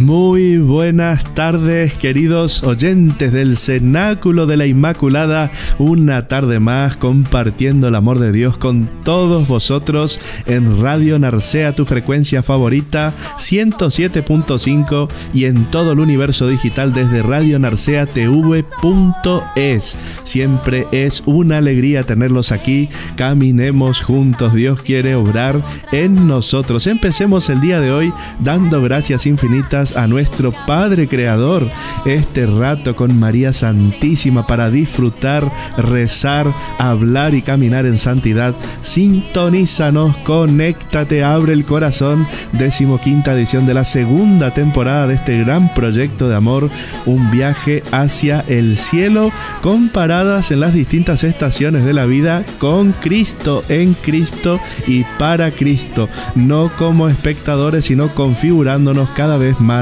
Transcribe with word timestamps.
Muy 0.00 0.56
buenas 0.56 1.34
tardes, 1.34 1.92
queridos 1.92 2.62
oyentes 2.62 3.34
del 3.34 3.58
Cenáculo 3.58 4.46
de 4.46 4.56
la 4.56 4.66
Inmaculada. 4.66 5.50
Una 5.78 6.26
tarde 6.26 6.58
más 6.58 6.96
compartiendo 6.96 7.88
el 7.88 7.94
amor 7.94 8.18
de 8.18 8.32
Dios 8.32 8.56
con 8.56 8.88
todos 9.04 9.46
vosotros 9.46 10.18
en 10.46 10.80
Radio 10.80 11.18
Narcea, 11.18 11.74
tu 11.74 11.84
frecuencia 11.84 12.42
favorita, 12.42 13.12
107.5 13.36 15.10
y 15.34 15.44
en 15.44 15.66
todo 15.66 15.92
el 15.92 16.00
universo 16.00 16.48
digital 16.48 16.94
desde 16.94 17.22
radionarceatv.es. 17.22 19.98
Siempre 20.24 20.86
es 20.92 21.22
una 21.26 21.58
alegría 21.58 22.04
tenerlos 22.04 22.52
aquí. 22.52 22.88
Caminemos 23.16 24.00
juntos. 24.00 24.54
Dios 24.54 24.80
quiere 24.80 25.14
obrar 25.14 25.62
en 25.92 26.26
nosotros. 26.26 26.86
Empecemos 26.86 27.50
el 27.50 27.60
día 27.60 27.80
de 27.80 27.92
hoy 27.92 28.14
dando 28.42 28.80
gracias 28.80 29.26
infinitas 29.26 29.89
a 29.96 30.06
nuestro 30.06 30.52
Padre 30.66 31.08
Creador 31.08 31.68
este 32.04 32.46
rato 32.46 32.96
con 32.96 33.18
María 33.18 33.52
Santísima 33.52 34.46
para 34.46 34.70
disfrutar, 34.70 35.50
rezar, 35.76 36.52
hablar 36.78 37.34
y 37.34 37.42
caminar 37.42 37.86
en 37.86 37.98
santidad. 37.98 38.54
Sintonízanos, 38.82 40.16
conéctate, 40.18 41.24
abre 41.24 41.52
el 41.52 41.64
corazón. 41.64 42.26
Decimoquinta 42.52 43.32
edición 43.32 43.66
de 43.66 43.74
la 43.74 43.84
segunda 43.84 44.52
temporada 44.54 45.06
de 45.06 45.14
este 45.14 45.38
gran 45.38 45.72
proyecto 45.74 46.28
de 46.28 46.36
amor, 46.36 46.68
un 47.06 47.30
viaje 47.30 47.82
hacia 47.92 48.40
el 48.48 48.76
cielo, 48.76 49.32
comparadas 49.62 50.50
en 50.50 50.60
las 50.60 50.74
distintas 50.74 51.24
estaciones 51.24 51.84
de 51.84 51.92
la 51.92 52.06
vida 52.06 52.44
con 52.58 52.92
Cristo, 52.92 53.62
en 53.68 53.94
Cristo 53.94 54.60
y 54.86 55.04
para 55.18 55.50
Cristo, 55.50 56.08
no 56.34 56.70
como 56.76 57.08
espectadores, 57.08 57.86
sino 57.86 58.08
configurándonos 58.14 59.10
cada 59.10 59.36
vez 59.36 59.58
más 59.60 59.79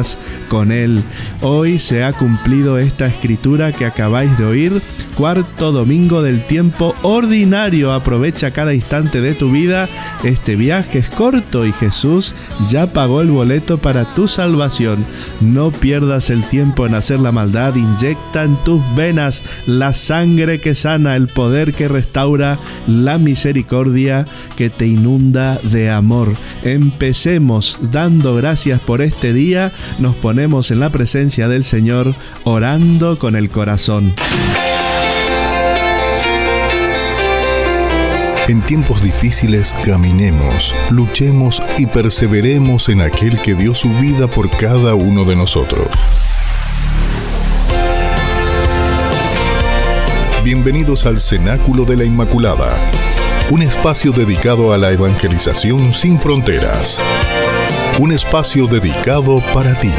con 0.49 0.71
Él. 0.71 1.03
Hoy 1.41 1.79
se 1.79 2.05
ha 2.05 2.13
cumplido 2.13 2.79
esta 2.79 3.07
escritura 3.07 3.73
que 3.73 3.85
acabáis 3.85 4.37
de 4.39 4.45
oír, 4.45 4.83
cuarto 5.15 5.73
domingo 5.73 6.23
del 6.23 6.47
tiempo 6.47 6.95
ordinario. 7.03 7.93
Aprovecha 7.93 8.53
cada 8.53 8.75
instante 8.75 9.21
de 9.21 9.35
tu 9.35 9.51
vida. 9.51 9.89
Este 10.23 10.57
viaje 10.57 11.01
es 11.01 11.09
corto 11.11 11.67
y 11.67 11.73
Jesús 11.73 12.35
ya 12.69 12.87
pagó 12.87 13.21
el 13.21 13.31
boleto 13.31 13.79
para 13.79 14.15
tu 14.15 14.29
salvación. 14.29 15.05
No 15.41 15.71
pierdas 15.71 16.31
el 16.31 16.45
tiempo 16.45 16.87
en 16.87 16.95
hacer 16.95 17.21
la 17.21 17.33
maldad. 17.33 17.75
Inyecta 17.75 18.45
en 18.45 18.57
tus 18.65 18.83
venas 18.95 19.45
la 19.67 19.93
sangre 19.93 20.61
que 20.61 20.75
sana, 20.75 21.17
el 21.17 21.29
poder 21.29 21.73
que 21.73 21.89
restaura, 21.89 22.59
la 22.87 23.19
misericordia 23.19 24.27
que 24.57 24.71
te 24.71 24.87
inunda 24.87 25.59
de 25.63 25.91
amor. 25.91 26.35
Empecemos 26.63 27.79
dando 27.93 28.35
gracias 28.35 28.81
por 28.81 29.01
este 29.01 29.33
día 29.33 29.73
nos 29.99 30.17
ponemos 30.17 30.71
en 30.71 30.81
la 30.81 30.91
presencia 30.91 31.49
del 31.49 31.65
Señor 31.65 32.15
orando 32.45 33.19
con 33.19 33.37
el 33.37 33.51
corazón. 33.51 34.15
En 38.49 38.63
tiempos 38.63 39.03
difíciles 39.03 39.75
caminemos, 39.85 40.75
luchemos 40.89 41.63
y 41.77 41.87
perseveremos 41.87 42.89
en 42.89 43.03
aquel 43.03 43.43
que 43.43 43.55
dio 43.55 43.75
su 43.75 43.91
vida 43.99 44.27
por 44.27 44.49
cada 44.49 44.95
uno 44.95 45.25
de 45.25 45.37
nosotros. 45.37 45.89
Bienvenidos 50.43 51.05
al 51.05 51.21
Cenáculo 51.21 51.85
de 51.85 51.97
la 51.99 52.05
Inmaculada, 52.05 52.91
un 53.51 53.61
espacio 53.61 54.13
dedicado 54.13 54.73
a 54.73 54.79
la 54.79 54.93
evangelización 54.93 55.93
sin 55.93 56.19
fronteras 56.19 56.99
un 57.99 58.13
espacio 58.13 58.69
dedicado 58.69 59.43
para 59.53 59.75
ti. 59.75 59.91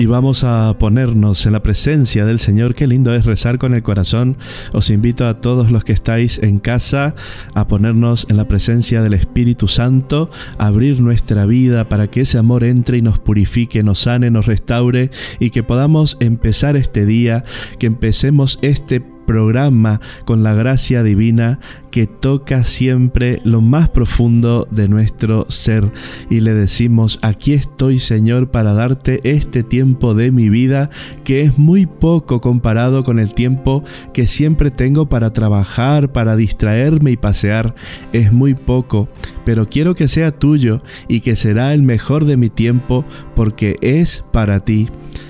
Y 0.00 0.06
vamos 0.06 0.42
a 0.44 0.76
ponernos 0.78 1.46
en 1.46 1.52
la 1.52 1.62
presencia 1.62 2.24
del 2.24 2.38
Señor. 2.40 2.74
Qué 2.74 2.86
lindo 2.86 3.14
es 3.14 3.24
rezar 3.24 3.58
con 3.58 3.74
el 3.74 3.82
corazón. 3.82 4.36
Os 4.72 4.90
invito 4.90 5.26
a 5.26 5.40
todos 5.40 5.70
los 5.70 5.84
que 5.84 5.92
estáis 5.92 6.38
en 6.40 6.58
casa 6.58 7.14
a 7.54 7.68
ponernos 7.68 8.26
en 8.28 8.36
la 8.36 8.48
presencia 8.48 9.02
del 9.02 9.14
Espíritu 9.14 9.68
Santo, 9.68 10.30
a 10.56 10.66
abrir 10.66 11.00
nuestra 11.00 11.46
vida 11.46 11.88
para 11.88 12.08
que 12.08 12.22
ese 12.22 12.38
amor 12.38 12.64
entre 12.64 12.98
y 12.98 13.02
nos 13.02 13.18
purifique, 13.18 13.82
nos 13.82 14.00
sane, 14.00 14.30
nos 14.30 14.46
restaure 14.46 15.10
y 15.38 15.50
que 15.50 15.62
podamos 15.62 16.16
empezar 16.20 16.76
este 16.76 17.06
día, 17.06 17.44
que 17.78 17.86
empecemos 17.86 18.58
este 18.62 19.02
programa 19.28 20.00
con 20.24 20.42
la 20.42 20.54
gracia 20.54 21.02
divina 21.02 21.60
que 21.90 22.06
toca 22.06 22.64
siempre 22.64 23.40
lo 23.44 23.60
más 23.60 23.90
profundo 23.90 24.66
de 24.70 24.88
nuestro 24.88 25.44
ser 25.50 25.90
y 26.30 26.40
le 26.40 26.54
decimos, 26.54 27.18
aquí 27.20 27.52
estoy 27.52 27.98
Señor 27.98 28.50
para 28.50 28.72
darte 28.72 29.20
este 29.24 29.62
tiempo 29.62 30.14
de 30.14 30.32
mi 30.32 30.48
vida 30.48 30.88
que 31.24 31.42
es 31.42 31.58
muy 31.58 31.84
poco 31.84 32.40
comparado 32.40 33.04
con 33.04 33.18
el 33.18 33.34
tiempo 33.34 33.84
que 34.14 34.26
siempre 34.26 34.70
tengo 34.70 35.10
para 35.10 35.32
trabajar, 35.32 36.10
para 36.10 36.34
distraerme 36.34 37.10
y 37.10 37.16
pasear, 37.18 37.74
es 38.14 38.32
muy 38.32 38.54
poco, 38.54 39.08
pero 39.44 39.66
quiero 39.66 39.94
que 39.94 40.08
sea 40.08 40.32
tuyo 40.32 40.80
y 41.06 41.20
que 41.20 41.36
será 41.36 41.74
el 41.74 41.82
mejor 41.82 42.24
de 42.24 42.38
mi 42.38 42.48
tiempo 42.48 43.04
porque 43.34 43.76
es 43.82 44.24
para 44.32 44.60
ti. 44.60 44.88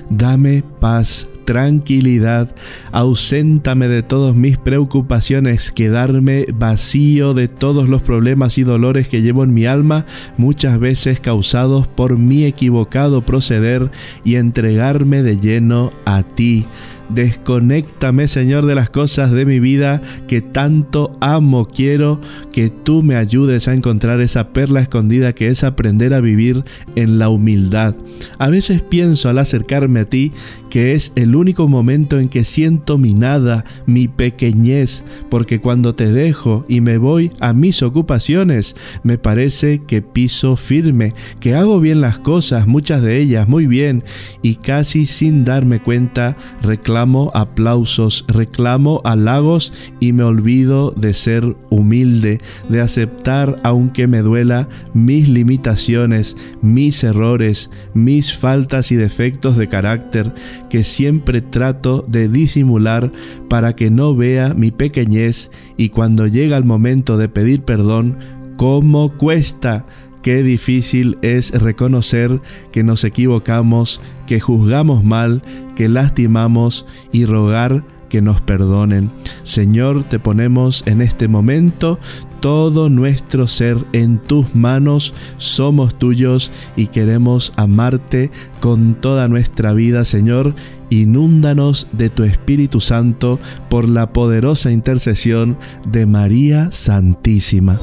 Dame 0.08 0.62
paz, 0.80 1.28
tranquilidad, 1.48 2.54
auséntame 2.92 3.88
de 3.88 4.02
todas 4.02 4.36
mis 4.36 4.58
preocupaciones, 4.58 5.72
quedarme 5.72 6.44
vacío 6.52 7.32
de 7.32 7.48
todos 7.48 7.88
los 7.88 8.02
problemas 8.02 8.58
y 8.58 8.64
dolores 8.64 9.08
que 9.08 9.22
llevo 9.22 9.44
en 9.44 9.54
mi 9.54 9.64
alma, 9.64 10.04
muchas 10.36 10.78
veces 10.78 11.20
causados 11.20 11.86
por 11.86 12.18
mi 12.18 12.44
equivocado 12.44 13.22
proceder, 13.22 13.90
y 14.24 14.34
entregarme 14.34 15.22
de 15.22 15.38
lleno 15.38 15.90
a 16.04 16.22
ti. 16.22 16.66
Desconéctame, 17.08 18.28
Señor, 18.28 18.66
de 18.66 18.74
las 18.74 18.90
cosas 18.90 19.32
de 19.32 19.46
mi 19.46 19.60
vida 19.60 20.02
que 20.26 20.42
tanto 20.42 21.16
amo. 21.20 21.66
Quiero 21.66 22.20
que 22.52 22.68
tú 22.68 23.02
me 23.02 23.16
ayudes 23.16 23.66
a 23.66 23.72
encontrar 23.72 24.20
esa 24.20 24.52
perla 24.52 24.80
escondida 24.80 25.32
que 25.32 25.48
es 25.48 25.64
aprender 25.64 26.12
a 26.12 26.20
vivir 26.20 26.64
en 26.96 27.18
la 27.18 27.30
humildad. 27.30 27.94
A 28.38 28.50
veces 28.50 28.82
pienso 28.82 29.30
al 29.30 29.38
acercarme 29.38 30.00
a 30.00 30.04
ti 30.04 30.32
que 30.68 30.92
es 30.92 31.12
el 31.16 31.34
único 31.38 31.68
momento 31.68 32.18
en 32.18 32.28
que 32.28 32.44
siento 32.44 32.98
mi 32.98 33.14
nada, 33.14 33.64
mi 33.86 34.08
pequeñez, 34.08 35.04
porque 35.30 35.60
cuando 35.60 35.94
te 35.94 36.12
dejo 36.12 36.64
y 36.68 36.80
me 36.80 36.98
voy 36.98 37.30
a 37.40 37.52
mis 37.52 37.82
ocupaciones, 37.82 38.76
me 39.02 39.18
parece 39.18 39.82
que 39.86 40.02
piso 40.02 40.56
firme, 40.56 41.12
que 41.40 41.54
hago 41.54 41.80
bien 41.80 42.00
las 42.00 42.18
cosas, 42.18 42.66
muchas 42.66 43.02
de 43.02 43.18
ellas 43.18 43.48
muy 43.48 43.66
bien, 43.66 44.04
y 44.42 44.56
casi 44.56 45.06
sin 45.06 45.44
darme 45.44 45.80
cuenta 45.80 46.36
reclamo 46.62 47.30
aplausos, 47.34 48.24
reclamo 48.28 49.00
halagos 49.04 49.72
y 50.00 50.12
me 50.12 50.22
olvido 50.22 50.92
de 50.96 51.14
ser 51.14 51.56
humilde, 51.70 52.40
de 52.68 52.80
aceptar, 52.80 53.60
aunque 53.62 54.06
me 54.06 54.20
duela, 54.20 54.68
mis 54.94 55.28
limitaciones, 55.28 56.36
mis 56.62 57.04
errores, 57.04 57.70
mis 57.94 58.34
faltas 58.34 58.90
y 58.92 58.96
defectos 58.96 59.56
de 59.56 59.68
carácter, 59.68 60.32
que 60.70 60.84
siempre 60.84 61.27
trato 61.42 62.04
de 62.08 62.28
disimular 62.28 63.12
para 63.48 63.76
que 63.76 63.90
no 63.90 64.16
vea 64.16 64.54
mi 64.54 64.70
pequeñez 64.70 65.50
y 65.76 65.90
cuando 65.90 66.26
llega 66.26 66.56
el 66.56 66.64
momento 66.64 67.16
de 67.16 67.28
pedir 67.28 67.62
perdón, 67.62 68.18
¿cómo 68.56 69.16
cuesta? 69.16 69.86
Qué 70.22 70.42
difícil 70.42 71.18
es 71.22 71.52
reconocer 71.52 72.40
que 72.72 72.82
nos 72.82 73.04
equivocamos, 73.04 74.00
que 74.26 74.40
juzgamos 74.40 75.04
mal, 75.04 75.42
que 75.76 75.88
lastimamos 75.88 76.86
y 77.12 77.24
rogar 77.24 77.84
que 78.08 78.22
nos 78.22 78.40
perdonen. 78.40 79.10
Señor, 79.42 80.04
te 80.04 80.18
ponemos 80.18 80.82
en 80.86 81.02
este 81.02 81.28
momento 81.28 81.98
todo 82.40 82.88
nuestro 82.88 83.46
ser 83.48 83.78
en 83.92 84.18
tus 84.18 84.54
manos, 84.54 85.14
somos 85.38 85.98
tuyos 85.98 86.52
y 86.76 86.86
queremos 86.86 87.52
amarte 87.56 88.30
con 88.60 88.94
toda 88.94 89.28
nuestra 89.28 89.72
vida, 89.72 90.04
Señor. 90.04 90.54
Inúndanos 90.90 91.88
de 91.92 92.08
tu 92.08 92.22
Espíritu 92.22 92.80
Santo 92.80 93.38
por 93.68 93.88
la 93.88 94.12
poderosa 94.12 94.70
intercesión 94.70 95.58
de 95.86 96.06
María 96.06 96.70
Santísima. 96.72 97.76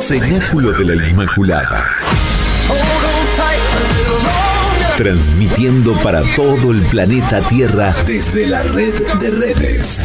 Cenáculo 0.00 0.72
de 0.72 0.84
la 0.84 1.08
Inmaculada. 1.08 1.84
Transmitiendo 4.98 5.94
para 6.02 6.22
todo 6.36 6.72
el 6.72 6.82
planeta 6.82 7.40
Tierra 7.48 7.94
desde 8.06 8.46
la 8.46 8.62
red 8.62 8.92
de 9.20 9.30
redes 9.30 10.02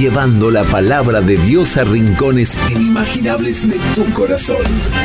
llevando 0.00 0.50
la 0.50 0.64
palabra 0.64 1.20
de 1.20 1.36
Dios 1.36 1.76
a 1.76 1.84
rincones 1.84 2.56
inimaginables 2.70 3.68
de 3.68 3.78
tu 3.94 4.10
corazón. 4.14 4.62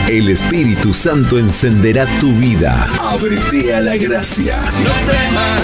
El 0.07 0.30
Espíritu 0.30 0.94
Santo 0.94 1.38
encenderá 1.38 2.06
tu 2.22 2.31
vida. 2.38 2.88
Ábrete 3.01 3.75
a 3.75 3.81
la 3.81 3.98
gracia. 3.98 4.56
No 4.56 4.94
temas, 5.12 5.63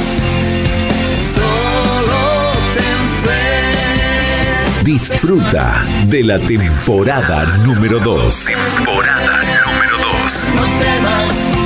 solo 1.33 2.51
ten 2.75 3.07
fe. 3.23 4.83
Disfruta 4.83 5.85
de 6.07 6.23
la 6.23 6.37
temporada 6.37 7.45
número 7.59 8.01
2. 8.01 8.45
Temporada 8.45 9.41
número 9.65 9.97
2. 10.23 11.00
No 11.21 11.27
temas. 11.27 11.60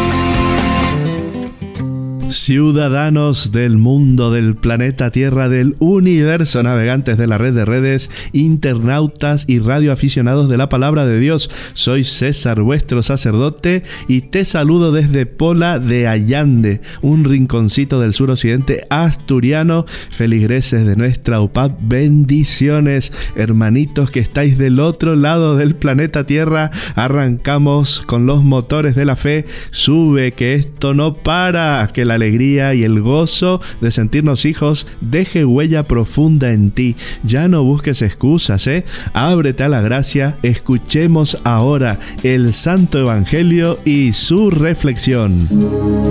Ciudadanos 2.35 3.53
del 3.53 3.77
mundo, 3.77 4.29
del 4.29 4.55
planeta 4.55 5.09
Tierra, 5.09 5.47
del 5.47 5.77
universo, 5.79 6.61
navegantes 6.61 7.17
de 7.17 7.27
la 7.27 7.37
red 7.37 7.53
de 7.53 7.63
redes, 7.63 8.11
internautas 8.33 9.45
y 9.47 9.59
radioaficionados 9.59 10.49
de 10.49 10.57
la 10.57 10.67
palabra 10.67 11.05
de 11.05 11.17
Dios. 11.17 11.49
Soy 11.73 12.03
César, 12.03 12.61
vuestro 12.61 13.01
sacerdote, 13.03 13.83
y 14.09 14.21
te 14.21 14.43
saludo 14.43 14.91
desde 14.91 15.25
Pola 15.25 15.79
de 15.79 16.07
Allande, 16.07 16.81
un 17.01 17.23
rinconcito 17.23 18.01
del 18.01 18.13
suroccidente 18.13 18.85
asturiano. 18.89 19.85
Feligreses 20.11 20.85
de 20.85 20.97
nuestra 20.97 21.39
UPAP, 21.39 21.79
bendiciones, 21.83 23.13
hermanitos 23.37 24.11
que 24.11 24.19
estáis 24.19 24.57
del 24.57 24.81
otro 24.81 25.15
lado 25.15 25.55
del 25.55 25.73
planeta 25.73 26.25
Tierra. 26.25 26.69
Arrancamos 26.95 28.01
con 28.05 28.25
los 28.25 28.43
motores 28.43 28.93
de 28.93 29.05
la 29.05 29.15
fe. 29.15 29.45
Sube, 29.71 30.33
que 30.33 30.55
esto 30.55 30.93
no 30.93 31.13
para, 31.13 31.89
que 31.93 32.03
la 32.03 32.24
alegría 32.25 32.73
y 32.73 32.83
el 32.83 33.01
gozo 33.01 33.61
de 33.81 33.91
sentirnos 33.91 34.45
hijos 34.45 34.87
deje 34.99 35.45
huella 35.45 35.83
profunda 35.83 36.51
en 36.51 36.71
ti. 36.71 36.95
Ya 37.23 37.47
no 37.47 37.63
busques 37.63 38.01
excusas, 38.01 38.65
¿eh? 38.65 38.83
Ábrete 39.13 39.63
a 39.63 39.69
la 39.69 39.81
gracia. 39.81 40.37
Escuchemos 40.41 41.37
ahora 41.43 41.99
el 42.23 42.51
Santo 42.53 42.99
Evangelio 42.99 43.77
y 43.85 44.13
su 44.13 44.49
reflexión. 44.49 45.47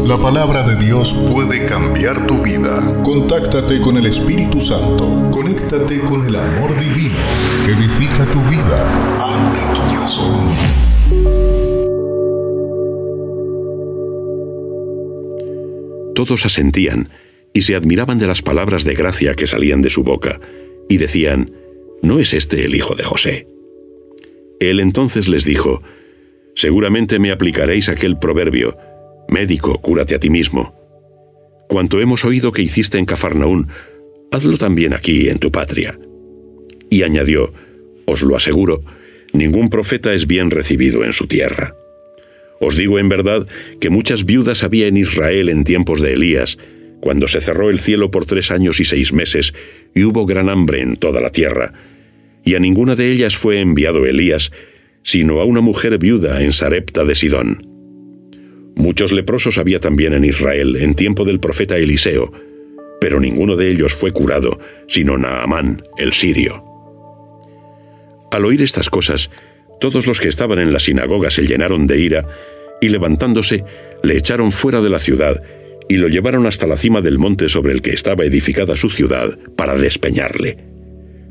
La 0.07 0.17
palabra 0.19 0.63
de 0.63 0.77
Dios 0.77 1.13
puede 1.33 1.67
cambiar 1.67 2.27
tu 2.27 2.41
vida. 2.43 3.03
Contáctate 3.03 3.81
con 3.81 3.97
el 3.97 4.07
Espíritu 4.07 4.61
Santo. 4.61 5.31
Conéctate 5.33 5.99
con 6.01 6.27
el 6.27 6.37
amor 6.37 6.79
divino. 6.79 7.19
Edifica 7.67 8.25
tu 8.27 8.41
vida. 8.45 9.04
Todos 16.25 16.47
asentían 16.47 17.11
y 17.53 17.63
se 17.63 17.75
admiraban 17.75 18.19
de 18.19 18.27
las 18.27 18.41
palabras 18.41 18.85
de 18.85 18.95
gracia 18.95 19.35
que 19.35 19.47
salían 19.47 19.83
de 19.83 19.91
su 19.91 20.05
boca, 20.05 20.41
y 20.89 20.97
decían, 20.97 21.53
¿no 22.01 22.19
es 22.19 22.33
este 22.33 22.65
el 22.65 22.75
hijo 22.75 22.95
de 22.95 23.05
José? 23.05 23.47
Él 24.59 24.81
entonces 24.81 25.29
les 25.29 25.45
dijo, 25.45 25.83
Seguramente 26.55 27.19
me 27.19 27.31
aplicaréis 27.31 27.91
aquel 27.91 28.19
proverbio, 28.19 28.75
Médico, 29.29 29.79
cúrate 29.83 30.15
a 30.15 30.19
ti 30.19 30.31
mismo. 30.31 30.73
Cuanto 31.69 32.01
hemos 32.01 32.25
oído 32.25 32.53
que 32.53 32.63
hiciste 32.63 32.97
en 32.97 33.05
Cafarnaún, 33.05 33.69
hazlo 34.33 34.57
también 34.57 34.95
aquí, 34.95 35.29
en 35.29 35.39
tu 35.39 35.53
patria. 35.53 35.99
Y 36.89 37.03
añadió, 37.03 37.53
Os 38.07 38.23
lo 38.23 38.35
aseguro, 38.35 38.83
ningún 39.35 39.69
profeta 39.69 40.15
es 40.15 40.27
bien 40.27 40.51
recibido 40.51 41.05
en 41.05 41.13
su 41.13 41.27
tierra. 41.27 41.75
Os 42.65 42.77
digo 42.77 42.99
en 42.99 43.11
verdad 43.11 43.47
que 43.79 43.91
muchas 43.91 44.25
viudas 44.25 44.65
había 44.65 44.87
en 44.87 44.97
Israel 44.97 45.51
en 45.51 45.65
tiempos 45.65 46.01
de 46.01 46.15
Elías, 46.15 46.57
cuando 47.01 47.27
se 47.27 47.43
cerró 47.43 47.69
el 47.69 47.79
cielo 47.79 48.11
por 48.11 48.25
tres 48.25 48.51
años 48.51 48.81
y 48.81 48.87
seis 48.87 49.13
meses, 49.13 49.53
y 49.95 50.05
hubo 50.05 50.25
gran 50.25 50.49
hambre 50.49 50.81
en 50.81 50.97
toda 50.97 51.21
la 51.21 51.29
tierra, 51.29 51.75
y 52.43 52.55
a 52.55 52.59
ninguna 52.59 52.97
de 52.97 53.13
ellas 53.13 53.37
fue 53.37 53.61
enviado 53.61 54.07
Elías, 54.07 54.51
sino 55.03 55.41
a 55.41 55.45
una 55.45 55.61
mujer 55.61 55.99
viuda 55.99 56.43
en 56.43 56.53
Sarepta 56.53 57.05
de 57.05 57.15
Sidón. 57.15 57.69
Muchos 58.77 59.13
leprosos 59.13 59.59
había 59.59 59.79
también 59.79 60.15
en 60.15 60.25
Israel 60.25 60.77
en 60.77 60.95
tiempo 60.95 61.27
del 61.27 61.41
profeta 61.41 61.77
Eliseo, 61.77 62.33
pero 62.99 63.21
ninguno 63.21 63.57
de 63.57 63.71
ellos 63.71 63.95
fue 63.95 64.13
curado, 64.13 64.59
sino 64.89 65.19
Naamán, 65.19 65.83
el 65.99 66.15
sirio. 66.15 66.65
Al 68.31 68.47
oír 68.47 68.63
estas 68.63 68.89
cosas, 68.89 69.31
todos 69.81 70.07
los 70.07 70.19
que 70.19 70.29
estaban 70.29 70.59
en 70.59 70.73
la 70.73 70.79
sinagoga 70.79 71.31
se 71.31 71.47
llenaron 71.47 71.87
de 71.87 72.01
ira, 72.01 72.27
y 72.85 72.91
levantándose, 72.91 73.65
le 74.03 74.19
echaron 74.19 74.53
fuera 74.53 74.83
de 74.83 74.91
la 74.91 74.99
ciudad, 74.99 75.43
y 75.89 75.97
lo 75.97 76.09
llevaron 76.09 76.47
hasta 76.47 76.67
la 76.67 76.77
cima 76.77 77.01
del 77.01 77.19
monte 77.19 77.49
sobre 77.49 77.73
el 77.73 77.81
que 77.81 77.93
estaba 77.93 78.25
edificada 78.25 78.77
su 78.77 78.91
ciudad, 78.91 79.39
para 79.57 79.75
despeñarle. 79.75 80.59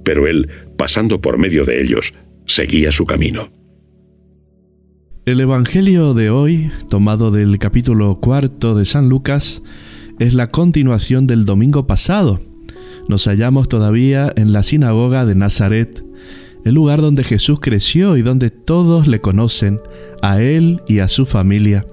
Pero 0.04 0.28
él, 0.28 0.50
pasando 0.78 1.22
por 1.22 1.38
medio 1.38 1.64
de 1.64 1.82
ellos, 1.82 2.14
seguía 2.48 2.92
su 2.92 3.06
camino. 3.06 3.52
El 5.26 5.42
Evangelio 5.42 6.16
de 6.16 6.32
hoy, 6.32 6.72
tomado 6.90 7.30
del 7.30 7.60
capítulo 7.60 8.20
cuarto 8.20 8.74
de 8.74 8.86
San 8.86 9.08
Lucas, 9.08 9.62
es 10.18 10.34
la 10.34 10.48
continuación 10.50 11.28
del 11.28 11.46
domingo 11.46 11.86
pasado. 11.86 12.40
Nos 13.08 13.26
hallamos 13.28 13.68
todavía 13.68 14.34
en 14.36 14.54
la 14.54 14.64
sinagoga 14.64 15.26
de 15.26 15.36
Nazaret, 15.36 16.04
el 16.64 16.74
lugar 16.74 17.02
donde 17.02 17.24
Jesús 17.24 17.60
creció 17.62 18.18
y 18.18 18.22
donde 18.22 18.50
todos 18.50 19.08
le 19.08 19.22
conocen, 19.22 19.80
a 20.22 20.42
él 20.42 20.82
y 20.88 21.00
a 21.00 21.08
su 21.08 21.26
familia. 21.26 21.86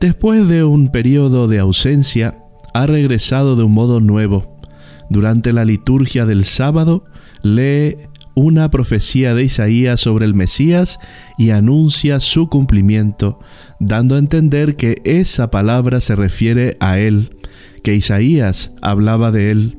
Después 0.00 0.48
de 0.48 0.64
un 0.64 0.88
periodo 0.88 1.48
de 1.48 1.58
ausencia, 1.58 2.38
ha 2.74 2.86
regresado 2.86 3.56
de 3.56 3.62
un 3.62 3.72
modo 3.72 4.00
nuevo. 4.00 4.58
Durante 5.10 5.52
la 5.52 5.64
liturgia 5.64 6.26
del 6.26 6.44
sábado, 6.44 7.04
lee 7.42 7.96
una 8.34 8.70
profecía 8.70 9.34
de 9.34 9.44
Isaías 9.44 10.00
sobre 10.00 10.24
el 10.24 10.34
Mesías 10.34 10.98
y 11.38 11.50
anuncia 11.50 12.18
su 12.20 12.48
cumplimiento, 12.48 13.38
dando 13.78 14.16
a 14.16 14.18
entender 14.18 14.76
que 14.76 15.02
esa 15.04 15.50
palabra 15.50 16.00
se 16.00 16.16
refiere 16.16 16.76
a 16.80 16.98
él, 16.98 17.36
que 17.82 17.94
Isaías 17.94 18.72
hablaba 18.80 19.30
de 19.30 19.50
él. 19.50 19.76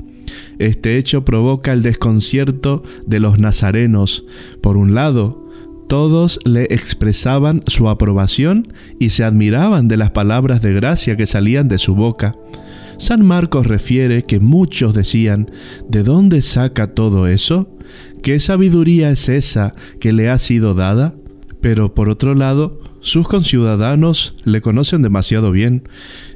Este 0.60 0.98
hecho 0.98 1.26
provoca 1.26 1.74
el 1.74 1.82
desconcierto 1.82 2.84
de 3.06 3.20
los 3.20 3.40
nazarenos. 3.40 4.26
Por 4.62 4.78
un 4.78 4.96
lado, 4.96 5.44
todos 5.88 6.40
le 6.46 6.64
expresaban 6.64 7.62
su 7.68 7.90
aprobación 7.90 8.68
y 9.00 9.10
se 9.10 9.24
admiraban 9.24 9.88
de 9.88 9.98
las 9.98 10.12
palabras 10.12 10.62
de 10.62 10.74
gracia 10.74 11.16
que 11.16 11.26
salían 11.26 11.68
de 11.68 11.78
su 11.78 11.96
boca. 11.96 12.36
San 12.98 13.26
Marcos 13.26 13.68
refiere 13.68 14.24
que 14.24 14.40
muchos 14.40 14.94
decían, 14.94 15.52
¿de 15.90 16.04
dónde 16.04 16.42
saca 16.42 16.88
todo 16.88 17.28
eso? 17.28 17.70
¿Qué 18.22 18.40
sabiduría 18.40 19.12
es 19.12 19.30
esa 19.30 19.76
que 20.00 20.14
le 20.14 20.30
ha 20.30 20.40
sido 20.40 20.74
dada? 20.74 21.16
Pero 21.62 21.94
por 21.94 22.10
otro 22.10 22.36
lado, 22.36 22.80
sus 23.04 23.28
conciudadanos 23.28 24.34
le 24.46 24.62
conocen 24.62 25.02
demasiado 25.02 25.52
bien. 25.52 25.90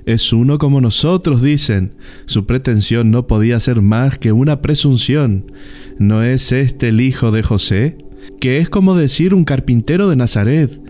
Es 0.06 0.34
uno 0.34 0.58
como 0.58 0.82
nosotros, 0.82 1.42
dicen. 1.42 1.94
Su 2.26 2.46
pretensión 2.46 3.10
no 3.10 3.26
podía 3.26 3.58
ser 3.62 3.82
más 3.82 4.18
que 4.18 4.34
una 4.34 4.62
presunción. 4.62 5.50
¿No 5.98 6.24
es 6.24 6.52
este 6.52 6.90
el 6.90 7.00
hijo 7.00 7.32
de 7.32 7.42
José? 7.42 7.98
Que 8.42 8.58
es 8.58 8.68
como 8.68 8.96
decir 8.96 9.34
un 9.34 9.46
carpintero 9.46 10.10
de 10.10 10.18
Nazaret. 10.18 10.82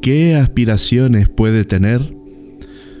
¿Qué 0.00 0.36
aspiraciones 0.36 1.28
puede 1.28 1.64
tener? 1.64 2.14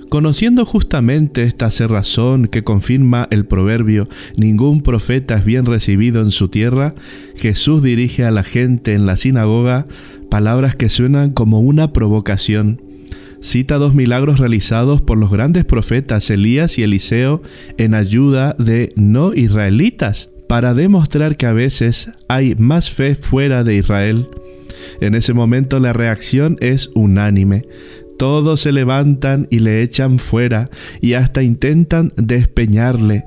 Conociendo 0.08 0.64
justamente 0.64 1.42
esta 1.42 1.70
cerrazón 1.70 2.46
que 2.46 2.62
confirma 2.62 3.26
el 3.30 3.44
proverbio, 3.44 4.08
ningún 4.36 4.80
profeta 4.80 5.36
es 5.36 5.44
bien 5.44 5.66
recibido 5.66 6.22
en 6.22 6.30
su 6.30 6.48
tierra, 6.48 6.94
Jesús 7.34 7.82
dirige 7.82 8.24
a 8.24 8.30
la 8.30 8.44
gente 8.44 8.94
en 8.94 9.04
la 9.04 9.16
sinagoga 9.16 9.86
palabras 10.30 10.76
que 10.76 10.88
suenan 10.88 11.30
como 11.30 11.60
una 11.60 11.92
provocación. 11.92 12.80
Cita 13.40 13.76
dos 13.76 13.94
milagros 13.94 14.38
realizados 14.38 15.02
por 15.02 15.18
los 15.18 15.30
grandes 15.30 15.64
profetas 15.64 16.30
Elías 16.30 16.78
y 16.78 16.82
Eliseo 16.82 17.42
en 17.76 17.94
ayuda 17.94 18.54
de 18.58 18.92
no 18.96 19.34
israelitas, 19.34 20.30
para 20.48 20.74
demostrar 20.74 21.36
que 21.36 21.46
a 21.46 21.52
veces 21.52 22.10
hay 22.28 22.54
más 22.54 22.90
fe 22.90 23.16
fuera 23.16 23.64
de 23.64 23.76
Israel. 23.76 24.28
En 25.00 25.14
ese 25.14 25.32
momento 25.32 25.80
la 25.80 25.92
reacción 25.92 26.56
es 26.60 26.90
unánime. 26.94 27.64
Todos 28.18 28.60
se 28.60 28.72
levantan 28.72 29.46
y 29.50 29.58
le 29.58 29.82
echan 29.82 30.18
fuera 30.18 30.70
y 31.00 31.14
hasta 31.14 31.42
intentan 31.42 32.12
despeñarle. 32.16 33.24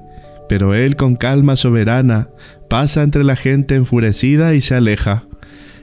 Pero 0.47 0.73
él 0.73 0.95
con 0.95 1.15
calma 1.15 1.55
soberana 1.55 2.29
pasa 2.69 3.03
entre 3.03 3.23
la 3.23 3.35
gente 3.35 3.75
enfurecida 3.75 4.55
y 4.55 4.61
se 4.61 4.75
aleja. 4.75 5.27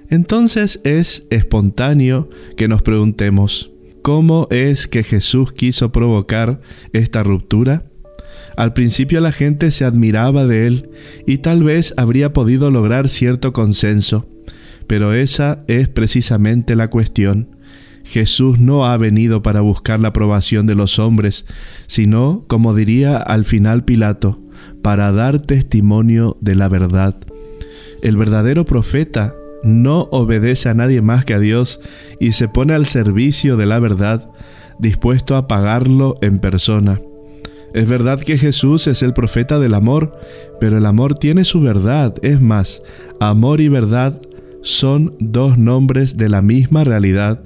Entonces 0.08 0.80
es 0.84 1.26
espontáneo 1.30 2.28
que 2.56 2.68
nos 2.68 2.82
preguntemos, 2.82 3.72
¿cómo 4.02 4.46
es 4.50 4.86
que 4.86 5.02
Jesús 5.02 5.52
quiso 5.52 5.90
provocar 5.92 6.60
esta 6.92 7.22
ruptura? 7.22 7.84
Al 8.56 8.72
principio 8.72 9.20
la 9.20 9.32
gente 9.32 9.70
se 9.70 9.84
admiraba 9.84 10.46
de 10.46 10.66
él 10.66 10.90
y 11.26 11.38
tal 11.38 11.62
vez 11.62 11.92
habría 11.96 12.32
podido 12.32 12.70
lograr 12.70 13.08
cierto 13.08 13.52
consenso, 13.52 14.28
pero 14.86 15.12
esa 15.12 15.64
es 15.66 15.88
precisamente 15.88 16.76
la 16.76 16.88
cuestión. 16.88 17.55
Jesús 18.06 18.60
no 18.60 18.86
ha 18.86 18.96
venido 18.96 19.42
para 19.42 19.60
buscar 19.60 19.98
la 19.98 20.08
aprobación 20.08 20.66
de 20.66 20.76
los 20.76 21.00
hombres, 21.00 21.44
sino, 21.88 22.44
como 22.46 22.72
diría 22.72 23.16
al 23.16 23.44
final 23.44 23.84
Pilato, 23.84 24.40
para 24.80 25.10
dar 25.10 25.40
testimonio 25.40 26.36
de 26.40 26.54
la 26.54 26.68
verdad. 26.68 27.16
El 28.02 28.16
verdadero 28.16 28.64
profeta 28.64 29.34
no 29.64 30.02
obedece 30.12 30.68
a 30.68 30.74
nadie 30.74 31.02
más 31.02 31.24
que 31.24 31.34
a 31.34 31.40
Dios 31.40 31.80
y 32.20 32.32
se 32.32 32.46
pone 32.46 32.74
al 32.74 32.86
servicio 32.86 33.56
de 33.56 33.66
la 33.66 33.80
verdad, 33.80 34.30
dispuesto 34.78 35.34
a 35.34 35.48
pagarlo 35.48 36.16
en 36.22 36.38
persona. 36.38 37.00
Es 37.74 37.88
verdad 37.88 38.20
que 38.20 38.38
Jesús 38.38 38.86
es 38.86 39.02
el 39.02 39.14
profeta 39.14 39.58
del 39.58 39.74
amor, 39.74 40.16
pero 40.60 40.78
el 40.78 40.86
amor 40.86 41.14
tiene 41.18 41.44
su 41.44 41.60
verdad. 41.60 42.14
Es 42.22 42.40
más, 42.40 42.82
amor 43.18 43.60
y 43.60 43.68
verdad 43.68 44.22
son 44.62 45.16
dos 45.18 45.58
nombres 45.58 46.16
de 46.16 46.28
la 46.28 46.40
misma 46.40 46.84
realidad 46.84 47.42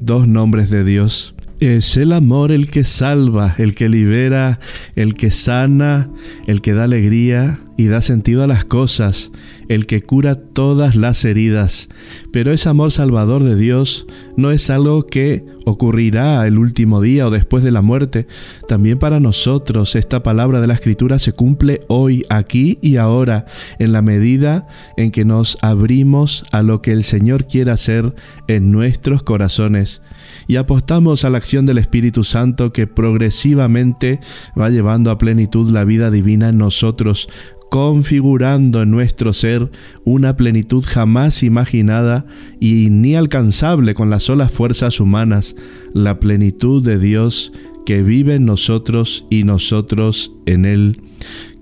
dos 0.00 0.26
nombres 0.26 0.70
de 0.70 0.84
Dios. 0.84 1.34
Es 1.60 1.96
el 1.96 2.12
amor 2.12 2.52
el 2.52 2.70
que 2.70 2.84
salva, 2.84 3.56
el 3.58 3.74
que 3.74 3.88
libera, 3.88 4.60
el 4.94 5.14
que 5.14 5.32
sana, 5.32 6.08
el 6.46 6.60
que 6.60 6.72
da 6.72 6.84
alegría 6.84 7.58
y 7.76 7.88
da 7.88 8.00
sentido 8.00 8.44
a 8.44 8.46
las 8.46 8.64
cosas, 8.64 9.32
el 9.68 9.86
que 9.86 10.00
cura 10.00 10.36
todas 10.36 10.94
las 10.94 11.24
heridas. 11.24 11.88
Pero 12.32 12.52
ese 12.52 12.68
amor 12.68 12.92
salvador 12.92 13.42
de 13.42 13.56
Dios 13.56 14.06
no 14.36 14.52
es 14.52 14.70
algo 14.70 15.04
que 15.06 15.46
ocurrirá 15.64 16.46
el 16.46 16.58
último 16.58 17.00
día 17.00 17.26
o 17.26 17.30
después 17.30 17.64
de 17.64 17.72
la 17.72 17.82
muerte. 17.82 18.28
También 18.68 19.00
para 19.00 19.18
nosotros 19.18 19.96
esta 19.96 20.22
palabra 20.22 20.60
de 20.60 20.68
la 20.68 20.74
Escritura 20.74 21.18
se 21.18 21.32
cumple 21.32 21.80
hoy, 21.88 22.24
aquí 22.30 22.78
y 22.82 22.98
ahora, 22.98 23.46
en 23.80 23.90
la 23.90 24.00
medida 24.00 24.68
en 24.96 25.10
que 25.10 25.24
nos 25.24 25.58
abrimos 25.60 26.44
a 26.52 26.62
lo 26.62 26.82
que 26.82 26.92
el 26.92 27.02
Señor 27.02 27.48
quiere 27.48 27.72
hacer 27.72 28.14
en 28.46 28.70
nuestros 28.70 29.24
corazones 29.24 30.02
y 30.46 30.56
apostamos 30.56 31.24
a 31.24 31.30
la 31.30 31.38
acción 31.38 31.66
del 31.66 31.78
Espíritu 31.78 32.24
Santo 32.24 32.72
que 32.72 32.86
progresivamente 32.86 34.20
va 34.58 34.70
llevando 34.70 35.10
a 35.10 35.18
plenitud 35.18 35.70
la 35.70 35.84
vida 35.84 36.10
divina 36.10 36.48
en 36.48 36.58
nosotros, 36.58 37.28
configurando 37.70 38.82
en 38.82 38.90
nuestro 38.90 39.32
ser 39.32 39.70
una 40.04 40.36
plenitud 40.36 40.84
jamás 40.86 41.42
imaginada 41.42 42.24
y 42.60 42.88
ni 42.90 43.14
alcanzable 43.14 43.94
con 43.94 44.10
las 44.10 44.24
solas 44.24 44.52
fuerzas 44.52 45.00
humanas, 45.00 45.54
la 45.92 46.18
plenitud 46.18 46.82
de 46.82 46.98
Dios 46.98 47.52
que 47.84 48.02
vive 48.02 48.34
en 48.34 48.44
nosotros 48.44 49.26
y 49.30 49.44
nosotros 49.44 50.32
en 50.46 50.64
Él. 50.66 51.00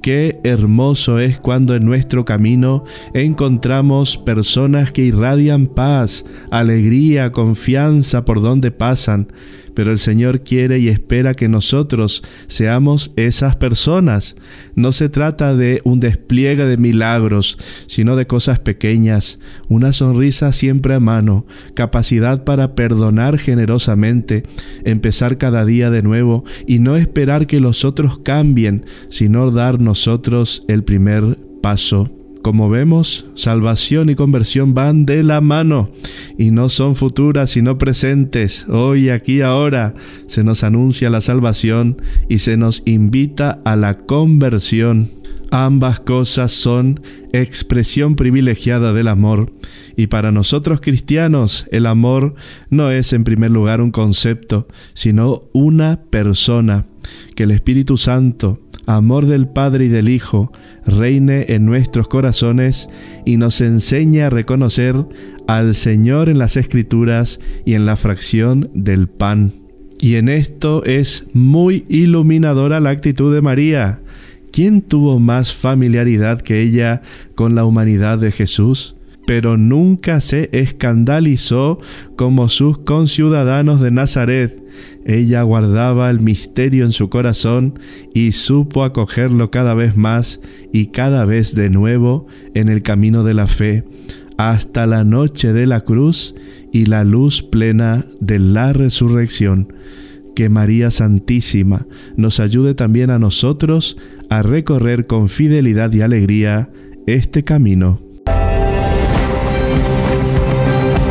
Qué 0.06 0.38
hermoso 0.44 1.18
es 1.18 1.40
cuando 1.40 1.74
en 1.74 1.84
nuestro 1.84 2.24
camino 2.24 2.84
encontramos 3.12 4.16
personas 4.18 4.92
que 4.92 5.02
irradian 5.02 5.66
paz, 5.66 6.24
alegría, 6.52 7.32
confianza 7.32 8.24
por 8.24 8.40
donde 8.40 8.70
pasan, 8.70 9.26
pero 9.76 9.92
el 9.92 9.98
Señor 9.98 10.40
quiere 10.40 10.78
y 10.78 10.88
espera 10.88 11.34
que 11.34 11.48
nosotros 11.48 12.22
seamos 12.46 13.12
esas 13.16 13.56
personas. 13.56 14.34
No 14.74 14.90
se 14.90 15.10
trata 15.10 15.54
de 15.54 15.82
un 15.84 16.00
despliegue 16.00 16.64
de 16.64 16.78
milagros, 16.78 17.58
sino 17.86 18.16
de 18.16 18.26
cosas 18.26 18.58
pequeñas, 18.58 19.38
una 19.68 19.92
sonrisa 19.92 20.52
siempre 20.52 20.94
a 20.94 21.00
mano, 21.00 21.44
capacidad 21.74 22.42
para 22.42 22.74
perdonar 22.74 23.38
generosamente, 23.38 24.44
empezar 24.84 25.36
cada 25.36 25.66
día 25.66 25.90
de 25.90 26.02
nuevo 26.02 26.44
y 26.66 26.78
no 26.78 26.96
esperar 26.96 27.46
que 27.46 27.60
los 27.60 27.84
otros 27.84 28.16
cambien, 28.16 28.86
sino 29.10 29.50
dar 29.50 29.78
nosotros 29.96 30.62
el 30.68 30.84
primer 30.84 31.38
paso. 31.62 32.06
Como 32.42 32.68
vemos, 32.68 33.24
salvación 33.34 34.10
y 34.10 34.14
conversión 34.14 34.74
van 34.74 35.06
de 35.06 35.22
la 35.22 35.40
mano 35.40 35.90
y 36.36 36.50
no 36.50 36.68
son 36.68 36.96
futuras 36.96 37.48
sino 37.48 37.78
presentes. 37.78 38.66
Hoy, 38.68 39.08
aquí, 39.08 39.40
ahora 39.40 39.94
se 40.26 40.44
nos 40.44 40.64
anuncia 40.64 41.08
la 41.08 41.22
salvación 41.22 41.96
y 42.28 42.38
se 42.38 42.58
nos 42.58 42.82
invita 42.84 43.58
a 43.64 43.74
la 43.74 43.94
conversión. 43.96 45.08
Ambas 45.50 46.00
cosas 46.00 46.52
son 46.52 47.00
expresión 47.32 48.16
privilegiada 48.16 48.92
del 48.92 49.08
amor. 49.08 49.52
Y 49.96 50.08
para 50.08 50.32
nosotros 50.32 50.80
cristianos, 50.80 51.66
el 51.70 51.86
amor 51.86 52.34
no 52.68 52.90
es 52.90 53.12
en 53.12 53.24
primer 53.24 53.50
lugar 53.50 53.80
un 53.80 53.90
concepto, 53.90 54.66
sino 54.92 55.42
una 55.52 56.02
persona. 56.10 56.84
Que 57.34 57.44
el 57.44 57.52
Espíritu 57.52 57.96
Santo 57.96 58.60
amor 58.86 59.26
del 59.26 59.48
Padre 59.48 59.86
y 59.86 59.88
del 59.88 60.08
Hijo, 60.08 60.52
reine 60.86 61.46
en 61.48 61.66
nuestros 61.66 62.08
corazones 62.08 62.88
y 63.24 63.36
nos 63.36 63.60
enseñe 63.60 64.22
a 64.22 64.30
reconocer 64.30 64.94
al 65.46 65.74
Señor 65.74 66.28
en 66.28 66.38
las 66.38 66.56
Escrituras 66.56 67.40
y 67.64 67.74
en 67.74 67.84
la 67.84 67.96
fracción 67.96 68.70
del 68.74 69.08
pan. 69.08 69.52
Y 69.98 70.14
en 70.14 70.28
esto 70.28 70.84
es 70.84 71.26
muy 71.32 71.84
iluminadora 71.88 72.80
la 72.80 72.90
actitud 72.90 73.34
de 73.34 73.42
María. 73.42 74.00
¿Quién 74.56 74.80
tuvo 74.80 75.20
más 75.20 75.54
familiaridad 75.54 76.40
que 76.40 76.62
ella 76.62 77.02
con 77.34 77.54
la 77.54 77.66
humanidad 77.66 78.18
de 78.18 78.32
Jesús? 78.32 78.96
Pero 79.26 79.58
nunca 79.58 80.22
se 80.22 80.48
escandalizó 80.52 81.78
como 82.16 82.48
sus 82.48 82.78
conciudadanos 82.78 83.82
de 83.82 83.90
Nazaret 83.90 84.66
ella 85.04 85.42
guardaba 85.42 86.10
el 86.10 86.20
misterio 86.20 86.84
en 86.84 86.92
su 86.92 87.08
corazón 87.08 87.78
y 88.12 88.32
supo 88.32 88.82
acogerlo 88.82 89.50
cada 89.50 89.74
vez 89.74 89.96
más 89.96 90.40
y 90.72 90.86
cada 90.86 91.24
vez 91.24 91.54
de 91.54 91.70
nuevo 91.70 92.26
en 92.54 92.68
el 92.68 92.82
camino 92.82 93.22
de 93.22 93.34
la 93.34 93.46
fe, 93.46 93.84
hasta 94.36 94.86
la 94.86 95.04
noche 95.04 95.52
de 95.52 95.66
la 95.66 95.82
cruz 95.82 96.34
y 96.72 96.86
la 96.86 97.04
luz 97.04 97.42
plena 97.42 98.04
de 98.20 98.38
la 98.38 98.72
resurrección. 98.72 99.72
Que 100.34 100.48
María 100.50 100.90
Santísima 100.90 101.86
nos 102.16 102.40
ayude 102.40 102.74
también 102.74 103.10
a 103.10 103.18
nosotros 103.18 103.96
a 104.30 104.42
recorrer 104.42 105.06
con 105.06 105.28
fidelidad 105.28 105.92
y 105.92 106.02
alegría 106.02 106.68
este 107.06 107.42
camino. 107.42 108.00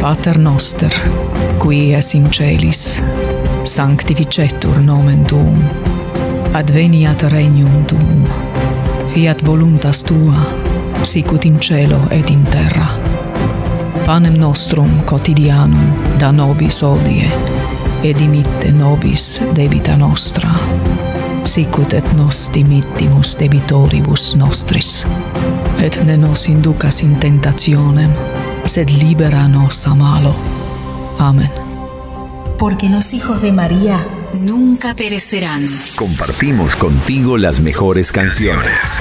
Pater 0.02 0.38
noster, 0.38 0.92
qui 1.60 1.94
es 1.94 2.14
in 2.14 2.30
celis 2.32 3.02
sanctificetur 3.66 4.78
nomen 4.82 5.24
tuum, 5.24 5.58
adveniat 6.54 7.24
regnum 7.32 7.86
tuum, 7.86 8.24
fiat 9.14 9.42
voluntas 9.46 10.04
tua, 10.04 10.46
sicut 11.04 11.46
in 11.46 11.60
cielo 11.60 12.00
et 12.12 12.30
in 12.30 12.44
terra. 12.44 13.00
Panem 14.06 14.38
nostrum 14.38 15.02
quotidianum 15.10 16.20
da 16.20 16.32
nobis 16.32 16.84
odie, 16.84 17.32
et 18.04 18.18
dimitte 18.20 18.72
nobis 18.72 19.42
debita 19.56 19.98
nostra, 19.98 20.54
sicut 21.46 21.94
et 21.94 22.14
nos 22.14 22.50
dimittimus 22.54 23.36
debitoribus 23.38 24.36
nostris. 24.36 25.06
Et 25.80 26.04
ne 26.04 26.18
nos 26.18 26.48
inducas 26.48 27.02
in 27.04 27.16
tentationem, 27.20 28.12
sed 28.66 28.90
libera 28.90 29.48
nos 29.48 29.88
a 29.88 29.96
malo. 29.96 30.36
Amen. 31.20 31.66
porque 32.58 32.90
los 32.90 33.14
hijos 33.14 33.42
de 33.42 33.52
María 33.52 34.00
nunca 34.34 34.94
perecerán. 34.94 35.68
Compartimos 35.96 36.76
contigo 36.76 37.38
las 37.38 37.60
mejores 37.60 38.12
canciones. 38.12 39.00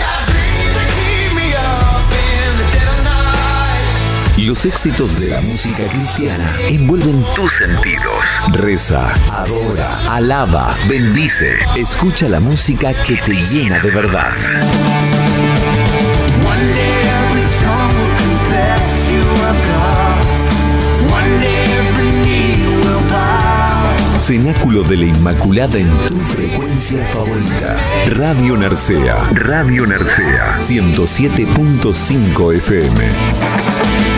Los 4.44 4.66
éxitos 4.66 5.18
de 5.18 5.28
la 5.28 5.40
música 5.40 5.86
cristiana 5.86 6.54
envuelven 6.68 7.24
tus 7.34 7.50
sentidos. 7.54 8.26
Reza, 8.52 9.10
adora, 9.32 10.00
alaba, 10.14 10.76
bendice. 10.86 11.56
Escucha 11.76 12.28
la 12.28 12.40
música 12.40 12.92
que 12.92 13.16
te 13.16 13.32
llena 13.32 13.78
de 13.80 13.90
verdad. 13.90 14.32
Cenáculo 24.20 24.82
de 24.82 24.96
la 24.98 25.04
Inmaculada 25.06 25.78
en 25.78 25.88
tu 26.06 26.18
frecuencia 26.18 27.02
favorita. 27.06 27.76
Radio 28.08 28.58
Narcea. 28.58 29.16
Radio 29.32 29.86
Narcea. 29.86 30.58
107.5 30.60 32.54
FM. 32.56 34.13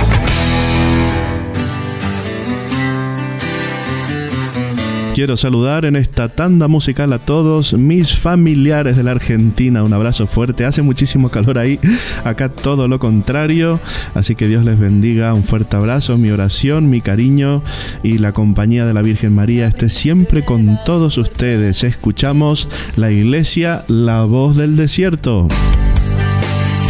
Quiero 5.17 5.39
saludar 5.39 5.87
en 5.87 5.97
esta 5.97 6.29
tanda 6.29 6.69
musical 6.69 7.11
a 7.15 7.19
todos 7.19 7.73
mis 7.73 8.19
familiares 8.19 8.99
de 8.99 9.03
la 9.03 9.13
Argentina. 9.13 9.83
Un 9.83 9.95
abrazo 9.95 10.27
fuerte. 10.27 10.67
Hace 10.67 10.83
muchísimo 10.83 11.31
calor 11.31 11.57
ahí. 11.57 11.81
Acá 12.23 12.51
todo 12.51 12.87
lo 12.87 12.99
contrario. 12.99 13.81
Así 14.13 14.35
que 14.35 14.47
Dios 14.47 14.63
les 14.67 14.79
bendiga. 14.79 15.33
Un 15.33 15.43
fuerte 15.43 15.75
abrazo. 15.75 16.19
Mi 16.19 16.31
oración, 16.31 16.91
mi 16.91 17.01
cariño 17.01 17.63
y 18.03 18.19
la 18.19 18.33
compañía 18.33 18.85
de 18.85 18.93
la 18.93 19.01
Virgen 19.01 19.35
María 19.35 19.69
esté 19.69 19.89
siempre 19.89 20.45
con 20.45 20.79
todos 20.85 21.17
ustedes. 21.17 21.83
Escuchamos 21.83 22.69
la 22.97 23.11
iglesia, 23.11 23.87
la 23.89 24.25
voz 24.25 24.59
del 24.59 24.77
desierto. 24.77 25.49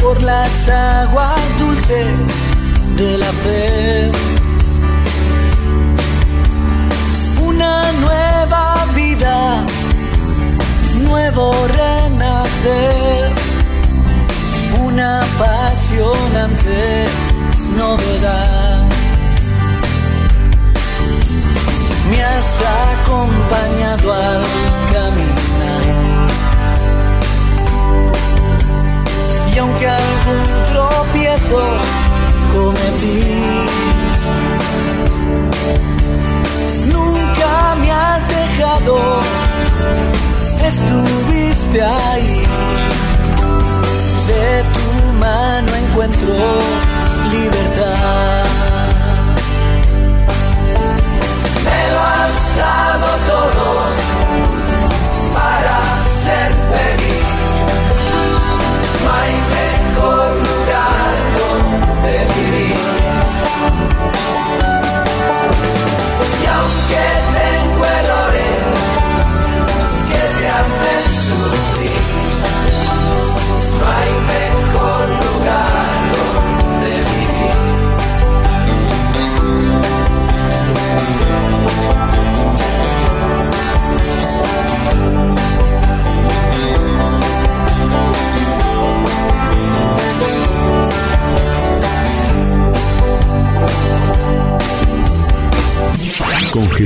Por 0.02 0.20
las 0.20 0.68
aguas 0.68 1.60
dulces 1.60 2.08
de 2.96 3.18
la 3.18 3.26
fe 3.26 4.45
nueva 8.00 8.86
vida, 8.94 9.64
nuevo 11.02 11.52
renacer, 11.68 13.32
una 14.84 15.22
apasionante 15.22 17.06
novedad. 17.76 18.84
Me 22.10 22.22
has 22.22 22.62
acompañado 23.02 24.12
al 24.12 24.42
caminar. 24.92 25.84
Y 29.54 29.58
aunque 29.58 29.88
algún 29.88 30.46
tropiezo 30.66 31.62
cometí, 32.52 34.05
me 37.80 37.90
has 37.90 38.26
dejado, 38.28 38.96
estuviste 40.64 41.82
ahí. 41.82 42.42
De 44.26 44.64
tu 44.74 45.12
mano 45.20 45.74
encuentro 45.74 46.34
libertad. 47.30 48.44
Me 51.64 51.80
lo 51.92 52.00
has 52.00 52.34
dado 52.56 53.08
todo 53.26 53.66
para 55.34 55.76
ser 56.24 56.52
feliz. 56.70 56.95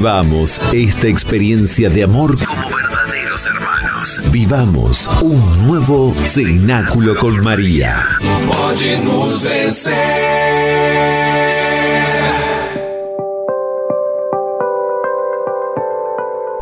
Vivamos 0.00 0.58
esta 0.72 1.08
experiencia 1.08 1.90
de 1.90 2.04
amor 2.04 2.34
como 2.46 2.74
verdaderos 2.74 3.44
hermanos. 3.44 4.22
Vivamos 4.32 5.06
un 5.20 5.66
nuevo 5.66 6.10
cenáculo 6.24 7.14
con 7.16 7.38
María. 7.44 8.06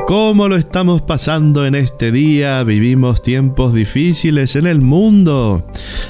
¿Cómo 0.09 0.49
lo 0.49 0.57
estamos 0.57 1.03
pasando 1.03 1.65
en 1.65 1.77
este 1.77 2.11
día? 2.11 2.65
Vivimos 2.65 3.23
tiempos 3.23 3.73
difíciles 3.73 4.57
en 4.57 4.67
el 4.67 4.81
mundo. 4.81 5.65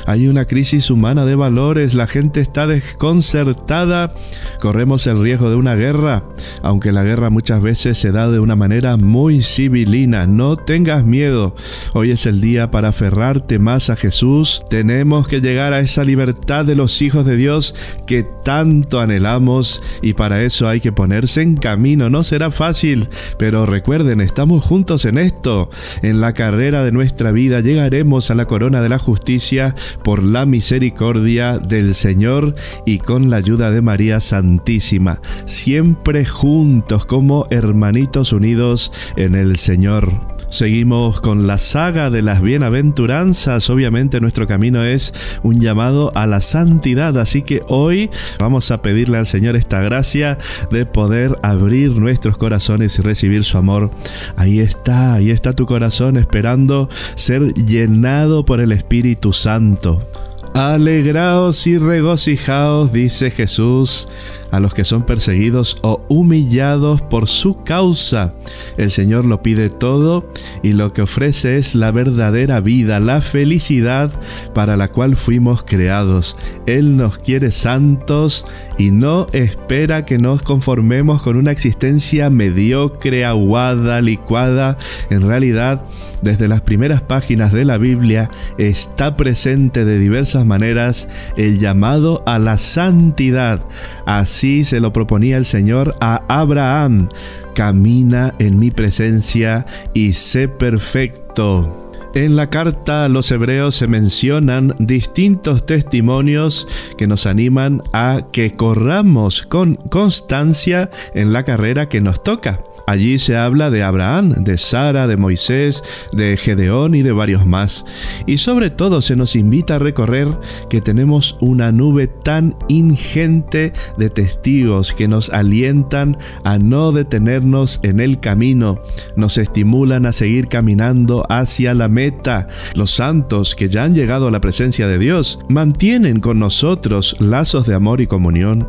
Hay 0.09 0.27
una 0.27 0.47
crisis 0.47 0.91
humana 0.91 1.27
de 1.27 1.35
valores, 1.35 1.93
la 1.93 2.07
gente 2.07 2.41
está 2.41 2.67
desconcertada, 2.67 4.15
corremos 4.59 5.07
el 5.07 5.21
riesgo 5.23 5.51
de 5.51 5.57
una 5.57 5.75
guerra, 5.75 6.25
aunque 6.63 6.93
la 6.93 7.05
guerra 7.05 7.29
muchas 7.29 7.61
veces 7.63 7.99
se 7.99 8.11
da 8.11 8.31
de 8.31 8.41
una 8.41 8.57
manera 8.57 8.97
muy 8.97 9.43
civilina. 9.43 10.27
No 10.27 10.57
tengas 10.57 11.05
miedo, 11.05 11.55
hoy 11.93 12.11
es 12.11 12.27
el 12.27 12.41
día 12.41 12.71
para 12.71 12.89
aferrarte 12.89 13.59
más 13.59 13.91
a 13.91 13.97
Jesús. 13.97 14.63
Tenemos 14.71 15.29
que 15.29 15.43
llegar 15.43 15.75
a 15.75 15.81
esa 15.81 16.05
libertad 16.05 16.65
de 16.65 16.75
los 16.75 17.03
hijos 17.03 17.27
de 17.27 17.37
Dios 17.37 17.75
que 18.07 18.25
tanto 18.45 19.01
anhelamos 19.01 19.83
y 20.01 20.15
para 20.15 20.43
eso 20.43 20.67
hay 20.69 20.81
que 20.81 20.91
ponerse 20.91 21.43
en 21.43 21.57
camino. 21.57 22.09
No 22.09 22.25
será 22.25 22.51
fácil, 22.51 23.09
pero 23.39 23.67
Recuerden, 23.69 24.23
estamos 24.23 24.65
juntos 24.65 25.05
en 25.05 25.19
esto. 25.19 25.69
En 26.01 26.23
la 26.23 26.33
carrera 26.33 26.85
de 26.85 26.91
nuestra 26.91 27.33
vida 27.33 27.61
llegaremos 27.61 28.31
a 28.31 28.35
la 28.35 28.47
corona 28.47 28.81
de 28.81 28.89
la 28.89 28.99
justicia 28.99 29.75
por 30.03 30.23
la 30.23 30.47
misericordia 30.47 31.59
del 31.59 31.95
Señor 31.95 32.55
y 32.87 32.99
con 32.99 33.31
la 33.31 33.39
ayuda 33.39 33.71
de 33.71 33.83
María 33.83 34.21
Santísima. 34.21 35.21
Siempre 35.45 36.25
juntos 36.25 37.07
como 37.07 37.47
hermanitos 37.51 38.33
unidos 38.33 38.93
en 39.17 39.35
el 39.35 39.57
Señor. 39.57 40.38
Seguimos 40.51 41.21
con 41.21 41.47
la 41.47 41.59
saga 41.59 42.11
de 42.11 42.23
las 42.23 42.41
bienaventuranzas. 42.41 43.69
Obviamente 43.71 44.21
nuestro 44.21 44.47
camino 44.47 44.83
es 44.83 45.13
un 45.43 45.61
llamado 45.61 46.11
a 46.15 46.27
la 46.27 46.41
santidad, 46.41 47.19
así 47.19 47.43
que 47.43 47.61
hoy 47.69 48.11
vamos 48.39 48.71
a 48.71 48.81
pedirle 48.81 49.19
al 49.19 49.27
Señor 49.27 49.57
esta 49.57 49.83
gracia 49.83 50.39
de 50.71 50.87
poder 50.87 51.35
abrir 51.43 51.93
nuestros 51.97 52.39
corazones 52.39 52.99
y 52.99 53.03
recibir 53.03 53.45
su 53.45 53.59
amor. 53.59 53.91
Ahí 54.37 54.61
está, 54.61 55.15
ahí 55.15 55.31
está 55.31 55.53
tu 55.53 55.67
corazón 55.67 56.17
esperando 56.17 56.89
ser 57.15 57.53
llenado 57.55 58.45
por 58.45 58.61
el 58.61 58.73
Espíritu 58.73 59.33
Santo. 59.33 60.28
Alegraos 60.55 61.67
y 61.67 61.79
regocijaos, 61.79 62.93
dice 62.93 63.31
Jesús, 63.31 64.09
a 64.51 64.61
los 64.61 64.75
que 64.75 64.85
son 64.85 65.05
perseguidos 65.05 65.79
o 65.83 66.01
humillados 66.09 67.03
por 67.03 67.29
su 67.29 67.63
causa. 67.63 68.35
El 68.77 68.91
Señor 68.91 69.25
lo 69.25 69.43
pide 69.43 69.69
todo 69.69 70.31
y 70.63 70.73
lo 70.73 70.93
que 70.93 71.03
ofrece 71.03 71.59
es 71.59 71.75
la 71.75 71.91
verdadera 71.91 72.61
vida, 72.61 73.01
la 73.01 73.21
felicidad 73.21 74.11
para 74.55 74.77
la 74.77 74.89
cual 74.89 75.17
fuimos 75.17 75.63
creados. 75.63 76.37
Él 76.67 76.97
nos 76.97 77.19
quiere 77.19 77.51
santos 77.51 78.47
y 78.79 78.91
no 78.91 79.27
espera 79.33 80.05
que 80.05 80.19
nos 80.19 80.43
conformemos 80.43 81.23
con 81.23 81.37
una 81.37 81.53
existencia 81.53 82.31
mediocre, 82.31 83.25
aguada, 83.25 84.01
licuada. 84.01 84.79
En 85.11 85.23
realidad, 85.23 85.83
desde 86.23 86.49
las 86.49 86.63
primeras 86.63 87.03
páginas 87.03 87.53
de 87.53 87.65
la 87.65 87.79
Biblia 87.79 88.31
está 88.57 89.17
presente 89.17 89.85
de 89.85 89.99
diversas 89.99 90.38
maneras 90.45 91.09
el 91.37 91.59
llamado 91.59 92.23
a 92.27 92.39
la 92.39 92.59
santidad. 92.59 93.65
Así 94.07 94.65
se 94.65 94.81
lo 94.81 94.93
proponía 94.93 95.37
el 95.37 95.45
Señor 95.45 95.95
a 96.01 96.23
Abraham. 96.29 97.09
Camina 97.55 98.35
en 98.39 98.59
mi 98.59 98.71
presencia 98.71 99.67
y 99.95 100.13
sé 100.13 100.49
perfecto. 100.49 101.89
En 102.15 102.37
la 102.37 102.49
carta 102.49 103.05
a 103.05 103.09
los 103.09 103.31
hebreos 103.31 103.75
se 103.75 103.87
mencionan 103.87 104.75
distintos 104.79 105.67
testimonios 105.67 106.67
que 106.97 107.07
nos 107.07 107.27
animan 107.27 107.83
a 107.93 108.29
que 108.33 108.53
corramos 108.53 109.43
con 109.43 109.75
constancia 109.77 110.91
en 111.15 111.33
la 111.33 111.45
carrera 111.45 111.89
que 111.89 112.01
nos 112.01 112.23
toca. 112.23 112.61
Allí 112.89 113.19
se 113.19 113.37
habla 113.37 113.71
de 113.71 113.83
Abraham, 113.83 114.31
de 114.45 114.57
Sara, 114.57 115.07
de 115.07 115.19
Moisés, 115.19 115.85
de 116.15 116.39
Gedeón 116.39 116.95
y 116.95 117.03
de 117.03 117.13
varios 117.13 117.45
más. 117.45 117.85
Y 118.27 118.39
sobre 118.39 118.71
todo 118.71 119.03
se 119.03 119.15
nos 119.15 119.37
invita 119.37 119.75
a 119.75 119.79
recorrer 119.79 120.27
que 120.71 120.81
tenemos 120.81 121.37
una 121.43 121.71
nube 121.71 122.07
tan 122.07 122.57
ingente 122.69 123.75
de 123.99 124.09
testigos 124.09 124.95
que 124.95 125.07
nos 125.07 125.29
alientan 125.29 126.17
a 126.45 126.57
no 126.59 126.93
detenernos 126.93 127.79
en 127.83 128.01
el 128.01 128.21
camino, 128.21 128.79
nos 129.17 129.37
estimulan 129.37 130.07
a 130.07 130.13
seguir 130.13 130.49
caminando 130.49 131.27
hacia 131.29 131.75
la 131.75 131.89
meta. 131.89 132.47
Los 132.75 132.93
santos 132.93 133.55
que 133.55 133.69
ya 133.69 133.85
han 133.85 133.93
llegado 133.93 134.29
a 134.29 134.31
la 134.31 134.41
presencia 134.41 134.89
de 134.89 134.99
Dios 134.99 135.41
mantienen 135.51 136.21
con 136.21 136.39
nosotros 136.39 137.17
lazos 137.19 137.67
de 137.67 137.75
amor 137.75 138.01
y 138.01 138.07
comunión. 138.07 138.67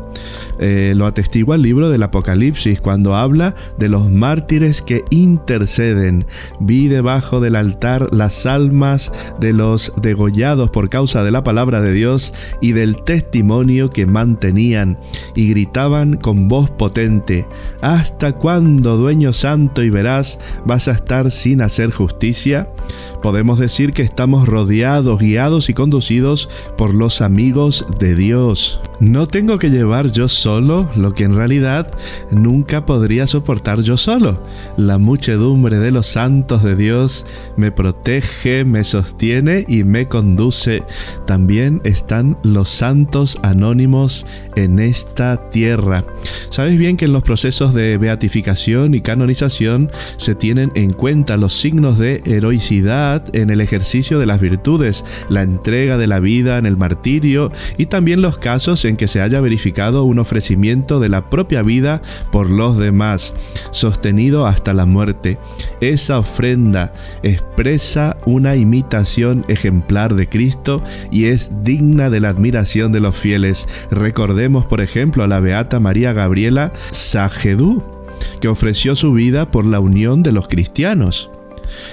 Eh, 0.58 0.92
lo 0.94 1.06
atestigua 1.06 1.56
el 1.56 1.62
libro 1.62 1.88
del 1.88 2.02
Apocalipsis 2.02 2.82
cuando 2.82 3.16
habla 3.16 3.54
de 3.78 3.88
los 3.88 4.09
mártires 4.10 4.82
que 4.82 5.04
interceden. 5.10 6.26
Vi 6.58 6.88
debajo 6.88 7.40
del 7.40 7.56
altar 7.56 8.08
las 8.12 8.46
almas 8.46 9.12
de 9.40 9.52
los 9.52 9.92
degollados 10.00 10.70
por 10.70 10.88
causa 10.88 11.22
de 11.24 11.30
la 11.30 11.44
palabra 11.44 11.80
de 11.80 11.92
Dios 11.92 12.34
y 12.60 12.72
del 12.72 13.02
testimonio 13.02 13.90
que 13.90 14.06
mantenían, 14.06 14.98
y 15.34 15.50
gritaban 15.50 16.16
con 16.16 16.48
voz 16.48 16.70
potente, 16.70 17.46
¿Hasta 17.80 18.32
cuándo, 18.32 18.96
dueño 18.96 19.32
santo 19.32 19.82
y 19.82 19.90
veraz, 19.90 20.38
vas 20.64 20.88
a 20.88 20.92
estar 20.92 21.30
sin 21.30 21.62
hacer 21.62 21.90
justicia? 21.90 22.68
Podemos 23.22 23.58
decir 23.58 23.92
que 23.92 24.02
estamos 24.02 24.48
rodeados, 24.48 25.18
guiados 25.18 25.68
y 25.68 25.74
conducidos 25.74 26.48
por 26.76 26.94
los 26.94 27.20
amigos 27.20 27.86
de 27.98 28.14
Dios. 28.14 28.80
No 28.98 29.26
tengo 29.26 29.58
que 29.58 29.70
llevar 29.70 30.10
yo 30.10 30.28
solo 30.28 30.90
lo 30.94 31.14
que 31.14 31.24
en 31.24 31.34
realidad 31.34 31.90
nunca 32.30 32.84
podría 32.84 33.26
soportar 33.26 33.80
yo 33.80 33.96
solo. 34.00 34.42
La 34.76 34.98
muchedumbre 34.98 35.78
de 35.78 35.90
los 35.90 36.06
santos 36.06 36.62
de 36.64 36.74
Dios 36.74 37.26
me 37.56 37.70
protege, 37.70 38.64
me 38.64 38.84
sostiene 38.84 39.64
y 39.68 39.84
me 39.84 40.06
conduce. 40.06 40.82
También 41.26 41.80
están 41.84 42.38
los 42.42 42.68
santos 42.68 43.38
anónimos 43.42 44.26
en 44.56 44.78
esta 44.78 45.50
tierra. 45.50 46.04
Sabes 46.50 46.78
bien 46.78 46.96
que 46.96 47.04
en 47.04 47.12
los 47.12 47.22
procesos 47.22 47.74
de 47.74 47.98
beatificación 47.98 48.94
y 48.94 49.00
canonización 49.00 49.90
se 50.16 50.34
tienen 50.34 50.72
en 50.74 50.92
cuenta 50.92 51.36
los 51.36 51.54
signos 51.54 51.98
de 51.98 52.22
heroicidad 52.24 53.24
en 53.34 53.50
el 53.50 53.60
ejercicio 53.60 54.18
de 54.18 54.26
las 54.26 54.40
virtudes, 54.40 55.04
la 55.28 55.42
entrega 55.42 55.98
de 55.98 56.06
la 56.06 56.20
vida 56.20 56.58
en 56.58 56.66
el 56.66 56.76
martirio 56.76 57.52
y 57.76 57.86
también 57.86 58.22
los 58.22 58.38
casos 58.38 58.84
en 58.84 58.96
que 58.96 59.08
se 59.08 59.20
haya 59.20 59.40
verificado 59.40 60.04
un 60.04 60.18
ofrecimiento 60.18 61.00
de 61.00 61.08
la 61.08 61.30
propia 61.30 61.62
vida 61.62 62.02
por 62.32 62.50
los 62.50 62.78
demás, 62.78 63.34
hasta 64.46 64.72
la 64.72 64.86
muerte. 64.86 65.38
Esa 65.80 66.18
ofrenda 66.18 66.92
expresa 67.22 68.16
una 68.26 68.56
imitación 68.56 69.44
ejemplar 69.48 70.14
de 70.14 70.28
Cristo 70.28 70.82
y 71.10 71.26
es 71.26 71.50
digna 71.62 72.10
de 72.10 72.20
la 72.20 72.28
admiración 72.28 72.92
de 72.92 73.00
los 73.00 73.16
fieles. 73.16 73.66
Recordemos, 73.90 74.66
por 74.66 74.80
ejemplo, 74.80 75.24
a 75.24 75.28
la 75.28 75.40
beata 75.40 75.80
María 75.80 76.12
Gabriela 76.12 76.72
Sagedú, 76.90 77.82
que 78.40 78.48
ofreció 78.48 78.96
su 78.96 79.12
vida 79.12 79.50
por 79.50 79.64
la 79.64 79.80
unión 79.80 80.22
de 80.22 80.32
los 80.32 80.48
cristianos. 80.48 81.30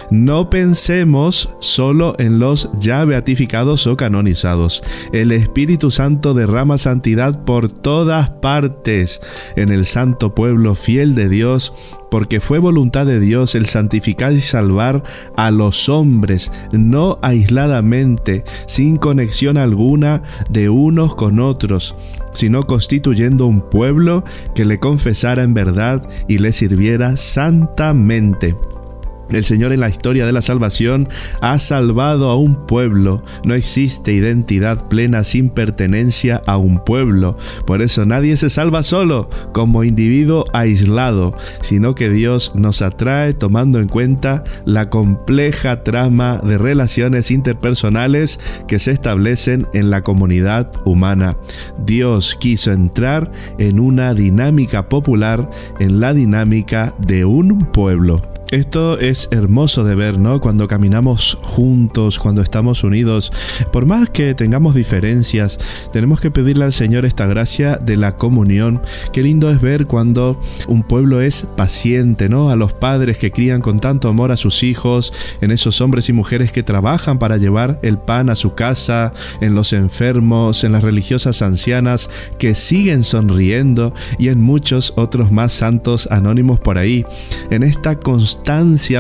No 0.10 0.50
pensemos 0.50 1.50
solo 1.60 2.16
en 2.20 2.40
los 2.40 2.70
ya 2.80 3.06
beatificados 3.06 3.88
o 3.88 3.98
canonizados. 3.98 4.84
El 5.12 5.32
Espíritu 5.32 5.92
Santo 5.92 6.34
derrama 6.34 6.78
santidad 6.78 7.44
por 7.44 7.70
todas 7.70 8.30
partes 8.30 9.22
en 9.56 9.70
el 9.70 9.86
santo 9.86 10.34
pueblo 10.36 10.76
fiel 10.76 11.16
de 11.16 11.30
Dios, 11.30 11.74
porque 12.10 12.40
fue 12.40 12.60
voluntad 12.60 13.06
de 13.06 13.20
Dios 13.20 13.56
el 13.56 13.66
santificar 13.66 14.34
y 14.34 14.42
salvar 14.42 15.04
a 15.36 15.52
los 15.52 15.90
hombres, 15.90 16.52
no 16.72 17.20
aisladamente, 17.22 18.44
sin 18.68 18.98
conexión 18.98 19.58
alguna 19.58 20.24
de 20.50 20.70
unos 20.70 21.16
con 21.16 21.40
otros, 21.40 21.96
sino 22.34 22.63
constituyendo 22.63 23.46
un 23.48 23.62
pueblo 23.62 24.24
que 24.56 24.66
le 24.66 24.80
confesara 24.80 25.44
en 25.44 25.54
verdad 25.54 26.08
y 26.28 26.38
le 26.38 26.54
sirviera 26.54 27.18
santamente. 27.18 28.56
El 29.30 29.44
Señor 29.44 29.74
en 29.74 29.82
la 29.82 29.90
historia 29.90 30.26
de 30.26 30.32
la 30.32 30.42
salvación 30.42 31.10
ha 31.42 31.60
salvado 31.60 32.30
a 32.30 32.38
un 32.38 32.66
pueblo. 32.66 33.24
No 33.44 33.54
existe 33.54 34.13
identidad 34.13 34.88
plena 34.88 35.24
sin 35.24 35.50
pertenencia 35.50 36.42
a 36.46 36.58
un 36.58 36.84
pueblo. 36.84 37.38
Por 37.66 37.82
eso 37.82 38.06
nadie 38.06 38.38
se 38.38 38.50
salva 38.50 38.84
solo, 38.84 39.30
como 39.54 39.84
individuo 39.84 40.46
aislado, 40.54 41.36
sino 41.62 41.96
que 41.96 42.10
Dios 42.10 42.54
nos 42.56 42.82
atrae 42.82 43.34
tomando 43.34 43.80
en 43.80 43.88
cuenta 43.88 44.44
la 44.66 44.88
compleja 44.88 45.84
trama 45.84 46.40
de 46.44 46.58
relaciones 46.58 47.32
interpersonales 47.32 48.40
que 48.68 48.80
se 48.80 48.92
establecen 48.92 49.68
en 49.74 49.90
la 49.90 50.04
comunidad 50.04 50.72
humana. 50.86 51.38
Dios 51.86 52.36
quiso 52.40 52.72
entrar 52.72 53.32
en 53.58 53.80
una 53.80 54.13
dinámica 54.13 54.90
popular, 54.90 55.50
en 55.80 56.00
la 56.00 56.13
dinámica 56.13 56.94
de 57.00 57.26
un 57.26 57.72
pueblo. 57.72 58.22
Esto 58.52 58.98
es 58.98 59.28
hermoso 59.32 59.84
de 59.84 59.94
ver, 59.94 60.18
¿no? 60.20 60.40
Cuando 60.40 60.70
caminamos 60.70 61.38
juntos, 61.42 62.18
cuando 62.18 62.42
estamos 62.42 62.86
unidos, 62.86 63.34
por 63.74 63.86
más 63.86 64.10
que 64.10 64.34
tengamos 64.36 64.74
diferencias, 64.74 65.60
tenemos 65.92 66.22
que 66.22 66.32
pedirle 66.32 66.64
al 66.64 66.72
Señor 66.72 67.04
esta 67.04 67.28
gracia 67.28 67.76
de 67.76 67.98
la 67.98 68.16
comunión. 68.16 68.82
Qué 69.12 69.22
lindo 69.22 69.52
es 69.52 69.60
ver 69.60 69.86
cuando 69.86 70.40
un 70.70 70.84
pueblo 70.84 71.20
es 71.20 71.46
paciente, 71.58 72.30
¿no? 72.30 72.50
A 72.50 72.56
los 72.56 72.72
padres 72.72 73.18
que 73.18 73.34
crían 73.34 73.60
con 73.60 73.80
tanto 73.80 74.08
amor 74.08 74.32
a 74.32 74.38
sus 74.38 74.64
hijos, 74.64 75.12
en 75.42 75.52
esos 75.52 75.82
hombres 75.82 76.08
y 76.08 76.14
mujeres 76.14 76.54
que 76.54 76.64
trabajan 76.64 77.20
para 77.20 77.36
llevar 77.36 77.82
el 77.84 77.98
pan 77.98 78.30
a 78.30 78.36
su 78.36 78.54
casa, 78.56 79.12
en 79.42 79.56
los 79.56 79.74
enfermos, 79.74 80.64
en 80.64 80.72
las 80.72 80.86
religiosas 80.86 81.42
ancianas 81.42 82.10
que 82.40 82.56
siguen 82.56 83.04
sonriendo 83.04 83.94
y 84.18 84.30
en 84.30 84.40
muchos 84.40 84.94
otros 84.96 85.34
más 85.34 85.52
santos 85.52 86.08
anónimos 86.12 86.62
por 86.62 86.78
ahí. 86.78 87.06
En 87.50 87.64
esta 87.64 88.00
constante 88.00 88.37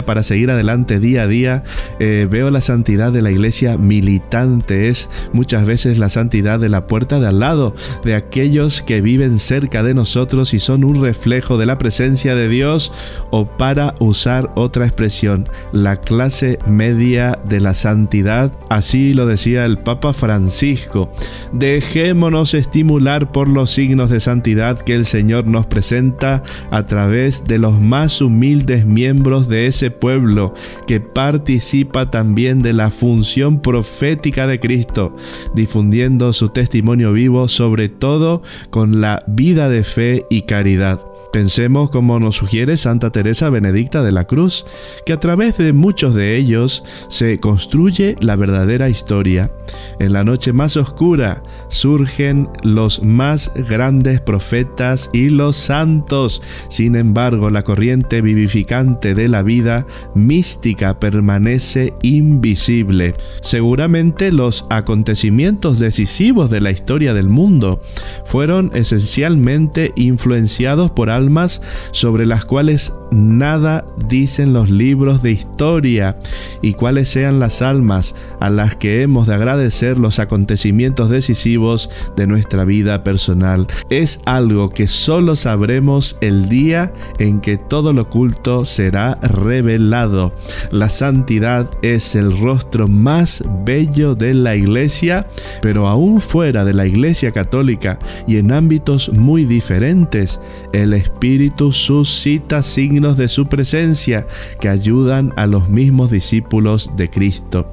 para 0.05 0.23
seguir 0.23 0.51
adelante 0.51 0.99
día 0.99 1.23
a 1.23 1.27
día. 1.27 1.63
Eh, 1.99 2.27
veo 2.29 2.51
la 2.51 2.59
santidad 2.59 3.13
de 3.13 3.21
la 3.21 3.31
iglesia 3.31 3.77
militante, 3.77 4.89
es 4.89 5.09
muchas 5.31 5.65
veces 5.65 5.99
la 5.99 6.09
santidad 6.09 6.59
de 6.59 6.67
la 6.67 6.85
puerta 6.85 7.21
de 7.21 7.27
al 7.27 7.39
lado, 7.39 7.73
de 8.03 8.15
aquellos 8.15 8.81
que 8.81 8.99
viven 8.99 9.39
cerca 9.39 9.83
de 9.83 9.93
nosotros 9.93 10.53
y 10.53 10.59
son 10.59 10.83
un 10.83 11.01
reflejo 11.01 11.57
de 11.57 11.65
la 11.65 11.77
presencia 11.77 12.35
de 12.35 12.49
Dios, 12.49 12.91
o 13.31 13.45
para 13.45 13.95
usar 13.99 14.51
otra 14.55 14.85
expresión, 14.85 15.47
la 15.71 15.95
clase 16.01 16.59
media 16.67 17.39
de 17.47 17.61
la 17.61 17.73
santidad. 17.73 18.51
Así 18.69 19.13
lo 19.13 19.25
decía 19.27 19.63
el 19.63 19.77
Papa 19.77 20.11
Francisco. 20.11 21.09
Dejémonos 21.53 22.53
estimular 22.53 23.31
por 23.31 23.47
los 23.47 23.71
signos 23.71 24.09
de 24.09 24.19
santidad 24.19 24.79
que 24.81 24.93
el 24.93 25.05
Señor 25.05 25.47
nos 25.47 25.67
presenta 25.67 26.43
a 26.69 26.85
través 26.85 27.45
de 27.47 27.59
los 27.59 27.79
más 27.79 28.21
humildes 28.21 28.85
miembros 28.85 29.26
de 29.27 29.67
ese 29.67 29.91
pueblo 29.91 30.53
que 30.87 31.01
participa 31.01 32.09
también 32.09 32.61
de 32.61 32.71
la 32.71 32.89
función 32.89 33.61
profética 33.61 34.47
de 34.47 34.59
Cristo, 34.59 35.15
difundiendo 35.53 36.31
su 36.31 36.47
testimonio 36.49 37.11
vivo 37.11 37.49
sobre 37.49 37.89
todo 37.89 38.41
con 38.69 39.01
la 39.01 39.23
vida 39.27 39.67
de 39.67 39.83
fe 39.83 40.25
y 40.29 40.43
caridad. 40.43 41.01
Pensemos 41.31 41.89
como 41.89 42.19
nos 42.19 42.37
sugiere 42.37 42.77
Santa 42.77 43.11
Teresa 43.11 43.49
Benedicta 43.49 44.03
de 44.03 44.11
la 44.11 44.25
Cruz, 44.25 44.65
que 45.05 45.13
a 45.13 45.19
través 45.19 45.57
de 45.57 45.73
muchos 45.73 46.15
de 46.15 46.37
ellos 46.37 46.83
se 47.09 47.37
construye 47.37 48.15
la 48.19 48.35
verdadera 48.35 48.89
historia. 48.89 49.51
En 49.99 50.13
la 50.13 50.23
noche 50.23 50.53
más 50.53 50.77
oscura 50.77 51.43
surgen 51.67 52.49
los 52.63 53.03
más 53.03 53.51
grandes 53.67 54.21
profetas 54.21 55.09
y 55.13 55.29
los 55.29 55.57
santos. 55.57 56.41
Sin 56.69 56.95
embargo, 56.95 57.49
la 57.49 57.63
corriente 57.63 58.21
vivificante 58.21 59.13
de 59.13 59.27
la 59.27 59.43
vida 59.43 59.85
mística 60.15 60.99
permanece 60.99 61.93
invisible. 62.01 63.15
Seguramente 63.41 64.31
los 64.31 64.65
acontecimientos 64.69 65.79
decisivos 65.79 66.49
de 66.49 66.61
la 66.61 66.71
historia 66.71 67.13
del 67.13 67.27
mundo 67.27 67.81
fueron 68.25 68.71
esencialmente 68.73 69.91
influenciados 69.95 70.91
por 70.91 71.09
almas 71.17 71.61
sobre 71.91 72.25
las 72.25 72.45
cuales 72.45 72.93
nada 73.11 73.85
dicen 74.07 74.53
los 74.53 74.69
libros 74.69 75.21
de 75.21 75.31
historia 75.31 76.17
y 76.61 76.73
cuáles 76.73 77.09
sean 77.09 77.39
las 77.39 77.61
almas 77.61 78.15
a 78.39 78.49
las 78.49 78.75
que 78.75 79.01
hemos 79.01 79.27
de 79.27 79.35
agradecer 79.35 79.97
los 79.97 80.19
acontecimientos 80.19 81.09
decisivos 81.09 81.89
de 82.15 82.27
nuestra 82.27 82.63
vida 82.63 83.03
personal. 83.03 83.67
Es 83.89 84.21
algo 84.25 84.69
que 84.69 84.87
solo 84.87 85.35
sabremos 85.35 86.17
el 86.21 86.49
día 86.49 86.93
en 87.19 87.41
que 87.41 87.57
todo 87.57 87.93
lo 87.93 88.03
oculto 88.03 88.65
será 88.65 89.15
revelado. 89.21 90.33
La 90.71 90.89
santidad 90.89 91.69
es 91.81 92.15
el 92.15 92.37
rostro 92.39 92.87
más 92.87 93.43
bello 93.65 94.15
de 94.15 94.33
la 94.33 94.55
iglesia, 94.55 95.27
pero 95.61 95.87
aún 95.87 96.21
fuera 96.21 96.63
de 96.63 96.73
la 96.73 96.85
iglesia 96.85 97.31
católica 97.31 97.99
y 98.27 98.37
en 98.37 98.51
ámbitos 98.51 99.11
muy 99.13 99.45
diferentes, 99.45 100.39
el 100.73 100.93
Espíritu 101.07 101.71
suscita 101.71 102.61
signos 102.61 103.17
de 103.17 103.29
su 103.29 103.47
presencia 103.47 104.27
que 104.59 104.67
ayudan 104.67 105.33
a 105.37 105.47
los 105.47 105.69
mismos 105.69 106.11
discípulos 106.11 106.91
de 106.97 107.09
Cristo. 107.09 107.71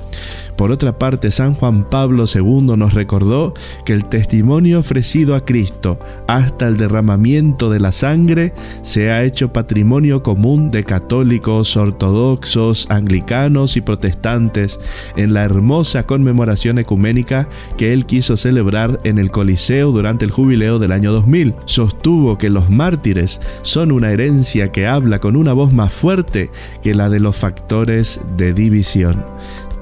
Por 0.56 0.70
otra 0.70 0.98
parte, 0.98 1.30
San 1.30 1.54
Juan 1.54 1.84
Pablo 1.84 2.24
II 2.32 2.76
nos 2.76 2.94
recordó 2.94 3.54
que 3.84 3.92
el 3.92 4.04
testimonio 4.04 4.78
ofrecido 4.80 5.34
a 5.34 5.44
Cristo 5.44 5.98
hasta 6.28 6.68
el 6.68 6.76
derramamiento 6.76 7.70
de 7.70 7.80
la 7.80 7.92
sangre 7.92 8.54
se 8.82 9.10
ha 9.10 9.24
hecho 9.24 9.52
patrimonio 9.52 10.22
común 10.22 10.70
de 10.70 10.84
católicos, 10.84 11.76
ortodoxos, 11.76 12.86
anglicanos 12.88 13.76
y 13.76 13.80
protestantes 13.80 14.78
en 15.16 15.34
la 15.34 15.44
hermosa 15.44 16.06
conmemoración 16.06 16.78
ecuménica 16.78 17.48
que 17.76 17.92
él 17.92 18.06
quiso 18.06 18.36
celebrar 18.36 19.00
en 19.04 19.18
el 19.18 19.30
Coliseo 19.30 19.90
durante 19.90 20.24
el 20.24 20.30
jubileo 20.30 20.78
del 20.78 20.92
año 20.92 21.12
2000. 21.12 21.54
Sostuvo 21.64 22.38
que 22.38 22.50
los 22.50 22.70
mártires 22.70 23.40
son 23.62 23.90
una 23.90 24.12
herencia 24.12 24.70
que 24.70 24.86
habla 24.86 25.18
con 25.18 25.36
una 25.36 25.52
voz 25.52 25.72
más 25.72 25.92
fuerte 25.92 26.50
que 26.82 26.94
la 26.94 27.08
de 27.10 27.20
los 27.20 27.36
factores 27.36 28.20
de 28.36 28.54
división. 28.54 29.24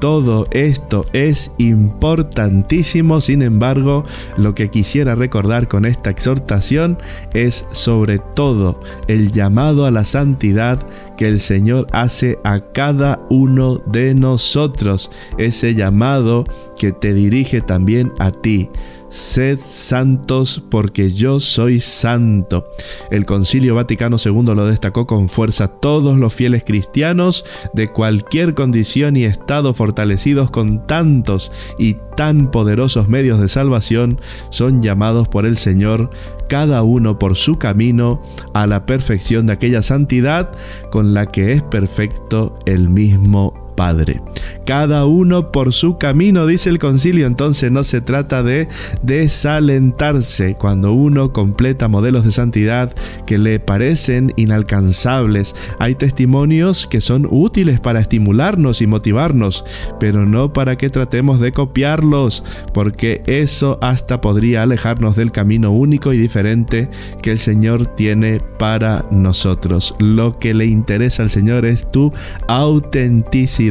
Todo 0.03 0.49
esto 0.51 1.07
es 1.13 1.53
importantísimo, 1.59 3.21
sin 3.21 3.41
embargo, 3.41 4.05
lo 4.37 4.53
que 4.53 4.69
quisiera 4.69 5.15
recordar 5.15 5.69
con 5.69 5.85
esta 5.85 6.11
exhortación 6.11 6.99
es 7.35 7.67
sobre 7.71 8.19
todo 8.19 8.81
el 9.07 9.31
llamado 9.31 9.87
a 9.87 9.93
la 9.93 10.05
santidad 10.05 10.85
que 11.17 11.29
el 11.29 11.39
Señor 11.39 11.87
hace 11.93 12.41
a 12.43 12.59
cada 12.73 13.21
uno 13.31 13.79
de 13.87 14.17
nosotros, 14.17 15.09
ese 15.39 15.77
llamado 15.77 16.47
que 16.77 16.91
te 16.91 17.15
dirige 17.15 17.61
también 17.61 18.13
a 18.19 18.33
ti. 18.33 18.71
Sed 19.13 19.59
santos 19.61 20.63
porque 20.71 21.13
yo 21.13 21.39
soy 21.39 21.81
santo. 21.81 22.65
El 23.11 23.27
Concilio 23.27 23.75
Vaticano 23.75 24.17
II 24.17 24.55
lo 24.55 24.65
destacó 24.65 25.07
con 25.07 25.29
fuerza. 25.29 25.69
Todos 25.69 26.19
los 26.19 26.33
fieles 26.33 26.65
cristianos 26.65 27.45
de 27.75 27.89
cualquier 27.89 28.55
condición 28.55 29.19
y 29.19 29.25
estado 29.25 29.75
fortalecidos 29.75 30.51
con 30.51 30.87
tantos 30.87 31.53
y 31.79 31.99
tan 32.17 32.51
poderosos 32.51 33.09
medios 33.09 33.39
de 33.39 33.49
salvación 33.49 34.19
son 34.49 34.83
llamados 34.83 35.29
por 35.29 35.45
el 35.45 35.59
Señor 35.59 36.09
cada 36.49 36.83
uno 36.83 37.19
por 37.19 37.37
su 37.37 37.59
camino 37.59 38.23
a 38.55 38.67
la 38.67 38.87
perfección 38.87 39.47
de 39.47 39.53
aquella 39.53 39.83
santidad 39.83 40.53
con 40.91 41.13
la 41.13 41.27
que 41.27 41.53
es 41.53 41.63
perfecto 41.63 42.59
el 42.65 42.89
mismo 42.89 43.62
Padre. 43.75 44.21
Cada 44.67 45.07
uno 45.07 45.51
por 45.51 45.73
su 45.73 45.99
camino, 45.99 46.47
dice 46.47 46.71
el 46.71 46.79
concilio, 46.79 47.27
entonces 47.27 47.73
no 47.73 47.83
se 47.83 48.01
trata 48.01 48.43
de 48.43 48.69
desalentarse 49.03 50.55
cuando 50.55 50.93
uno 50.93 51.33
completa 51.33 51.89
modelos 51.89 52.25
de 52.25 52.31
santidad 52.31 52.95
que 53.27 53.39
le 53.39 53.59
parecen 53.59 54.33
inalcanzables. 54.37 55.55
Hay 55.79 55.97
testimonios 55.97 56.87
que 56.87 57.01
son 57.01 57.27
útiles 57.31 57.81
para 57.81 58.01
estimularnos 58.01 58.83
y 58.83 58.87
motivarnos, 58.87 59.65
pero 59.99 60.27
no 60.27 60.53
para 60.53 60.77
que 60.77 60.91
tratemos 60.91 61.41
de 61.41 61.53
copiarlos, 61.53 62.45
porque 62.73 63.23
eso 63.27 63.79
hasta 63.81 64.21
podría 64.21 64.63
alejarnos 64.63 65.17
del 65.17 65.33
camino 65.33 65.73
único 65.73 66.13
y 66.13 66.19
diferente 66.19 66.89
que 67.21 67.33
el 67.33 67.39
Señor 67.39 67.87
tiene 67.97 68.41
para 68.59 69.05
nosotros. 69.11 69.95
Lo 69.99 70.39
que 70.39 70.55
le 70.55 70.67
interesa 70.67 71.25
al 71.25 71.31
Señor 71.31 71.65
es 71.65 71.91
tu 71.91 72.13
autenticidad 72.47 73.62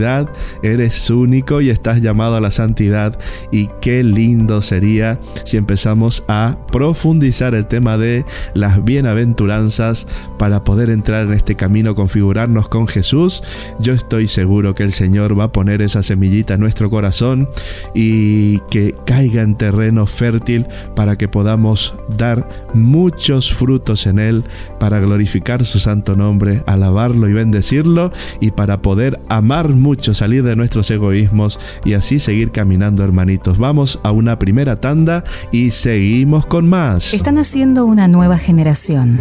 eres 0.64 1.10
único 1.10 1.60
y 1.62 1.70
estás 1.70 2.02
llamado 2.02 2.36
a 2.36 2.42
la 2.42 2.52
santidad 2.52 3.18
y 3.52 3.68
qué 3.82 4.04
lindo 4.04 4.62
sería 4.62 5.20
si 5.44 5.58
empezamos 5.58 6.24
a 6.28 6.58
profundizar 6.72 7.56
el 7.56 7.68
tema 7.68 7.98
de 7.98 8.24
las 8.54 8.84
bienaventuranzas 8.84 10.08
para 10.38 10.64
poder 10.64 10.90
entrar 10.90 11.26
en 11.26 11.34
este 11.34 11.56
camino, 11.56 11.96
configurarnos 11.96 12.70
con 12.70 12.88
Jesús. 12.88 13.44
Yo 13.80 13.94
estoy 13.94 14.28
seguro 14.28 14.76
que 14.76 14.84
el 14.84 14.92
Señor 14.92 15.38
va 15.38 15.46
a 15.46 15.52
poner 15.52 15.82
esa 15.82 16.04
semillita 16.04 16.54
en 16.54 16.62
nuestro 16.62 16.90
corazón 16.90 17.50
y 17.94 18.60
que 18.70 18.96
caiga 19.06 19.42
en 19.42 19.56
terreno 19.56 20.06
fértil 20.06 20.68
para 20.96 21.18
que 21.18 21.28
podamos 21.28 21.96
dar 22.18 22.48
muchos 22.74 23.54
frutos 23.54 24.08
en 24.08 24.20
él 24.20 24.44
para 24.80 25.00
glorificar 25.00 25.66
su 25.66 25.80
santo 25.80 26.16
nombre, 26.16 26.64
alabarlo 26.66 27.28
y 27.28 27.34
bendecirlo 27.34 28.12
y 28.40 28.52
para 28.52 28.82
poder 28.82 29.20
amar 29.30 29.70
mucho, 29.82 30.13
salir 30.13 30.44
de 30.44 30.56
nuestros 30.56 30.89
egoísmos 30.89 31.60
y 31.84 31.94
así 31.94 32.20
seguir 32.20 32.52
caminando, 32.52 33.04
hermanitos. 33.04 33.58
Vamos 33.58 34.00
a 34.04 34.12
una 34.12 34.39
primera 34.39 34.80
tanda 34.80 35.24
y 35.52 35.72
seguimos 35.72 36.46
con 36.46 36.70
más. 36.70 37.13
Están 37.13 37.38
haciendo 37.38 37.86
una 37.86 38.08
nueva 38.08 38.38
generación. 38.38 39.20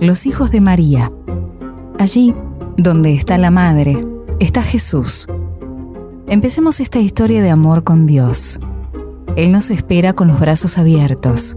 Los 0.00 0.24
hijos 0.24 0.50
de 0.50 0.62
María. 0.62 1.12
Allí, 1.98 2.34
donde 2.78 3.12
está 3.12 3.36
la 3.36 3.50
Madre, 3.50 3.98
está 4.38 4.62
Jesús. 4.62 5.26
Empecemos 6.26 6.80
esta 6.80 7.00
historia 7.00 7.42
de 7.42 7.50
amor 7.50 7.84
con 7.84 8.06
Dios. 8.06 8.60
Él 9.36 9.52
nos 9.52 9.70
espera 9.70 10.14
con 10.14 10.28
los 10.28 10.40
brazos 10.40 10.78
abiertos. 10.78 11.56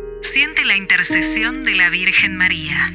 Siente 0.33 0.63
la 0.63 0.77
intercesión 0.77 1.65
de 1.65 1.75
la 1.75 1.89
Virgen 1.89 2.37
María. 2.37 2.87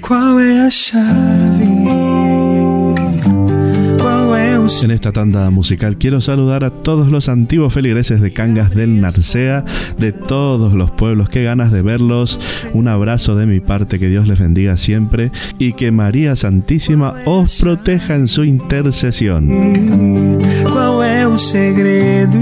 En 4.82 4.90
esta 4.90 5.12
tanda 5.12 5.50
musical 5.50 5.98
quiero 5.98 6.22
saludar 6.22 6.64
a 6.64 6.70
todos 6.70 7.08
los 7.08 7.28
antiguos 7.28 7.74
feligreses 7.74 8.22
de 8.22 8.32
Cangas 8.32 8.74
del 8.74 9.02
Narcea, 9.02 9.66
de 9.98 10.12
todos 10.12 10.72
los 10.72 10.90
pueblos, 10.90 11.28
qué 11.28 11.44
ganas 11.44 11.72
de 11.72 11.82
verlos. 11.82 12.40
Un 12.72 12.88
abrazo 12.88 13.36
de 13.36 13.44
mi 13.44 13.60
parte, 13.60 13.98
que 13.98 14.08
Dios 14.08 14.26
les 14.26 14.38
bendiga 14.38 14.78
siempre 14.78 15.30
y 15.58 15.74
que 15.74 15.92
María 15.92 16.36
Santísima 16.36 17.16
os 17.26 17.58
proteja 17.58 18.14
en 18.14 18.28
su 18.28 18.44
intercesión. 18.44 19.50
Segredo 21.36 22.38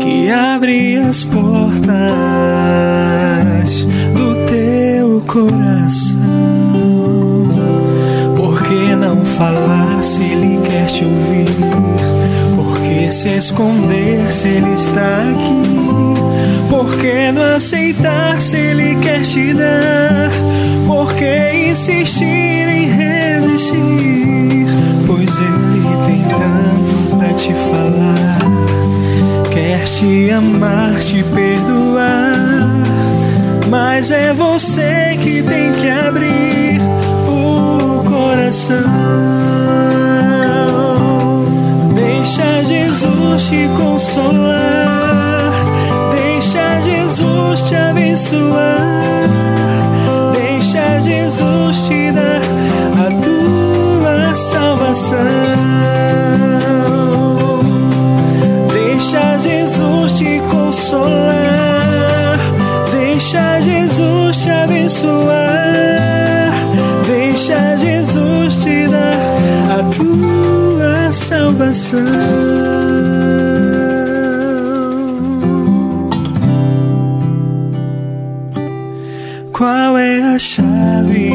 que 0.00 0.30
abre 0.30 0.96
as 0.96 1.22
portas 1.22 2.39
do 4.14 4.46
teu 4.46 5.22
coração? 5.26 6.18
Por 8.36 8.62
que 8.62 8.94
não 8.96 9.24
falar 9.24 10.02
se 10.02 10.22
ele 10.22 10.60
quer 10.66 10.86
te 10.86 11.04
ouvir? 11.04 12.00
que 12.90 13.12
se 13.12 13.28
esconder 13.28 14.30
se 14.30 14.48
Ele 14.48 14.74
está 14.74 15.22
aqui? 15.30 16.68
Por 16.68 16.96
que 16.96 17.32
não 17.32 17.56
aceitar 17.56 18.40
se 18.40 18.56
Ele 18.56 18.96
quer 18.96 19.22
te 19.22 19.54
dar? 19.54 20.30
Por 20.86 21.12
que 21.14 21.70
insistir 21.70 22.24
em 22.24 22.86
resistir? 22.86 24.66
Pois 25.06 25.38
Ele 25.38 25.96
tem 26.06 26.24
tanto 26.28 27.16
pra 27.16 27.34
te 27.34 27.52
falar. 27.70 28.38
Quer 29.52 29.84
te 29.84 30.30
amar, 30.30 30.98
te 31.00 31.22
perdoar. 31.24 32.29
Mas 33.70 34.10
é 34.10 34.32
você 34.32 35.16
que 35.22 35.44
tem 35.44 35.70
que 35.70 35.88
abrir 35.88 36.80
o 37.28 38.02
coração. 38.02 38.76
Deixa 41.94 42.64
Jesus 42.64 43.44
te 43.48 43.68
consolar. 43.76 45.52
Deixa 46.16 46.80
Jesus 46.80 47.62
te 47.62 47.76
abençoar. 47.76 49.30
Deixa 50.34 51.00
Jesus 51.00 51.86
te 51.86 52.10
dar 52.10 52.40
a 52.98 53.08
tua 53.22 54.34
salvação. 54.34 55.16
Deixa 58.72 59.38
Jesus 59.38 60.12
te 60.14 60.42
consolar. 60.50 61.49
Deixa 63.32 63.60
Jesus 63.60 64.42
te 64.42 64.50
abençoar. 64.50 66.52
Deixa 67.06 67.76
Jesus 67.76 68.56
te 68.56 68.88
dar 68.88 69.14
a 69.70 69.84
tua 69.94 71.12
salvação. 71.12 72.00
Qual 79.52 79.96
é 79.96 80.34
a 80.34 80.36
chave? 80.36 81.30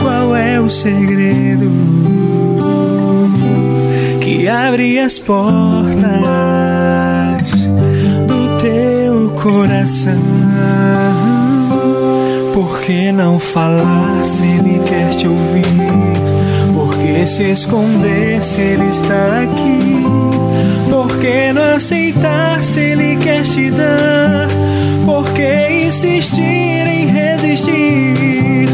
Qual 0.00 0.36
é 0.36 0.60
o 0.60 0.70
segredo 0.70 1.68
que 4.20 4.46
abre 4.46 5.00
as 5.00 5.18
portas 5.18 6.51
coração? 9.42 10.22
Por 12.54 12.80
que 12.80 13.10
não 13.10 13.40
falar 13.40 14.24
se 14.24 14.44
ele 14.44 14.80
quer 14.86 15.10
te 15.10 15.26
ouvir? 15.26 15.64
Por 16.72 16.96
que 16.96 17.26
se 17.26 17.50
esconder 17.50 18.40
se 18.42 18.60
ele 18.60 18.88
está 18.88 19.42
aqui? 19.42 20.06
Por 20.88 21.08
que 21.18 21.52
não 21.52 21.74
aceitar 21.74 22.62
se 22.62 22.78
ele 22.78 23.16
quer 23.16 23.42
te 23.42 23.68
dar? 23.72 24.46
Por 25.04 25.24
que 25.32 25.86
insistir 25.88 26.86
em 26.86 27.06
resistir? 27.06 28.68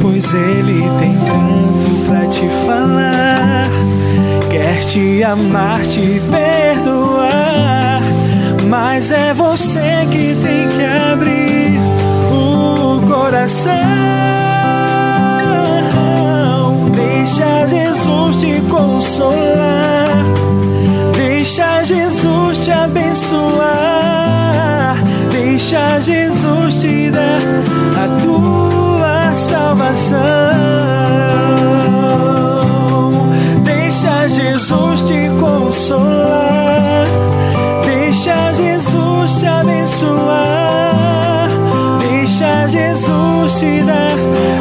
Pois 0.00 0.32
ele 0.32 0.88
tem 1.00 1.16
tanto 1.16 2.06
pra 2.06 2.26
te 2.28 2.48
falar. 2.64 3.66
Quer 4.48 4.84
te 4.84 5.24
amar, 5.24 5.82
te 5.82 6.22
perdoar. 6.30 8.02
Mas 8.68 9.10
é 9.10 9.34
você 9.34 9.91
coração. 13.22 13.72
Deixa 16.90 17.66
Jesus 17.68 18.36
te 18.36 18.60
consolar. 18.68 20.08
Deixa 21.16 21.84
Jesus 21.84 22.58
te 22.64 22.72
abençoar. 22.72 23.60
Deixa 25.30 26.00
Jesus 26.00 26.80
te 26.80 27.10
dar 27.10 27.40
a 28.02 28.08
tua 28.20 29.34
salvação. 29.34 30.18
Deixa 33.62 34.28
Jesus 34.28 35.02
te 35.02 35.30
consolar. 35.38 37.06
Deixa 37.84 38.52
Jesus 38.54 38.71
Dar 43.86 44.16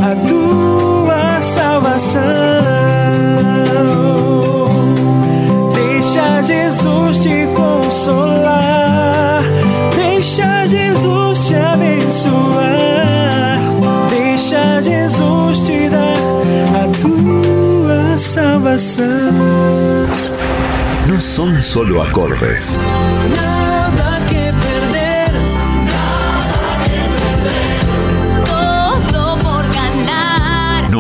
a 0.10 0.16
tua 0.28 1.42
salvação. 1.42 2.22
Deixa 5.74 6.42
Jesus 6.42 7.18
te 7.20 7.48
consolar. 7.56 9.42
Deixa 9.96 10.68
Jesus 10.68 11.48
te 11.48 11.56
abençoar. 11.56 13.60
Deixa 14.10 14.82
Jesus 14.82 15.60
te 15.66 15.90
dar 15.90 16.18
a 16.82 16.88
tua 17.02 18.18
salvação. 18.18 19.06
No 21.08 21.20
son 21.20 21.60
solo 21.62 22.02
acordes. 22.02 22.78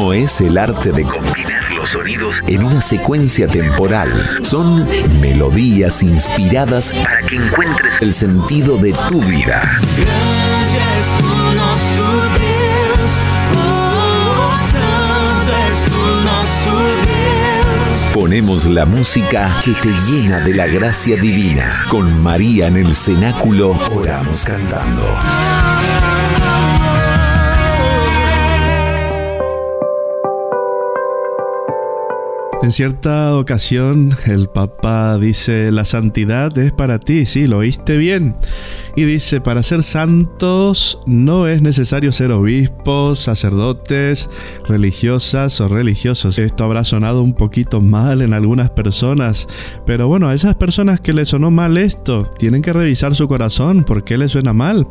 No 0.01 0.13
es 0.13 0.41
el 0.41 0.57
arte 0.57 0.91
de 0.91 1.03
combinar 1.03 1.71
los 1.75 1.89
sonidos 1.89 2.41
en 2.47 2.63
una 2.63 2.81
secuencia 2.81 3.47
temporal. 3.47 4.11
Son 4.41 4.87
melodías 5.19 6.01
inspiradas 6.01 6.91
para 6.91 7.21
que 7.21 7.35
encuentres 7.35 8.01
el 8.01 8.11
sentido 8.11 8.77
de 8.77 8.93
tu 8.93 9.21
vida. 9.21 9.61
Ponemos 18.11 18.65
la 18.65 18.87
música 18.87 19.55
que 19.63 19.73
te 19.73 19.89
llena 20.09 20.39
de 20.39 20.55
la 20.55 20.65
gracia 20.65 21.15
divina. 21.15 21.85
Con 21.89 22.23
María 22.23 22.65
en 22.65 22.77
el 22.77 22.95
cenáculo, 22.95 23.77
oramos 23.93 24.45
cantando. 24.45 25.70
En 32.63 32.71
cierta 32.71 33.35
ocasión 33.37 34.15
el 34.27 34.47
Papa 34.47 35.17
dice, 35.17 35.71
la 35.71 35.83
santidad 35.83 36.55
es 36.59 36.71
para 36.71 36.99
ti, 36.99 37.25
sí, 37.25 37.47
lo 37.47 37.57
oíste 37.57 37.97
bien. 37.97 38.35
Y 38.95 39.03
dice, 39.03 39.41
para 39.41 39.63
ser 39.63 39.81
santos 39.81 40.99
no 41.07 41.47
es 41.47 41.63
necesario 41.63 42.11
ser 42.11 42.31
obispos, 42.31 43.19
sacerdotes, 43.19 44.29
religiosas 44.67 45.59
o 45.59 45.67
religiosos. 45.67 46.37
Esto 46.37 46.63
habrá 46.63 46.83
sonado 46.83 47.23
un 47.23 47.33
poquito 47.33 47.81
mal 47.81 48.21
en 48.21 48.31
algunas 48.31 48.69
personas, 48.69 49.47
pero 49.87 50.07
bueno, 50.07 50.27
a 50.27 50.35
esas 50.35 50.53
personas 50.53 51.01
que 51.01 51.13
les 51.13 51.29
sonó 51.29 51.49
mal 51.49 51.77
esto, 51.77 52.31
tienen 52.37 52.61
que 52.61 52.73
revisar 52.73 53.15
su 53.15 53.27
corazón, 53.27 53.83
¿por 53.83 54.03
qué 54.03 54.19
les 54.19 54.33
suena 54.33 54.53
mal? 54.53 54.85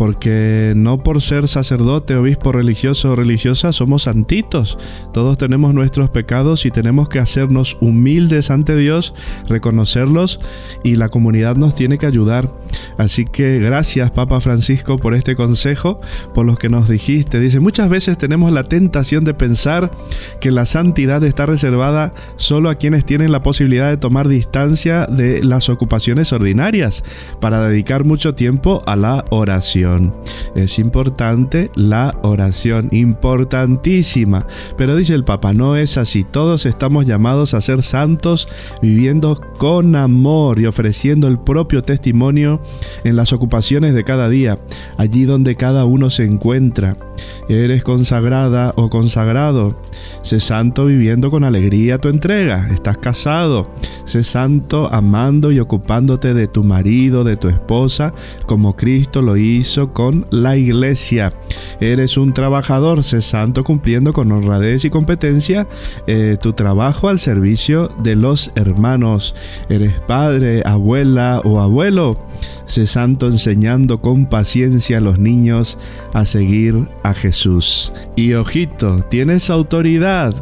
Porque 0.00 0.72
no 0.76 0.96
por 0.96 1.20
ser 1.20 1.46
sacerdote, 1.46 2.16
obispo, 2.16 2.52
religioso 2.52 3.12
o 3.12 3.16
religiosa 3.16 3.70
somos 3.70 4.04
santitos. 4.04 4.78
Todos 5.12 5.36
tenemos 5.36 5.74
nuestros 5.74 6.08
pecados 6.08 6.64
y 6.64 6.70
tenemos 6.70 7.10
que 7.10 7.18
hacernos 7.18 7.76
humildes 7.82 8.50
ante 8.50 8.74
Dios, 8.76 9.12
reconocerlos 9.46 10.40
y 10.82 10.96
la 10.96 11.10
comunidad 11.10 11.56
nos 11.56 11.74
tiene 11.74 11.98
que 11.98 12.06
ayudar. 12.06 12.50
Así 12.98 13.24
que 13.24 13.58
gracias 13.58 14.10
Papa 14.10 14.40
Francisco 14.40 14.98
por 14.98 15.14
este 15.14 15.36
consejo, 15.36 16.00
por 16.34 16.46
lo 16.46 16.56
que 16.56 16.68
nos 16.68 16.88
dijiste. 16.88 17.40
Dice, 17.40 17.60
muchas 17.60 17.88
veces 17.88 18.18
tenemos 18.18 18.52
la 18.52 18.64
tentación 18.64 19.24
de 19.24 19.34
pensar 19.34 19.90
que 20.40 20.50
la 20.50 20.66
santidad 20.66 21.22
está 21.24 21.46
reservada 21.46 22.12
solo 22.36 22.70
a 22.70 22.74
quienes 22.74 23.04
tienen 23.04 23.32
la 23.32 23.42
posibilidad 23.42 23.88
de 23.88 23.96
tomar 23.96 24.28
distancia 24.28 25.06
de 25.06 25.42
las 25.42 25.68
ocupaciones 25.68 26.32
ordinarias 26.32 27.04
para 27.40 27.66
dedicar 27.66 28.04
mucho 28.04 28.34
tiempo 28.34 28.82
a 28.86 28.96
la 28.96 29.24
oración. 29.30 30.14
Es 30.54 30.78
importante 30.78 31.70
la 31.74 32.18
oración, 32.22 32.88
importantísima. 32.92 34.46
Pero 34.76 34.96
dice 34.96 35.14
el 35.14 35.24
Papa, 35.24 35.52
no 35.52 35.76
es 35.76 35.96
así. 35.98 36.24
Todos 36.24 36.66
estamos 36.66 37.06
llamados 37.06 37.54
a 37.54 37.60
ser 37.60 37.82
santos 37.82 38.48
viviendo 38.82 39.40
con 39.58 39.96
amor 39.96 40.58
y 40.60 40.66
ofreciendo 40.66 41.28
el 41.28 41.38
propio 41.38 41.82
testimonio 41.82 42.60
en 43.04 43.16
las 43.16 43.32
ocupaciones 43.32 43.94
de 43.94 44.04
cada 44.04 44.28
día, 44.28 44.58
allí 44.96 45.24
donde 45.24 45.56
cada 45.56 45.84
uno 45.84 46.10
se 46.10 46.24
encuentra. 46.24 46.96
Eres 47.48 47.82
consagrada 47.82 48.72
o 48.76 48.90
consagrado, 48.90 49.76
Sé 50.22 50.40
santo 50.40 50.86
viviendo 50.86 51.30
con 51.30 51.44
alegría 51.44 51.98
tu 51.98 52.08
entrega. 52.08 52.68
Estás 52.72 52.98
casado. 52.98 53.70
Sé 54.04 54.24
santo 54.24 54.88
amando 54.92 55.52
y 55.52 55.60
ocupándote 55.60 56.34
de 56.34 56.48
tu 56.48 56.64
marido, 56.64 57.24
de 57.24 57.36
tu 57.36 57.48
esposa, 57.48 58.12
como 58.46 58.76
Cristo 58.76 59.22
lo 59.22 59.36
hizo 59.36 59.92
con 59.92 60.26
la 60.30 60.56
iglesia. 60.56 61.32
Eres 61.80 62.16
un 62.16 62.32
trabajador. 62.34 63.02
Sé 63.02 63.22
santo 63.22 63.64
cumpliendo 63.64 64.12
con 64.12 64.30
honradez 64.32 64.84
y 64.84 64.90
competencia 64.90 65.66
eh, 66.06 66.36
tu 66.40 66.52
trabajo 66.52 67.08
al 67.08 67.18
servicio 67.18 67.88
de 68.02 68.16
los 68.16 68.52
hermanos. 68.54 69.34
Eres 69.68 70.00
padre, 70.00 70.62
abuela 70.64 71.40
o 71.44 71.60
abuelo. 71.60 72.18
Sé 72.70 72.86
santo 72.86 73.26
enseñando 73.26 74.00
con 74.00 74.26
paciencia 74.26 74.98
a 74.98 75.00
los 75.00 75.18
niños 75.18 75.76
a 76.12 76.24
seguir 76.24 76.86
a 77.02 77.14
Jesús. 77.14 77.92
Y 78.14 78.34
ojito, 78.34 79.04
tienes 79.10 79.50
autoridad. 79.50 80.32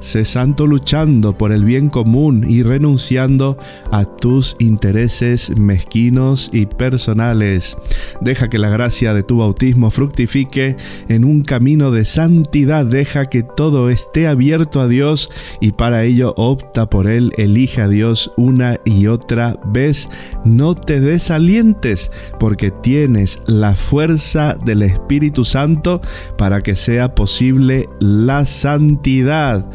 Sé 0.00 0.24
santo 0.24 0.66
luchando 0.66 1.38
por 1.38 1.52
el 1.52 1.62
bien 1.62 1.88
común 1.88 2.44
y 2.48 2.64
renunciando 2.64 3.56
a 3.92 4.04
tus 4.04 4.56
intereses 4.58 5.56
mezquinos 5.56 6.50
y 6.52 6.66
personales. 6.66 7.76
Deja 8.20 8.48
que 8.48 8.58
la 8.58 8.68
gracia 8.68 9.14
de 9.14 9.22
tu 9.22 9.38
bautismo 9.38 9.92
fructifique 9.92 10.76
en 11.08 11.22
un 11.22 11.44
camino 11.44 11.92
de 11.92 12.04
santidad. 12.04 12.84
Deja 12.84 13.26
que 13.26 13.44
todo 13.44 13.90
esté 13.90 14.26
abierto 14.26 14.80
a 14.80 14.88
Dios 14.88 15.30
y 15.60 15.70
para 15.70 16.02
ello 16.02 16.34
opta 16.36 16.90
por 16.90 17.06
Él. 17.06 17.32
Elige 17.36 17.80
a 17.80 17.88
Dios 17.88 18.32
una 18.36 18.80
y 18.84 19.06
otra 19.06 19.60
vez. 19.66 20.10
No 20.44 20.74
te 20.74 20.98
desalientes 20.98 21.75
porque 22.38 22.70
tienes 22.70 23.40
la 23.46 23.74
fuerza 23.74 24.56
del 24.64 24.82
Espíritu 24.82 25.44
Santo 25.44 26.00
para 26.38 26.62
que 26.62 26.76
sea 26.76 27.14
posible 27.14 27.88
la 28.00 28.46
santidad. 28.46 29.66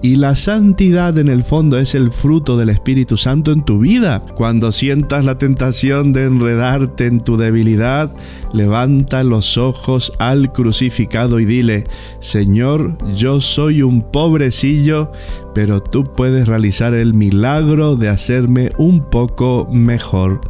Y 0.00 0.14
la 0.16 0.36
santidad 0.36 1.18
en 1.18 1.28
el 1.28 1.42
fondo 1.42 1.76
es 1.78 1.96
el 1.96 2.12
fruto 2.12 2.56
del 2.56 2.68
Espíritu 2.68 3.16
Santo 3.16 3.50
en 3.50 3.64
tu 3.64 3.80
vida. 3.80 4.24
Cuando 4.36 4.70
sientas 4.70 5.24
la 5.24 5.38
tentación 5.38 6.12
de 6.12 6.26
enredarte 6.26 7.06
en 7.06 7.20
tu 7.20 7.36
debilidad, 7.36 8.14
levanta 8.52 9.24
los 9.24 9.58
ojos 9.58 10.12
al 10.18 10.52
crucificado 10.52 11.40
y 11.40 11.44
dile, 11.44 11.84
Señor, 12.20 12.96
yo 13.16 13.40
soy 13.40 13.82
un 13.82 14.02
pobrecillo, 14.02 15.10
pero 15.52 15.82
tú 15.82 16.04
puedes 16.04 16.46
realizar 16.46 16.94
el 16.94 17.14
milagro 17.14 17.96
de 17.96 18.08
hacerme 18.08 18.70
un 18.78 19.00
poco 19.00 19.68
mejor. 19.72 20.40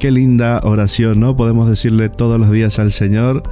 Qué 0.00 0.10
linda 0.10 0.62
oración, 0.64 1.20
¿no? 1.20 1.36
Podemos 1.36 1.68
decirle 1.68 2.08
todos 2.08 2.40
los 2.40 2.50
días 2.50 2.78
al 2.78 2.90
Señor, 2.90 3.42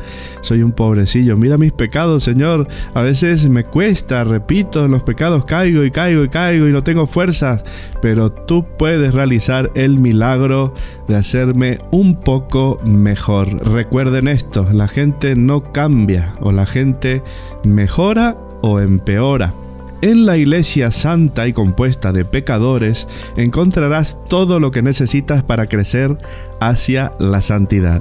soy 0.40 0.62
un 0.62 0.72
pobrecillo, 0.72 1.36
mira 1.36 1.58
mis 1.58 1.72
pecados, 1.72 2.24
Señor. 2.24 2.66
A 2.94 3.02
veces 3.02 3.46
me 3.50 3.64
cuesta, 3.64 4.24
repito, 4.24 4.86
en 4.86 4.92
los 4.92 5.02
pecados 5.02 5.44
caigo 5.44 5.84
y 5.84 5.90
caigo 5.90 6.24
y 6.24 6.30
caigo 6.30 6.66
y 6.66 6.72
no 6.72 6.82
tengo 6.82 7.06
fuerzas, 7.06 7.64
pero 8.00 8.32
tú 8.32 8.64
puedes 8.78 9.12
realizar 9.12 9.70
el 9.74 9.98
milagro 9.98 10.72
de 11.06 11.16
hacerme 11.16 11.80
un 11.90 12.18
poco 12.18 12.80
mejor. 12.82 13.70
Recuerden 13.70 14.26
esto, 14.26 14.66
la 14.72 14.88
gente 14.88 15.36
no 15.36 15.62
cambia 15.62 16.32
o 16.40 16.50
la 16.50 16.64
gente 16.64 17.22
mejora 17.62 18.38
o 18.62 18.80
empeora. 18.80 19.52
En 20.00 20.26
la 20.26 20.36
iglesia 20.36 20.92
santa 20.92 21.48
y 21.48 21.52
compuesta 21.52 22.12
de 22.12 22.24
pecadores 22.24 23.08
encontrarás 23.36 24.16
todo 24.28 24.60
lo 24.60 24.70
que 24.70 24.80
necesitas 24.80 25.42
para 25.42 25.66
crecer 25.66 26.16
hacia 26.60 27.10
la 27.18 27.40
santidad. 27.40 28.00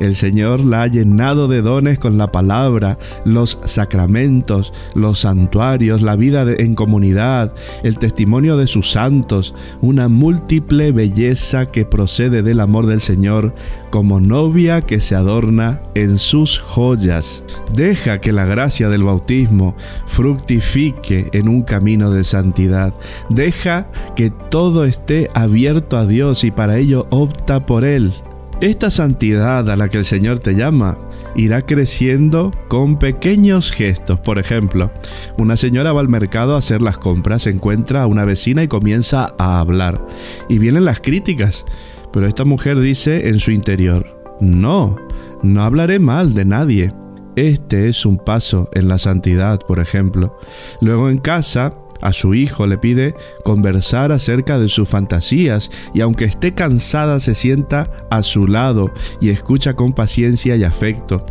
El 0.00 0.16
Señor 0.16 0.64
la 0.64 0.82
ha 0.82 0.86
llenado 0.86 1.48
de 1.48 1.62
dones 1.62 1.98
con 1.98 2.18
la 2.18 2.32
palabra, 2.32 2.98
los 3.24 3.58
sacramentos, 3.64 4.72
los 4.94 5.20
santuarios, 5.20 6.02
la 6.02 6.16
vida 6.16 6.44
en 6.58 6.74
comunidad, 6.74 7.52
el 7.82 7.98
testimonio 7.98 8.56
de 8.56 8.66
sus 8.66 8.90
santos, 8.90 9.54
una 9.80 10.08
múltiple 10.08 10.92
belleza 10.92 11.66
que 11.66 11.84
procede 11.84 12.42
del 12.42 12.60
amor 12.60 12.86
del 12.86 13.00
Señor, 13.00 13.54
como 13.90 14.20
novia 14.20 14.80
que 14.80 15.00
se 15.00 15.14
adorna 15.14 15.82
en 15.94 16.18
sus 16.18 16.58
joyas. 16.58 17.44
Deja 17.72 18.20
que 18.20 18.32
la 18.32 18.44
gracia 18.44 18.88
del 18.88 19.04
bautismo 19.04 19.76
fructifique 20.06 21.28
en 21.32 21.48
un 21.48 21.62
camino 21.62 22.10
de 22.10 22.24
santidad. 22.24 22.92
Deja 23.28 23.86
que 24.16 24.30
todo 24.30 24.84
esté 24.84 25.28
abierto 25.34 25.96
a 25.96 26.06
Dios 26.06 26.44
y 26.44 26.50
para 26.50 26.76
ello 26.76 27.06
opta 27.10 27.66
por 27.66 27.84
Él. 27.84 28.12
Esta 28.60 28.90
santidad 28.90 29.68
a 29.68 29.76
la 29.76 29.88
que 29.88 29.98
el 29.98 30.04
Señor 30.04 30.38
te 30.38 30.54
llama 30.54 30.96
irá 31.36 31.62
creciendo 31.62 32.52
con 32.68 32.98
pequeños 32.98 33.72
gestos. 33.72 34.20
Por 34.20 34.38
ejemplo, 34.38 34.90
una 35.36 35.56
señora 35.56 35.92
va 35.92 36.00
al 36.00 36.08
mercado 36.08 36.54
a 36.54 36.58
hacer 36.58 36.80
las 36.80 36.98
compras, 36.98 37.46
encuentra 37.46 38.02
a 38.02 38.06
una 38.06 38.24
vecina 38.24 38.62
y 38.62 38.68
comienza 38.68 39.34
a 39.38 39.60
hablar. 39.60 40.00
Y 40.48 40.58
vienen 40.58 40.84
las 40.84 41.00
críticas. 41.00 41.64
Pero 42.12 42.26
esta 42.26 42.44
mujer 42.44 42.78
dice 42.78 43.28
en 43.28 43.40
su 43.40 43.50
interior, 43.50 44.06
no, 44.40 44.96
no 45.42 45.62
hablaré 45.64 45.98
mal 45.98 46.34
de 46.34 46.44
nadie. 46.44 46.92
Este 47.36 47.88
es 47.88 48.06
un 48.06 48.18
paso 48.18 48.68
en 48.72 48.86
la 48.86 48.98
santidad, 48.98 49.58
por 49.58 49.80
ejemplo. 49.80 50.38
Luego 50.80 51.10
en 51.10 51.18
casa 51.18 51.74
a 52.04 52.12
su 52.12 52.34
hijo 52.34 52.66
le 52.66 52.76
pide 52.78 53.14
conversar 53.44 54.12
acerca 54.12 54.58
de 54.58 54.68
sus 54.68 54.88
fantasías 54.88 55.70
y 55.94 56.02
aunque 56.02 56.26
esté 56.26 56.54
cansada 56.54 57.18
se 57.18 57.34
sienta 57.34 57.90
a 58.10 58.22
su 58.22 58.46
lado 58.46 58.92
y 59.20 59.30
escucha 59.30 59.74
con 59.74 59.94
paciencia 59.94 60.54
y 60.54 60.64
afecto. 60.64 61.24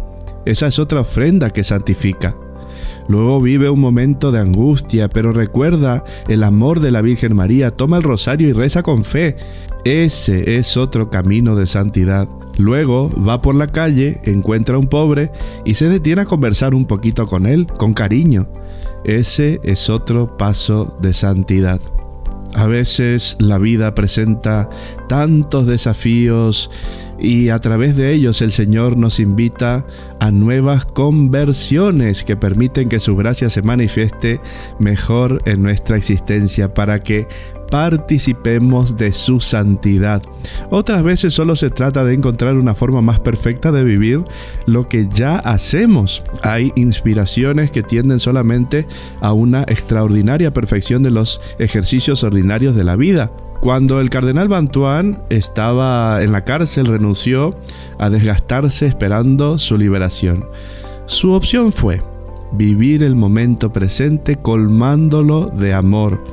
Esa 0.45 0.67
es 0.67 0.79
otra 0.79 1.01
ofrenda 1.01 1.51
que 1.51 1.63
santifica. 1.63 2.35
Luego 3.07 3.39
vive 3.39 3.69
un 3.69 3.79
momento 3.79 4.31
de 4.31 4.39
angustia, 4.39 5.09
pero 5.09 5.31
recuerda 5.31 6.03
el 6.27 6.43
amor 6.43 6.79
de 6.79 6.89
la 6.89 7.01
Virgen 7.01 7.35
María, 7.35 7.69
toma 7.69 7.97
el 7.97 8.03
rosario 8.03 8.49
y 8.49 8.53
reza 8.53 8.81
con 8.81 9.03
fe. 9.03 9.37
Ese 9.85 10.57
es 10.57 10.75
otro 10.75 11.11
camino 11.11 11.55
de 11.55 11.67
santidad. 11.67 12.27
Luego 12.57 13.11
va 13.27 13.41
por 13.41 13.53
la 13.53 13.67
calle, 13.67 14.21
encuentra 14.23 14.75
a 14.75 14.79
un 14.79 14.87
pobre 14.87 15.31
y 15.65 15.75
se 15.75 15.89
detiene 15.89 16.21
a 16.21 16.25
conversar 16.25 16.73
un 16.73 16.85
poquito 16.85 17.27
con 17.27 17.45
él, 17.45 17.67
con 17.67 17.93
cariño. 17.93 18.47
Ese 19.03 19.59
es 19.63 19.89
otro 19.89 20.37
paso 20.37 20.97
de 21.01 21.13
santidad. 21.13 21.81
A 22.55 22.67
veces 22.67 23.35
la 23.39 23.57
vida 23.57 23.95
presenta 23.95 24.69
tantos 25.09 25.65
desafíos 25.65 26.69
y 27.19 27.49
a 27.49 27.59
través 27.59 27.95
de 27.95 28.11
ellos 28.11 28.41
el 28.41 28.51
Señor 28.51 28.97
nos 28.97 29.19
invita 29.19 29.85
a 30.19 30.29
nuevas 30.29 30.85
conversiones 30.85 32.23
que 32.23 32.35
permiten 32.35 32.89
que 32.89 32.99
su 32.99 33.15
gracia 33.15 33.49
se 33.49 33.61
manifieste 33.63 34.39
mejor 34.77 35.41
en 35.45 35.63
nuestra 35.63 35.97
existencia 35.97 36.73
para 36.73 36.99
que 36.99 37.27
participemos 37.73 38.97
de 38.97 39.11
su 39.13 39.39
santidad. 39.39 40.21
Otras 40.69 41.01
veces 41.01 41.33
solo 41.33 41.55
se 41.55 41.71
trata 41.71 42.03
de 42.03 42.13
encontrar 42.13 42.55
una 42.55 42.75
forma 42.75 43.01
más 43.01 43.19
perfecta 43.19 43.71
de 43.71 43.83
vivir 43.83 44.23
lo 44.67 44.87
que 44.87 45.07
ya 45.11 45.39
hacemos. 45.39 46.23
Hay 46.43 46.71
inspiraciones 46.75 47.71
que 47.71 47.81
tienden 47.81 48.19
solamente 48.19 48.85
a 49.21 49.33
una 49.33 49.63
extraordinaria 49.63 50.53
perfección 50.53 51.01
de 51.01 51.09
los 51.09 51.41
ejercicios 51.57 52.23
ordinarios 52.23 52.75
de 52.75 52.83
la 52.83 52.95
vida. 52.95 53.31
Cuando 53.59 53.99
el 53.99 54.11
cardenal 54.11 54.49
Bantuan 54.49 55.23
estaba 55.31 56.21
en 56.21 56.31
la 56.31 56.45
cárcel, 56.45 56.85
renunció 56.85 57.55
a 57.97 58.11
desgastarse 58.11 58.85
esperando 58.85 59.57
su 59.57 59.79
liberación. 59.79 60.45
Su 61.07 61.31
opción 61.31 61.71
fue 61.71 62.03
vivir 62.53 63.03
el 63.03 63.15
momento 63.15 63.71
presente 63.71 64.35
colmándolo 64.37 65.47
de 65.47 65.73
amor. 65.73 66.23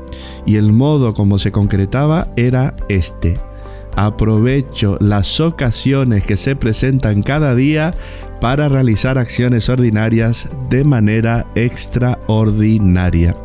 Y 0.46 0.56
el 0.56 0.72
modo 0.72 1.14
como 1.14 1.38
se 1.38 1.52
concretaba 1.52 2.28
era 2.36 2.74
este. 2.88 3.49
Aprovecho 3.96 4.96
las 5.00 5.40
ocasiones 5.40 6.24
que 6.24 6.36
se 6.36 6.56
presentan 6.56 7.22
cada 7.22 7.54
día 7.54 7.94
para 8.40 8.68
realizar 8.68 9.18
acciones 9.18 9.68
ordinarias 9.68 10.48
de 10.70 10.84
manera 10.84 11.46
extraordinaria. 11.54 13.36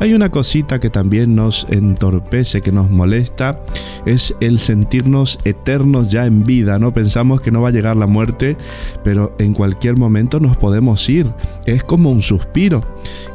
Hay 0.00 0.12
una 0.12 0.30
cosita 0.30 0.80
que 0.80 0.90
también 0.90 1.34
nos 1.34 1.66
entorpece, 1.70 2.60
que 2.60 2.72
nos 2.72 2.90
molesta, 2.90 3.60
es 4.04 4.34
el 4.40 4.58
sentirnos 4.58 5.38
eternos 5.44 6.08
ya 6.08 6.26
en 6.26 6.44
vida. 6.44 6.78
No 6.78 6.92
pensamos 6.92 7.40
que 7.40 7.50
no 7.50 7.62
va 7.62 7.68
a 7.68 7.72
llegar 7.72 7.96
la 7.96 8.06
muerte, 8.06 8.56
pero 9.02 9.34
en 9.38 9.54
cualquier 9.54 9.96
momento 9.96 10.40
nos 10.40 10.56
podemos 10.56 11.08
ir. 11.08 11.26
Es 11.64 11.84
como 11.84 12.10
un 12.10 12.22
suspiro. 12.22 12.84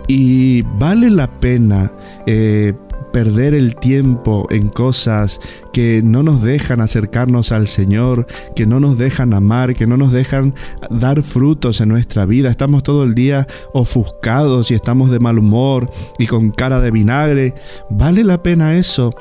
Y 0.07 0.61
vale 0.61 1.09
la 1.09 1.27
pena 1.27 1.91
eh, 2.25 2.73
perder 3.11 3.53
el 3.53 3.75
tiempo 3.75 4.47
en 4.49 4.69
cosas 4.69 5.39
que 5.73 6.01
no 6.03 6.23
nos 6.23 6.41
dejan 6.41 6.81
acercarnos 6.81 7.51
al 7.51 7.67
Señor, 7.67 8.27
que 8.55 8.65
no 8.65 8.79
nos 8.79 8.97
dejan 8.97 9.33
amar, 9.33 9.73
que 9.75 9.87
no 9.87 9.97
nos 9.97 10.11
dejan 10.11 10.53
dar 10.89 11.23
frutos 11.23 11.81
en 11.81 11.89
nuestra 11.89 12.25
vida. 12.25 12.49
Estamos 12.49 12.83
todo 12.83 13.03
el 13.03 13.15
día 13.15 13.47
ofuscados 13.73 14.71
y 14.71 14.73
estamos 14.73 15.11
de 15.11 15.19
mal 15.19 15.39
humor 15.39 15.89
y 16.17 16.27
con 16.27 16.51
cara 16.51 16.79
de 16.79 16.91
vinagre. 16.91 17.53
¿Vale 17.89 18.23
la 18.23 18.41
pena 18.43 18.75
eso? 18.75 19.11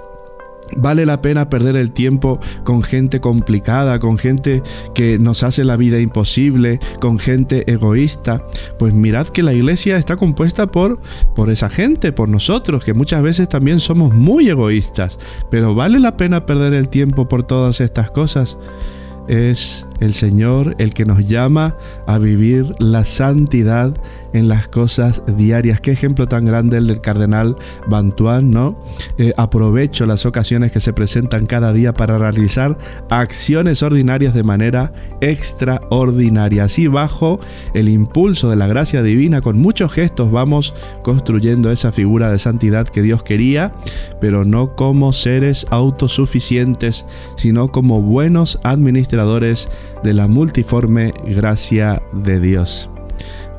Vale 0.77 1.07
la 1.07 1.23
pena 1.23 1.49
perder 1.49 1.77
el 1.77 1.91
tiempo 1.93 2.39
con 2.65 2.83
gente 2.83 3.21
complicada, 3.21 3.99
con 3.99 4.19
gente 4.19 4.63
que 4.95 5.19
nos 5.19 5.43
hace 5.43 5.65
la 5.65 5.77
vida 5.77 5.99
imposible, 5.99 6.79
con 7.01 7.19
gente 7.19 7.71
egoísta. 7.71 8.45
Pues 8.79 8.93
mirad 8.93 9.27
que 9.29 9.43
la 9.43 9.53
iglesia 9.53 9.97
está 9.97 10.17
compuesta 10.17 10.67
por, 10.67 11.01
por 11.35 11.51
esa 11.51 11.71
gente, 11.71 12.13
por 12.13 12.29
nosotros, 12.29 12.85
que 12.85 12.95
muchas 12.95 13.23
veces 13.23 13.49
también 13.49 13.81
somos 13.81 14.15
muy 14.15 14.49
egoístas. 14.49 15.19
Pero 15.51 15.75
vale 15.75 15.99
la 15.99 16.17
pena 16.17 16.47
perder 16.47 16.75
el 16.75 16.89
tiempo 16.89 17.29
por 17.29 17.43
todas 17.43 17.81
estas 17.81 18.11
cosas. 18.11 18.59
Es 19.29 19.87
el 20.01 20.15
Señor 20.15 20.75
el 20.79 20.95
que 20.95 21.05
nos 21.05 21.27
llama 21.27 21.77
a 22.07 22.19
vivir 22.19 22.75
la 22.79 23.05
santidad 23.05 23.97
en 24.33 24.49
las 24.49 24.69
cosas 24.69 25.23
diarias. 25.37 25.81
Qué 25.81 25.93
ejemplo 25.93 26.27
tan 26.27 26.45
grande 26.45 26.79
el 26.79 26.87
del 26.87 27.01
cardenal 27.01 27.57
Bantuan, 27.87 28.51
¿no? 28.51 28.79
Eh, 29.19 29.33
aprovecho 29.37 30.07
las 30.07 30.27
ocasiones 30.27 30.73
que 30.73 30.81
se 30.81 30.93
presentan 30.93 31.47
cada 31.47 31.73
día 31.73 31.95
para 31.95 32.19
realizar 32.19 32.79
acciones 33.11 33.83
ordinarias 33.83 34.35
de 34.35 34.43
manera 34.43 34.93
extraordinaria. 35.21 36.65
Así 36.65 36.87
bajo 36.87 37.41
el 37.75 37.89
impulso 37.89 38.51
de 38.51 38.57
la 38.57 38.67
gracia 38.67 39.03
divina, 39.03 39.41
con 39.41 39.59
muchos 39.59 39.93
gestos 39.93 40.31
vamos 40.31 40.75
construyendo 41.03 41.71
esa 41.71 41.93
figura 41.93 42.31
de 42.31 42.39
santidad 42.39 42.89
que 42.89 43.03
Dios 43.03 43.23
quería, 43.23 43.73
pero 44.21 44.45
no 44.45 44.75
como 44.77 45.13
seres 45.13 45.67
autosuficientes, 45.71 47.07
sino 47.37 47.69
como 47.69 48.03
buenos 48.03 48.59
administradores 48.63 49.69
de 50.03 50.15
la 50.15 50.27
multiforme 50.27 51.13
gracia 51.27 52.03
de 52.13 52.41
Dios. 52.41 52.91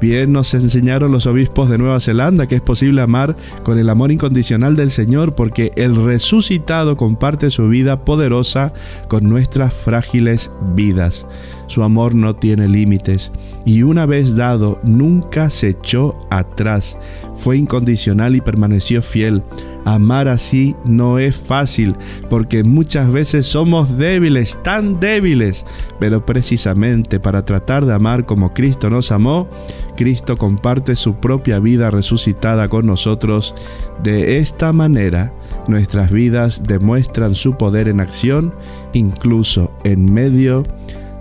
Bien 0.01 0.31
nos 0.31 0.53
enseñaron 0.53 1.11
los 1.11 1.25
obispos 1.25 1.69
de 1.69 1.77
Nueva 1.77 1.99
Zelanda 1.99 2.47
que 2.47 2.55
es 2.55 2.61
posible 2.61 3.01
amar 3.01 3.35
con 3.63 3.77
el 3.77 3.89
amor 3.89 4.11
incondicional 4.11 4.77
del 4.77 4.91
Señor 4.91 5.35
porque 5.35 5.73
el 5.75 5.95
resucitado 5.95 6.95
comparte 6.95 7.49
su 7.49 7.67
vida 7.67 8.05
poderosa 8.05 8.73
con 9.09 9.27
nuestras 9.27 9.73
frágiles 9.73 10.51
vidas. 10.73 11.27
Su 11.67 11.83
amor 11.83 12.15
no 12.15 12.33
tiene 12.33 12.69
límites 12.69 13.31
y 13.65 13.83
una 13.83 14.05
vez 14.05 14.37
dado 14.37 14.79
nunca 14.83 15.49
se 15.49 15.69
echó 15.69 16.15
atrás. 16.29 16.97
Fue 17.35 17.57
incondicional 17.57 18.37
y 18.37 18.41
permaneció 18.41 19.01
fiel 19.01 19.43
Amar 19.85 20.27
así 20.27 20.75
no 20.85 21.19
es 21.19 21.35
fácil 21.35 21.95
porque 22.29 22.63
muchas 22.63 23.11
veces 23.11 23.45
somos 23.45 23.97
débiles, 23.97 24.59
tan 24.63 24.99
débiles, 24.99 25.65
pero 25.99 26.25
precisamente 26.25 27.19
para 27.19 27.45
tratar 27.45 27.85
de 27.85 27.93
amar 27.93 28.25
como 28.25 28.53
Cristo 28.53 28.89
nos 28.89 29.11
amó, 29.11 29.47
Cristo 29.95 30.37
comparte 30.37 30.95
su 30.95 31.15
propia 31.15 31.59
vida 31.59 31.91
resucitada 31.91 32.69
con 32.69 32.85
nosotros. 32.85 33.55
De 34.03 34.37
esta 34.37 34.71
manera, 34.73 35.33
nuestras 35.67 36.11
vidas 36.11 36.63
demuestran 36.65 37.35
su 37.35 37.57
poder 37.57 37.89
en 37.89 37.99
acción, 37.99 38.53
incluso 38.93 39.71
en 39.83 40.11
medio 40.13 40.63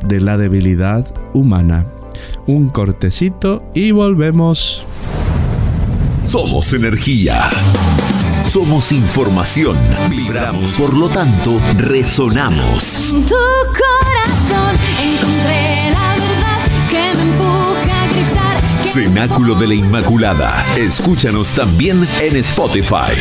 de 0.07 0.21
la 0.21 0.37
debilidad 0.37 1.07
humana. 1.35 1.87
Un 2.47 2.69
cortecito 2.69 3.63
y 3.75 3.91
volvemos. 3.91 4.85
Somos 6.25 6.73
energía. 6.73 7.49
Somos 8.49 8.93
información. 8.93 9.77
Vibramos, 10.09 10.73
por 10.73 10.97
lo 10.97 11.11
tanto, 11.11 11.61
resonamos. 11.77 13.11
En 13.11 13.27
tu 13.27 13.35
corazón 13.35 14.75
encontré 15.03 15.91
la 15.91 16.15
verdad 16.15 16.89
que 16.89 17.15
me 17.15 17.23
empuja 17.25 18.03
a 18.03 18.07
gritar. 18.07 18.85
Cenáculo 18.85 19.55
de 19.55 19.67
la 19.67 19.75
Inmaculada. 19.75 20.65
Escúchanos 20.79 21.53
también 21.53 22.09
en 22.23 22.37
Spotify. 22.37 23.13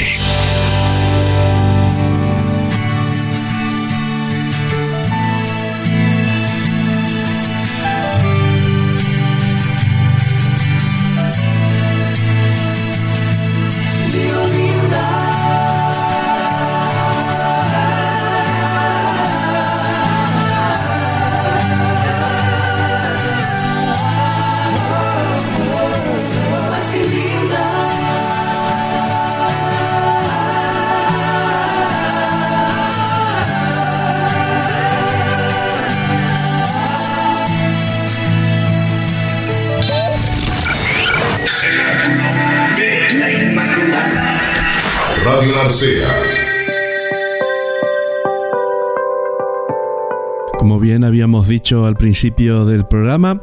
Como 50.57 50.80
bien 50.80 51.03
habíamos 51.03 51.49
dicho 51.49 51.86
al 51.86 51.97
principio 51.97 52.63
del 52.63 52.86
programa, 52.88 53.41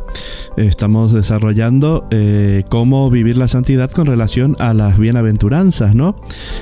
estamos 0.57 1.13
desarrollando 1.13 2.07
eh, 2.11 2.65
cómo 2.69 3.11
vivir 3.11 3.37
la 3.37 3.49
santidad 3.49 3.91
con 3.91 4.07
relación 4.07 4.57
a 4.59 4.75
las 4.75 4.99
bienaventuranzas, 4.99 5.95
¿no? 5.95 6.17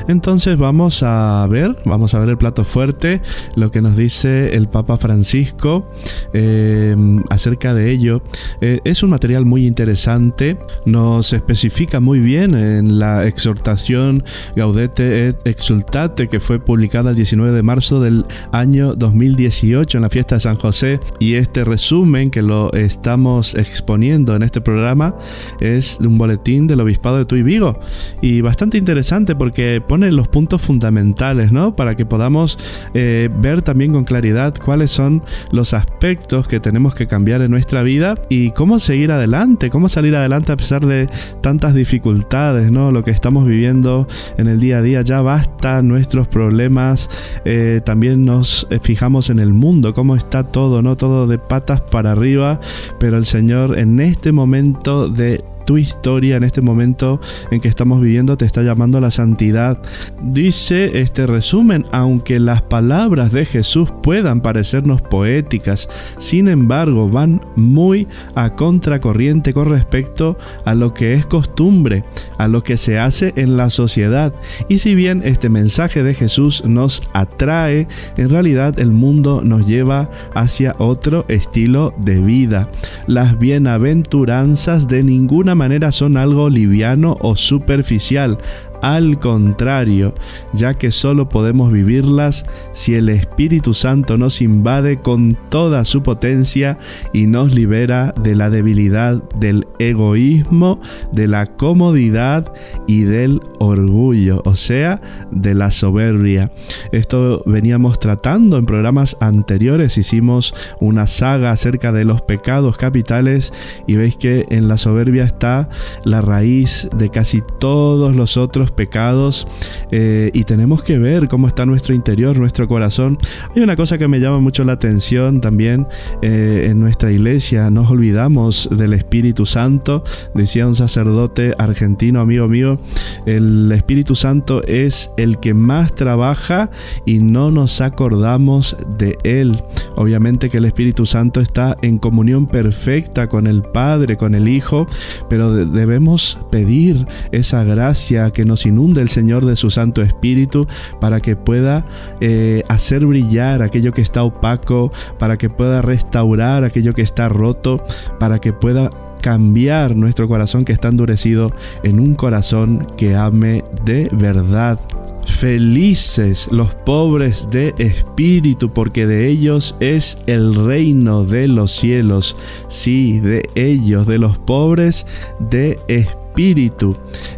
Entonces 0.08 0.56
vamos 0.56 1.02
a 1.02 1.46
ver, 1.48 1.76
vamos 1.84 2.14
a 2.14 2.20
ver 2.20 2.30
el 2.30 2.38
plato 2.38 2.64
fuerte, 2.64 3.20
lo 3.56 3.70
que 3.70 3.80
nos 3.80 3.96
dice 3.96 4.54
el 4.56 4.68
Papa 4.68 4.96
Francisco 4.96 5.88
eh, 6.32 6.96
acerca 7.30 7.74
de 7.74 7.90
ello. 7.90 8.22
Eh, 8.60 8.80
es 8.84 9.02
un 9.02 9.10
material 9.10 9.44
muy 9.44 9.66
interesante, 9.66 10.58
nos 10.84 11.32
especifica 11.32 12.00
muy 12.00 12.20
bien 12.20 12.54
en 12.54 12.98
la 12.98 13.26
exhortación 13.26 14.24
Gaudete 14.56 15.28
et 15.28 15.36
Exultate 15.44 16.28
que 16.28 16.40
fue 16.40 16.58
publicada 16.58 17.10
el 17.10 17.16
19 17.16 17.52
de 17.52 17.62
marzo 17.62 18.00
del 18.00 18.24
año 18.52 18.94
2018 18.94 19.98
en 19.98 20.02
la 20.02 20.10
fiesta 20.10 20.36
de 20.36 20.40
San 20.40 20.56
José 20.56 21.00
y 21.18 21.34
este 21.34 21.64
resumen 21.64 22.30
que 22.30 22.42
lo 22.42 22.72
estamos 22.72 23.54
exponiendo 23.82 24.36
en 24.36 24.44
este 24.44 24.60
programa 24.60 25.16
es 25.58 25.98
un 26.00 26.16
boletín 26.16 26.68
del 26.68 26.80
Obispado 26.80 27.18
de 27.18 27.24
Tuy 27.24 27.42
Vigo 27.42 27.80
y 28.20 28.40
bastante 28.40 28.78
interesante 28.78 29.34
porque 29.34 29.82
pone 29.86 30.12
los 30.12 30.28
puntos 30.28 30.62
fundamentales, 30.62 31.50
¿no? 31.50 31.74
Para 31.74 31.96
que 31.96 32.06
podamos 32.06 32.58
eh, 32.94 33.28
ver 33.38 33.62
también 33.62 33.92
con 33.92 34.04
claridad 34.04 34.54
cuáles 34.64 34.92
son 34.92 35.24
los 35.50 35.74
aspectos 35.74 36.46
que 36.46 36.60
tenemos 36.60 36.94
que 36.94 37.08
cambiar 37.08 37.42
en 37.42 37.50
nuestra 37.50 37.82
vida 37.82 38.14
y 38.28 38.52
cómo 38.52 38.78
seguir 38.78 39.10
adelante, 39.10 39.68
cómo 39.68 39.88
salir 39.88 40.14
adelante 40.14 40.52
a 40.52 40.56
pesar 40.56 40.86
de 40.86 41.08
tantas 41.40 41.74
dificultades, 41.74 42.70
¿no? 42.70 42.92
Lo 42.92 43.02
que 43.02 43.10
estamos 43.10 43.46
viviendo 43.46 44.06
en 44.38 44.46
el 44.46 44.60
día 44.60 44.78
a 44.78 44.82
día 44.82 45.02
ya 45.02 45.22
basta 45.22 45.82
nuestros 45.82 46.28
problemas, 46.28 47.10
eh, 47.44 47.80
también 47.84 48.24
nos 48.24 48.68
eh, 48.70 48.78
fijamos 48.80 49.28
en 49.28 49.40
el 49.40 49.52
mundo, 49.52 49.92
cómo 49.92 50.14
está 50.14 50.44
todo, 50.44 50.82
¿no? 50.82 50.96
Todo 50.96 51.26
de 51.26 51.38
patas 51.38 51.80
para 51.80 52.12
arriba, 52.12 52.60
pero 53.00 53.16
el 53.16 53.24
Señor 53.24 53.71
en 53.74 54.00
este 54.00 54.32
momento 54.32 55.08
de 55.08 55.44
tu 55.64 55.78
historia 55.78 56.36
en 56.36 56.44
este 56.44 56.60
momento 56.60 57.20
en 57.50 57.60
que 57.60 57.68
estamos 57.68 58.00
viviendo 58.00 58.36
te 58.36 58.44
está 58.44 58.62
llamando 58.62 59.00
la 59.00 59.10
santidad. 59.10 59.80
Dice 60.22 61.00
este 61.00 61.26
resumen, 61.26 61.84
aunque 61.92 62.40
las 62.40 62.62
palabras 62.62 63.32
de 63.32 63.44
Jesús 63.44 63.92
puedan 64.02 64.40
parecernos 64.40 65.02
poéticas, 65.02 65.88
sin 66.18 66.48
embargo 66.48 67.08
van 67.08 67.40
muy 67.56 68.06
a 68.34 68.54
contracorriente 68.54 69.52
con 69.52 69.70
respecto 69.70 70.36
a 70.64 70.74
lo 70.74 70.94
que 70.94 71.14
es 71.14 71.26
costumbre, 71.26 72.04
a 72.38 72.48
lo 72.48 72.62
que 72.62 72.76
se 72.76 72.98
hace 72.98 73.32
en 73.36 73.56
la 73.56 73.70
sociedad. 73.70 74.34
Y 74.68 74.78
si 74.78 74.94
bien 74.94 75.22
este 75.24 75.48
mensaje 75.48 76.02
de 76.02 76.14
Jesús 76.14 76.62
nos 76.64 77.02
atrae, 77.12 77.86
en 78.16 78.30
realidad 78.30 78.78
el 78.80 78.90
mundo 78.90 79.42
nos 79.42 79.66
lleva 79.66 80.10
hacia 80.34 80.74
otro 80.78 81.24
estilo 81.28 81.94
de 81.98 82.20
vida. 82.20 82.68
Las 83.06 83.38
bienaventuranzas 83.38 84.88
de 84.88 85.02
ninguna 85.02 85.51
manera 85.54 85.92
son 85.92 86.16
algo 86.16 86.48
liviano 86.50 87.16
o 87.20 87.36
superficial. 87.36 88.38
Al 88.82 89.20
contrario, 89.20 90.12
ya 90.52 90.74
que 90.74 90.90
solo 90.90 91.28
podemos 91.28 91.72
vivirlas 91.72 92.44
si 92.72 92.96
el 92.96 93.08
Espíritu 93.08 93.74
Santo 93.74 94.18
nos 94.18 94.42
invade 94.42 94.98
con 94.98 95.38
toda 95.50 95.84
su 95.84 96.02
potencia 96.02 96.78
y 97.12 97.28
nos 97.28 97.54
libera 97.54 98.12
de 98.20 98.34
la 98.34 98.50
debilidad, 98.50 99.22
del 99.36 99.68
egoísmo, 99.78 100.80
de 101.12 101.28
la 101.28 101.46
comodidad 101.46 102.52
y 102.88 103.02
del 103.02 103.40
orgullo, 103.60 104.42
o 104.44 104.56
sea, 104.56 105.00
de 105.30 105.54
la 105.54 105.70
soberbia. 105.70 106.50
Esto 106.90 107.44
veníamos 107.46 108.00
tratando 108.00 108.58
en 108.58 108.66
programas 108.66 109.16
anteriores, 109.20 109.96
hicimos 109.96 110.54
una 110.80 111.06
saga 111.06 111.52
acerca 111.52 111.92
de 111.92 112.04
los 112.04 112.22
pecados 112.22 112.76
capitales 112.76 113.52
y 113.86 113.94
veis 113.94 114.16
que 114.16 114.44
en 114.48 114.66
la 114.66 114.76
soberbia 114.76 115.22
está 115.22 115.68
la 116.04 116.20
raíz 116.20 116.88
de 116.96 117.10
casi 117.10 117.44
todos 117.60 118.16
los 118.16 118.36
otros 118.36 118.71
pecados 118.72 119.46
eh, 119.90 120.30
y 120.32 120.44
tenemos 120.44 120.82
que 120.82 120.98
ver 120.98 121.28
cómo 121.28 121.48
está 121.48 121.66
nuestro 121.66 121.94
interior, 121.94 122.36
nuestro 122.36 122.68
corazón. 122.68 123.18
Hay 123.54 123.62
una 123.62 123.76
cosa 123.76 123.98
que 123.98 124.08
me 124.08 124.20
llama 124.20 124.40
mucho 124.40 124.64
la 124.64 124.72
atención 124.72 125.40
también 125.40 125.86
eh, 126.22 126.66
en 126.70 126.80
nuestra 126.80 127.12
iglesia, 127.12 127.70
nos 127.70 127.90
olvidamos 127.90 128.68
del 128.70 128.92
Espíritu 128.92 129.46
Santo, 129.46 130.04
decía 130.34 130.66
un 130.66 130.74
sacerdote 130.74 131.54
argentino, 131.58 132.20
amigo 132.20 132.48
mío, 132.48 132.78
el 133.26 133.70
Espíritu 133.72 134.14
Santo 134.14 134.62
es 134.64 135.10
el 135.16 135.38
que 135.38 135.54
más 135.54 135.94
trabaja 135.94 136.70
y 137.06 137.18
no 137.18 137.50
nos 137.50 137.80
acordamos 137.80 138.76
de 138.98 139.16
él. 139.24 139.62
Obviamente 139.96 140.50
que 140.50 140.58
el 140.58 140.64
Espíritu 140.64 141.06
Santo 141.06 141.40
está 141.40 141.76
en 141.82 141.98
comunión 141.98 142.46
perfecta 142.46 143.28
con 143.28 143.46
el 143.46 143.62
Padre, 143.62 144.16
con 144.16 144.34
el 144.34 144.48
Hijo, 144.48 144.86
pero 145.28 145.52
debemos 145.66 146.38
pedir 146.50 147.06
esa 147.30 147.64
gracia 147.64 148.30
que 148.30 148.44
nos 148.44 148.61
inunde 148.66 149.00
el 149.00 149.08
Señor 149.08 149.46
de 149.46 149.56
su 149.56 149.70
Santo 149.70 150.02
Espíritu 150.02 150.66
para 151.00 151.20
que 151.20 151.36
pueda 151.36 151.84
eh, 152.20 152.62
hacer 152.68 153.06
brillar 153.06 153.62
aquello 153.62 153.92
que 153.92 154.02
está 154.02 154.22
opaco, 154.22 154.92
para 155.18 155.36
que 155.38 155.50
pueda 155.50 155.82
restaurar 155.82 156.64
aquello 156.64 156.94
que 156.94 157.02
está 157.02 157.28
roto, 157.28 157.84
para 158.18 158.38
que 158.38 158.52
pueda 158.52 158.90
cambiar 159.22 159.96
nuestro 159.96 160.28
corazón 160.28 160.64
que 160.64 160.72
está 160.72 160.88
endurecido 160.88 161.52
en 161.82 162.00
un 162.00 162.14
corazón 162.14 162.86
que 162.96 163.14
ame 163.14 163.64
de 163.84 164.08
verdad. 164.12 164.78
Felices 165.24 166.48
los 166.50 166.74
pobres 166.74 167.48
de 167.50 167.74
espíritu, 167.78 168.72
porque 168.72 169.06
de 169.06 169.28
ellos 169.28 169.76
es 169.80 170.18
el 170.26 170.54
reino 170.54 171.24
de 171.24 171.48
los 171.48 171.72
cielos. 171.72 172.36
Sí, 172.68 173.20
de 173.20 173.48
ellos, 173.54 174.06
de 174.06 174.18
los 174.18 174.38
pobres 174.38 175.06
de 175.38 175.78
espíritu. 175.88 176.21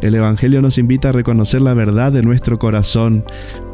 El 0.01 0.15
Evangelio 0.15 0.63
nos 0.63 0.79
invita 0.79 1.09
a 1.09 1.13
reconocer 1.13 1.61
la 1.61 1.75
verdad 1.75 2.13
de 2.13 2.23
nuestro 2.23 2.59
corazón 2.59 3.25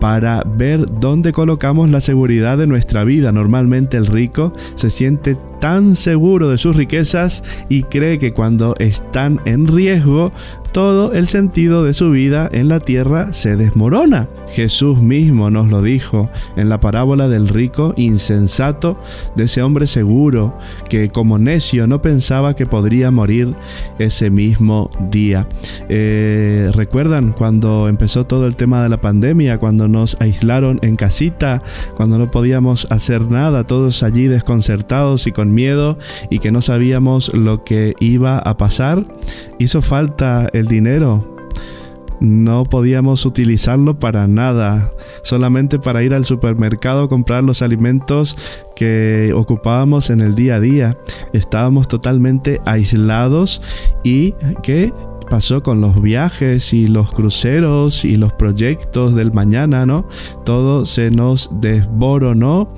para 0.01 0.43
ver 0.45 0.87
dónde 0.99 1.33
colocamos 1.33 1.91
la 1.91 2.01
seguridad 2.01 2.59
de 2.59 2.67
nuestra 2.67 3.05
vida. 3.05 3.31
Normalmente 3.33 3.97
el 3.97 4.07
rico 4.07 4.53
se 4.75 4.91
siente 4.91 5.37
tan 5.61 5.95
seguro 5.95 6.49
de 6.49 6.59
sus 6.59 6.75
riquezas 6.75 7.45
y 7.69 7.85
cree 7.85 8.19
que 8.19 8.33
cuando 8.33 8.75
están 8.79 9.41
en 9.45 9.67
riesgo 9.67 10.33
todo 10.73 11.13
el 11.13 11.27
sentido 11.27 11.83
de 11.85 11.95
su 11.95 12.11
vida 12.11 12.49
en 12.53 12.69
la 12.69 12.81
tierra 12.81 13.33
se 13.33 13.57
desmorona. 13.57 14.29
Jesús 14.53 15.01
mismo 15.01 15.51
nos 15.51 15.69
lo 15.69 15.83
dijo 15.83 16.31
en 16.57 16.69
la 16.69 16.81
parábola 16.81 17.29
del 17.29 17.49
rico 17.49 17.93
insensato, 17.97 19.01
de 19.35 19.45
ese 19.45 19.63
hombre 19.63 19.87
seguro 19.87 20.57
que 20.89 21.09
como 21.09 21.39
necio 21.39 21.87
no 21.87 22.01
pensaba 22.03 22.55
que 22.55 22.67
podría 22.67 23.11
morir 23.11 23.55
ese 23.99 24.31
mismo 24.31 24.91
día. 25.11 25.49
Eh, 25.89 26.71
¿Recuerdan 26.75 27.33
cuando 27.33 27.89
empezó 27.89 28.25
todo 28.27 28.47
el 28.47 28.57
tema 28.57 28.83
de 28.83 28.89
la 28.89 29.01
pandemia, 29.01 29.59
cuando 29.59 29.89
nos 29.91 30.17
aislaron 30.21 30.79
en 30.83 30.97
casita, 30.97 31.63
cuando 31.97 32.19
no 32.19 32.31
podíamos 32.31 32.87
hacer 32.91 33.31
nada, 33.31 33.65
todos 33.65 34.03
allí 34.03 34.27
desconcertados 34.27 35.27
y 35.27 35.33
con 35.33 35.53
miedo 35.53 35.99
y 36.31 36.39
que 36.39 36.51
no 36.51 36.63
sabíamos 36.63 37.33
lo 37.35 37.65
que 37.65 37.95
iba 38.01 38.39
a 38.39 38.57
pasar? 38.57 39.05
Hizo 39.59 39.83
falta 39.83 40.49
el 40.53 40.67
dinero. 40.67 41.37
No 42.21 42.65
podíamos 42.65 43.25
utilizarlo 43.25 43.99
para 43.99 44.29
nada, 44.29 44.93
solamente 45.23 45.79
para 45.79 46.03
ir 46.03 46.13
al 46.13 46.27
supermercado 46.27 47.05
a 47.05 47.09
comprar 47.09 47.43
los 47.43 47.63
alimentos 47.63 48.37
que 48.77 49.33
ocupábamos 49.35 50.11
en 50.11 50.21
el 50.21 50.35
día 50.35 50.57
a 50.57 50.61
día. 50.61 50.97
Estábamos 51.33 51.89
totalmente 51.89 52.61
aislados 52.67 53.63
y 54.05 54.35
¿qué 54.63 54.93
pasó 55.31 55.63
con 55.63 55.81
los 55.81 56.03
viajes 56.03 56.75
y 56.75 56.89
los 56.89 57.13
cruceros 57.13 58.05
y 58.05 58.17
los 58.17 58.33
proyectos 58.35 59.15
del 59.15 59.33
mañana, 59.33 59.87
¿no? 59.87 60.07
Todo 60.45 60.85
se 60.85 61.11
nos 61.11 61.49
desboronó. 61.61 62.69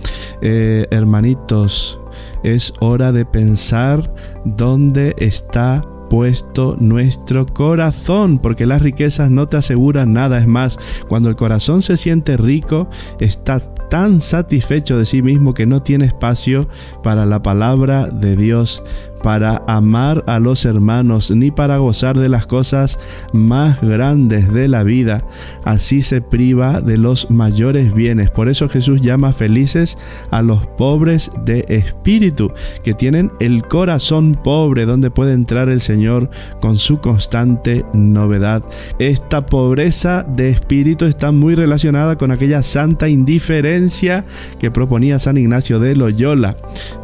Eh, 0.42 0.86
hermanitos, 0.90 1.98
es 2.44 2.74
hora 2.80 3.10
de 3.10 3.24
pensar 3.24 4.14
dónde 4.44 5.14
está 5.18 5.82
puesto 6.12 6.76
nuestro 6.78 7.46
corazón, 7.46 8.38
porque 8.38 8.66
las 8.66 8.82
riquezas 8.82 9.30
no 9.30 9.46
te 9.46 9.56
aseguran 9.56 10.12
nada. 10.12 10.36
Es 10.36 10.46
más, 10.46 10.78
cuando 11.08 11.30
el 11.30 11.36
corazón 11.36 11.80
se 11.80 11.96
siente 11.96 12.36
rico, 12.36 12.86
está 13.18 13.58
tan 13.88 14.20
satisfecho 14.20 14.98
de 14.98 15.06
sí 15.06 15.22
mismo 15.22 15.54
que 15.54 15.64
no 15.64 15.82
tiene 15.82 16.04
espacio 16.04 16.68
para 17.02 17.24
la 17.24 17.42
palabra 17.42 18.08
de 18.08 18.36
Dios 18.36 18.82
para 19.22 19.62
amar 19.66 20.24
a 20.26 20.38
los 20.38 20.64
hermanos, 20.64 21.30
ni 21.30 21.50
para 21.50 21.78
gozar 21.78 22.18
de 22.18 22.28
las 22.28 22.46
cosas 22.46 22.98
más 23.32 23.80
grandes 23.80 24.52
de 24.52 24.68
la 24.68 24.82
vida. 24.82 25.24
Así 25.64 26.02
se 26.02 26.20
priva 26.20 26.80
de 26.80 26.98
los 26.98 27.30
mayores 27.30 27.94
bienes. 27.94 28.30
Por 28.30 28.48
eso 28.48 28.68
Jesús 28.68 29.00
llama 29.00 29.32
felices 29.32 29.98
a 30.30 30.42
los 30.42 30.66
pobres 30.66 31.30
de 31.44 31.64
espíritu, 31.68 32.52
que 32.82 32.94
tienen 32.94 33.32
el 33.40 33.62
corazón 33.66 34.38
pobre, 34.42 34.86
donde 34.86 35.10
puede 35.10 35.32
entrar 35.32 35.68
el 35.68 35.80
Señor 35.80 36.30
con 36.60 36.78
su 36.78 36.98
constante 36.98 37.84
novedad. 37.92 38.62
Esta 38.98 39.46
pobreza 39.46 40.24
de 40.28 40.50
espíritu 40.50 41.04
está 41.04 41.32
muy 41.32 41.54
relacionada 41.54 42.16
con 42.16 42.30
aquella 42.30 42.62
santa 42.62 43.08
indiferencia 43.08 44.24
que 44.58 44.70
proponía 44.70 45.18
San 45.18 45.38
Ignacio 45.38 45.78
de 45.78 45.94
Loyola, 45.94 46.56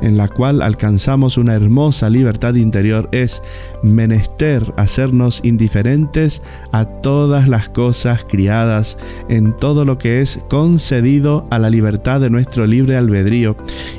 en 0.02 0.16
la 0.16 0.28
cual 0.28 0.62
alcanzamos 0.62 1.38
una 1.38 1.54
hermosa 1.54 2.07
libertad 2.10 2.54
interior 2.54 3.08
es 3.12 3.42
menester 3.82 4.72
hacernos 4.76 5.40
indiferentes 5.44 6.42
a 6.72 6.84
todas 6.84 7.48
las 7.48 7.68
cosas 7.68 8.24
criadas, 8.28 8.96
en 9.28 9.56
todo 9.56 9.84
lo 9.84 9.98
que 9.98 10.20
es 10.20 10.40
concedido 10.48 11.46
a 11.50 11.58
la 11.58 11.70
libertad 11.70 12.20
de 12.20 12.30
nuestro 12.30 12.66
libre 12.66 12.96
albedrío, 12.96 13.56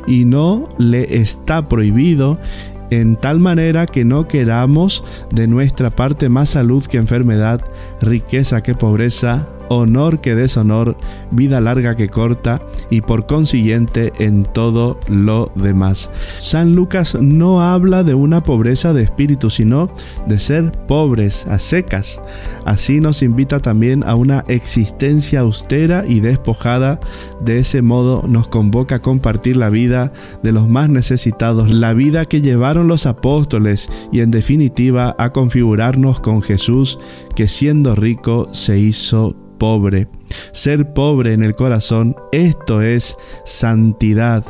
y 0.08 0.26
no 0.26 0.68
le 0.78 1.18
está 1.22 1.68
prohibido 1.68 2.40
en 2.92 3.16
tal 3.16 3.40
manera 3.40 3.86
que 3.86 4.06
no 4.06 4.28
queramos 4.28 5.04
de 5.32 5.48
nuestra 5.48 5.92
parte 5.92 6.30
más 6.30 6.50
salud 6.50 6.84
que 6.86 6.98
enfermedad, 6.98 7.62
riqueza 8.02 8.62
que 8.62 8.76
pobreza, 8.76 9.48
honor 9.70 10.22
que 10.22 10.36
deshonor, 10.36 10.98
vida 11.32 11.62
larga 11.62 11.96
que 11.96 12.10
corta 12.10 12.62
y 12.90 13.02
por 13.02 13.26
consiguiente 13.26 14.12
en 14.20 14.44
todo 14.44 15.00
lo 15.08 15.52
demás. 15.56 16.10
San 16.40 16.76
Lucas 16.76 17.18
no 17.20 17.62
habla 17.62 18.04
de 18.04 18.14
una 18.14 18.44
pobreza 18.44 18.94
de 18.94 19.04
espíritu, 19.04 19.50
sino 19.50 19.90
de 20.28 20.40
ser 20.40 20.72
pobres 20.88 21.46
a 21.48 21.60
secas. 21.60 22.22
Así 22.66 23.00
nos 23.00 23.22
invita 23.22 23.60
también 23.60 24.04
a 24.06 24.16
una 24.16 24.44
existencia 24.48 25.42
austera 25.42 26.06
y 26.08 26.20
despojada. 26.20 27.00
De 27.42 27.60
ese 27.60 27.82
modo 27.82 28.24
nos 28.28 28.48
convoca 28.48 28.96
a 28.96 29.02
compartir 29.02 29.58
la 29.58 29.70
vida 29.70 30.12
de 30.44 30.52
los 30.52 30.68
más 30.68 30.90
necesitados, 30.90 31.72
la 31.72 31.94
vida 31.94 32.26
que 32.26 32.42
llevaron 32.42 32.88
los 32.88 33.06
apóstoles 33.06 33.90
y 34.12 34.22
en 34.22 34.32
definitiva 34.32 35.16
a 35.18 35.32
configurarnos 35.32 36.20
con 36.20 36.42
Jesús 36.42 37.00
que 37.36 37.48
siendo 37.48 37.96
rico 37.96 38.50
se 38.54 38.80
hizo 38.80 39.36
pobre. 39.60 40.08
Ser 40.52 40.94
pobre 40.94 41.34
en 41.34 41.44
el 41.44 41.56
corazón, 41.56 42.16
esto 42.32 42.82
es 42.82 43.18
santidad. 43.46 44.44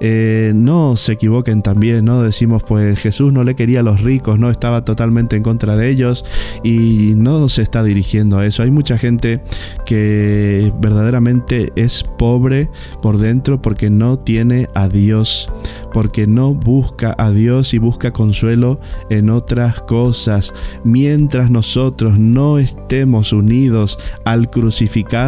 Eh, 0.00 0.52
no 0.54 0.96
se 0.96 1.12
equivoquen 1.12 1.62
también, 1.62 2.04
¿no? 2.04 2.22
Decimos, 2.22 2.62
pues 2.62 2.98
Jesús 2.98 3.32
no 3.32 3.42
le 3.42 3.54
quería 3.54 3.80
a 3.80 3.82
los 3.82 4.02
ricos, 4.02 4.38
no 4.38 4.50
estaba 4.50 4.84
totalmente 4.84 5.36
en 5.36 5.42
contra 5.42 5.76
de 5.76 5.90
ellos 5.90 6.24
y 6.62 7.12
no 7.16 7.48
se 7.48 7.62
está 7.62 7.82
dirigiendo 7.82 8.38
a 8.38 8.46
eso. 8.46 8.62
Hay 8.62 8.70
mucha 8.70 8.98
gente 8.98 9.40
que 9.86 10.72
verdaderamente 10.80 11.72
es 11.76 12.04
pobre 12.18 12.70
por 13.02 13.18
dentro 13.18 13.60
porque 13.60 13.90
no 13.90 14.18
tiene 14.18 14.68
a 14.74 14.88
Dios, 14.88 15.50
porque 15.92 16.26
no 16.26 16.54
busca 16.54 17.14
a 17.18 17.30
Dios 17.30 17.74
y 17.74 17.78
busca 17.78 18.12
consuelo 18.12 18.80
en 19.10 19.30
otras 19.30 19.80
cosas. 19.80 20.52
Mientras 20.84 21.50
nosotros 21.50 22.18
no 22.18 22.58
estemos 22.58 23.32
unidos 23.32 23.98
al 24.24 24.50
crucificado, 24.50 25.23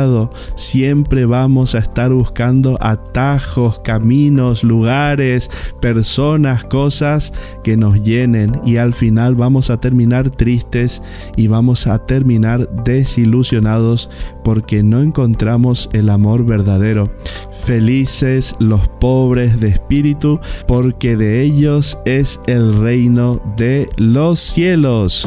siempre 0.54 1.26
vamos 1.26 1.74
a 1.74 1.78
estar 1.78 2.12
buscando 2.12 2.78
atajos, 2.80 3.78
caminos, 3.80 4.62
lugares, 4.62 5.50
personas, 5.80 6.64
cosas 6.64 7.32
que 7.62 7.76
nos 7.76 8.02
llenen 8.02 8.60
y 8.64 8.76
al 8.76 8.92
final 8.92 9.34
vamos 9.34 9.70
a 9.70 9.80
terminar 9.80 10.30
tristes 10.30 11.02
y 11.36 11.46
vamos 11.46 11.86
a 11.86 12.04
terminar 12.06 12.68
desilusionados 12.84 14.10
porque 14.44 14.82
no 14.82 15.00
encontramos 15.00 15.88
el 15.92 16.10
amor 16.10 16.44
verdadero. 16.44 17.10
Felices 17.64 18.54
los 18.58 18.86
pobres 18.88 19.60
de 19.60 19.68
espíritu, 19.68 20.40
porque 20.66 21.16
de 21.16 21.42
ellos 21.42 21.98
es 22.04 22.40
el 22.46 22.80
reino 22.80 23.40
de 23.56 23.88
los 23.96 24.38
cielos. 24.40 25.26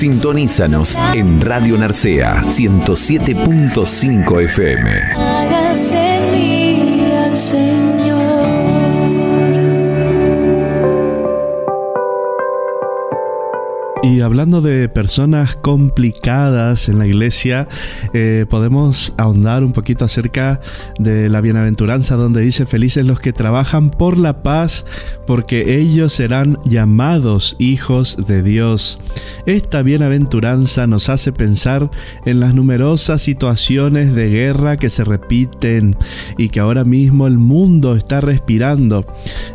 Sintonízanos 0.00 0.96
en 1.12 1.42
Radio 1.42 1.76
Narcea 1.76 2.42
107.5 2.44 4.44
FM. 4.44 4.90
Hágase. 5.14 6.10
Y 14.10 14.22
hablando 14.22 14.60
de 14.60 14.88
personas 14.88 15.54
complicadas 15.54 16.88
en 16.88 16.98
la 16.98 17.06
iglesia, 17.06 17.68
eh, 18.12 18.44
podemos 18.50 19.14
ahondar 19.16 19.62
un 19.62 19.72
poquito 19.72 20.04
acerca 20.04 20.60
de 20.98 21.28
la 21.28 21.40
bienaventuranza 21.40 22.16
donde 22.16 22.40
dice, 22.40 22.66
felices 22.66 23.06
los 23.06 23.20
que 23.20 23.32
trabajan 23.32 23.90
por 23.90 24.18
la 24.18 24.42
paz, 24.42 24.84
porque 25.28 25.78
ellos 25.78 26.12
serán 26.12 26.58
llamados 26.64 27.54
hijos 27.60 28.26
de 28.26 28.42
Dios. 28.42 28.98
Esta 29.46 29.82
bienaventuranza 29.82 30.88
nos 30.88 31.08
hace 31.08 31.32
pensar 31.32 31.88
en 32.26 32.40
las 32.40 32.52
numerosas 32.52 33.22
situaciones 33.22 34.12
de 34.12 34.28
guerra 34.28 34.76
que 34.76 34.90
se 34.90 35.04
repiten 35.04 35.96
y 36.36 36.48
que 36.48 36.58
ahora 36.58 36.82
mismo 36.82 37.28
el 37.28 37.38
mundo 37.38 37.94
está 37.94 38.20
respirando. 38.20 39.04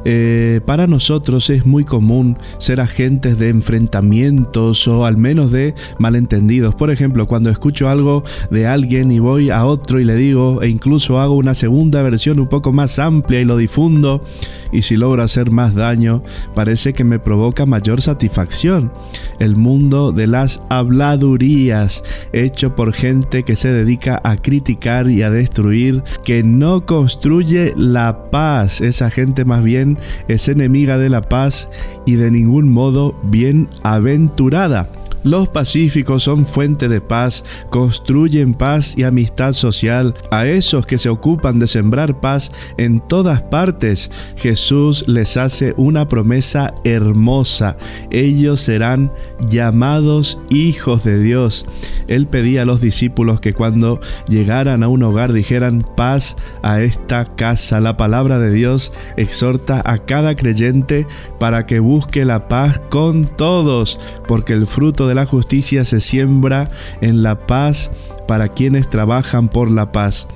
Eh, 0.05 0.61
para 0.65 0.87
nosotros 0.87 1.49
es 1.49 1.65
muy 1.65 1.83
común 1.83 2.37
ser 2.57 2.79
agentes 2.79 3.37
de 3.37 3.49
enfrentamiento 3.49 4.44
o 4.55 5.05
al 5.05 5.17
menos 5.17 5.51
de 5.51 5.73
malentendidos. 5.97 6.75
Por 6.75 6.89
ejemplo, 6.89 7.27
cuando 7.27 7.49
escucho 7.49 7.89
algo 7.89 8.23
de 8.49 8.67
alguien 8.67 9.11
y 9.11 9.19
voy 9.19 9.49
a 9.49 9.65
otro 9.65 9.99
y 9.99 10.05
le 10.05 10.15
digo 10.15 10.61
e 10.61 10.69
incluso 10.69 11.19
hago 11.19 11.35
una 11.35 11.53
segunda 11.53 12.01
versión 12.03 12.39
un 12.39 12.47
poco 12.47 12.71
más 12.71 12.99
amplia 12.99 13.41
y 13.41 13.45
lo 13.45 13.57
difundo 13.57 14.23
y 14.71 14.81
si 14.81 14.97
logro 14.97 15.23
hacer 15.23 15.51
más 15.51 15.75
daño, 15.75 16.23
parece 16.53 16.93
que 16.93 17.03
me 17.03 17.19
provoca 17.19 17.65
mayor 17.65 18.01
satisfacción. 18.01 18.91
El 19.39 19.55
mundo 19.55 20.11
de 20.11 20.27
las 20.27 20.61
habladurías, 20.69 22.03
hecho 22.33 22.75
por 22.75 22.93
gente 22.93 23.43
que 23.43 23.55
se 23.55 23.71
dedica 23.71 24.21
a 24.23 24.37
criticar 24.37 25.09
y 25.09 25.21
a 25.21 25.29
destruir, 25.29 26.03
que 26.23 26.43
no 26.43 26.85
construye 26.85 27.73
la 27.77 28.29
paz. 28.31 28.81
Esa 28.81 29.09
gente 29.09 29.45
más 29.45 29.63
bien 29.63 29.97
es 30.27 30.47
enemiga 30.47 30.97
de 30.97 31.09
la 31.09 31.21
paz 31.21 31.69
y 32.05 32.15
de 32.15 32.31
ningún 32.31 32.69
modo 32.69 33.15
bien 33.23 33.69
aventurada 33.83 34.34
estructurada. 34.35 34.87
Los 35.25 35.49
pacíficos 35.49 36.21
son 36.21 36.45
fuente 36.45 36.87
de 36.87 37.01
paz, 37.01 37.43
construyen 37.71 38.53
paz 38.53 38.93
y 38.95 39.01
amistad 39.01 39.53
social. 39.53 40.13
A 40.29 40.45
esos 40.45 40.85
que 40.85 40.99
se 40.99 41.09
ocupan 41.09 41.57
de 41.57 41.65
sembrar 41.65 42.19
paz 42.19 42.51
en 42.77 42.99
todas 42.99 43.41
partes, 43.41 44.11
Jesús 44.37 45.07
les 45.07 45.35
hace 45.35 45.73
una 45.77 46.07
promesa 46.07 46.75
hermosa. 46.83 47.75
Ellos 48.11 48.61
serán 48.61 49.11
llamados 49.49 50.39
hijos 50.51 51.03
de 51.03 51.19
Dios. 51.19 51.65
Él 52.07 52.27
pedía 52.27 52.61
a 52.61 52.65
los 52.65 52.79
discípulos 52.79 53.39
que 53.39 53.55
cuando 53.55 53.99
llegaran 54.27 54.83
a 54.83 54.87
un 54.89 55.01
hogar 55.01 55.33
dijeran 55.33 55.83
paz 55.97 56.37
a 56.61 56.81
esta 56.81 57.25
casa. 57.35 57.79
La 57.79 57.97
palabra 57.97 58.37
de 58.37 58.51
Dios 58.51 58.93
exhorta 59.17 59.81
a 59.83 59.97
cada 59.97 60.35
creyente 60.35 61.07
para 61.39 61.65
que 61.65 61.79
busque 61.79 62.25
la 62.25 62.47
paz 62.47 62.79
con 62.89 63.25
todos, 63.25 63.99
porque 64.27 64.53
el 64.53 64.67
fruto 64.67 65.07
de 65.07 65.14
la 65.15 65.25
justicia 65.25 65.85
se 65.85 66.01
siembra 66.01 66.69
en 67.01 67.23
la 67.23 67.47
paz 67.47 67.91
para 68.27 68.47
quienes 68.47 68.89
trabajan 68.89 69.49
por 69.49 69.71
la 69.71 69.91
paz. 69.91 70.27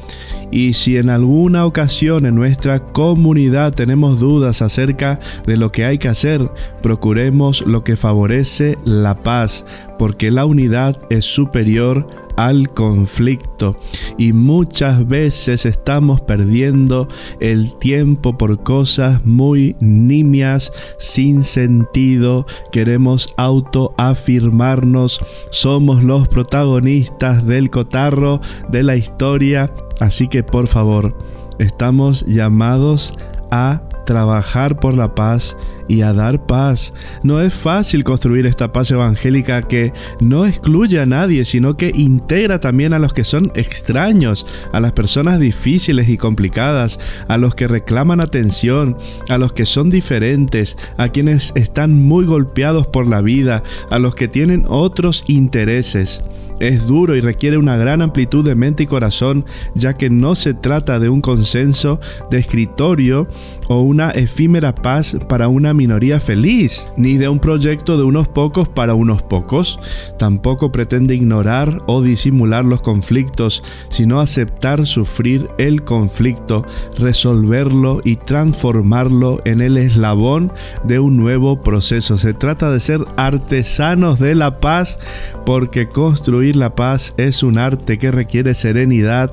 Y 0.52 0.74
si 0.74 0.98
en 0.98 1.10
alguna 1.10 1.66
ocasión 1.66 2.26
en 2.26 2.36
nuestra 2.36 2.80
comunidad 2.80 3.74
tenemos 3.74 4.20
dudas 4.20 4.62
acerca 4.62 5.20
de 5.46 5.58
lo 5.58 5.72
que 5.72 5.86
hay 5.86 6.00
que 6.00 6.08
hacer, 6.08 6.50
procuremos 6.82 7.62
lo 7.62 7.84
que 7.84 7.96
favorece 7.96 8.78
la 8.84 9.16
paz, 9.16 9.66
porque 10.00 10.32
la 10.32 10.46
unidad 10.46 10.98
es 11.10 11.26
superior 11.26 12.08
al 12.38 12.70
conflicto. 12.70 13.76
Y 14.18 14.32
muchas 14.32 15.06
veces 15.06 15.66
estamos 15.66 16.22
perdiendo 16.22 17.10
el 17.42 17.76
tiempo 17.76 18.38
por 18.38 18.64
cosas 18.64 19.26
muy 19.26 19.76
nimias, 19.82 20.72
sin 20.98 21.44
sentido, 21.44 22.46
queremos 22.72 23.34
autoafirmarnos, 23.36 25.20
somos 25.52 26.02
los 26.02 26.30
protagonistas 26.30 27.46
del 27.46 27.70
cotarro 27.70 28.40
de 28.70 28.84
la 28.84 28.96
historia, 28.96 29.74
así 30.00 30.30
que 30.30 30.44
por 30.44 30.68
favor, 30.68 31.18
estamos 31.60 32.26
llamados 32.26 33.14
a 33.52 33.84
trabajar 34.06 34.80
por 34.80 34.96
la 34.96 35.14
paz 35.14 35.58
y 35.90 36.04
a 36.04 36.14
dar 36.14 36.46
paz. 36.46 36.94
No 37.24 37.42
es 37.42 37.54
fácil 37.54 38.06
construir 38.06 38.46
esta 38.46 38.72
paz 38.72 38.92
evangélica 38.92 39.64
que 39.64 39.92
no 40.22 40.46
excluye 40.46 41.02
a 41.02 41.06
nadie, 41.06 41.44
sino 41.44 41.76
que 41.76 41.92
integra 41.94 42.62
también 42.62 42.94
a 42.94 43.00
los 43.00 43.12
que 43.12 43.26
son 43.26 43.52
extraños, 43.56 44.46
a 44.72 44.80
las 44.80 44.94
personas 44.94 45.40
difíciles 45.42 46.08
y 46.08 46.18
complicadas, 46.18 47.00
a 47.28 47.38
los 47.38 47.56
que 47.56 47.68
reclaman 47.68 48.22
atención, 48.22 48.96
a 49.28 49.38
los 49.38 49.52
que 49.52 49.66
son 49.66 49.90
diferentes, 49.90 50.78
a 50.98 51.10
quienes 51.10 51.52
están 51.56 52.02
muy 52.02 52.26
golpeados 52.26 52.88
por 52.88 53.08
la 53.08 53.22
vida, 53.22 53.64
a 53.90 54.00
los 54.00 54.16
que 54.16 54.28
tienen 54.28 54.66
otros 54.70 55.24
intereses. 55.28 56.22
Es 56.60 56.86
duro 56.86 57.16
y 57.16 57.22
requiere 57.22 57.58
una 57.58 57.78
gran 57.78 58.02
amplitud 58.02 58.46
de 58.46 58.54
mente 58.54 58.84
y 58.84 58.86
corazón, 58.86 59.46
ya 59.76 59.94
que 59.94 60.10
no 60.10 60.36
se 60.36 60.54
trata 60.54 61.00
de 61.00 61.08
un 61.08 61.22
consenso 61.22 62.02
de 62.30 62.38
escritorio 62.38 63.30
o 63.70 63.82
una 63.82 64.12
efímera 64.12 64.76
paz 64.76 65.18
para 65.30 65.48
una 65.48 65.70
minoría 65.80 66.20
feliz, 66.20 66.92
ni 66.98 67.16
de 67.16 67.30
un 67.30 67.40
proyecto 67.40 67.98
de 67.98 68.04
unos 68.04 68.28
pocos 68.28 68.68
para 68.68 68.96
unos 68.96 69.24
pocos. 69.24 69.80
Tampoco 70.18 70.74
pretende 70.74 71.16
ignorar 71.16 71.82
o 71.88 72.02
disimular 72.02 72.66
los 72.66 72.82
conflictos, 72.82 73.64
sino 73.88 74.20
aceptar 74.20 74.86
sufrir 74.86 75.48
el 75.58 75.84
conflicto, 75.86 76.66
resolverlo 76.98 78.02
y 78.04 78.18
transformarlo 78.18 79.40
en 79.46 79.62
el 79.62 79.78
eslabón 79.78 80.52
de 80.84 81.00
un 81.00 81.16
nuevo 81.16 81.62
proceso. 81.62 82.18
Se 82.18 82.34
trata 82.34 82.72
de 82.72 82.82
ser 82.82 83.06
artesanos 83.16 84.20
de 84.20 84.36
la 84.36 84.60
paz 84.60 85.00
porque 85.46 85.88
construir 85.88 86.58
la 86.58 86.76
paz 86.76 87.14
es 87.16 87.42
un 87.42 87.58
arte 87.58 87.98
que 87.98 88.12
requiere 88.12 88.54
serenidad, 88.54 89.32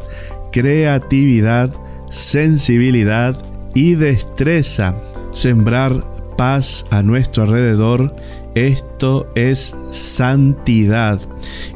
creatividad, 0.52 1.74
sensibilidad 2.10 3.36
y 3.74 3.96
destreza. 3.96 4.94
Sembrar 5.32 6.15
paz 6.36 6.86
a 6.90 7.02
nuestro 7.02 7.44
alrededor, 7.44 8.14
esto 8.54 9.26
es 9.34 9.74
santidad. 9.90 11.20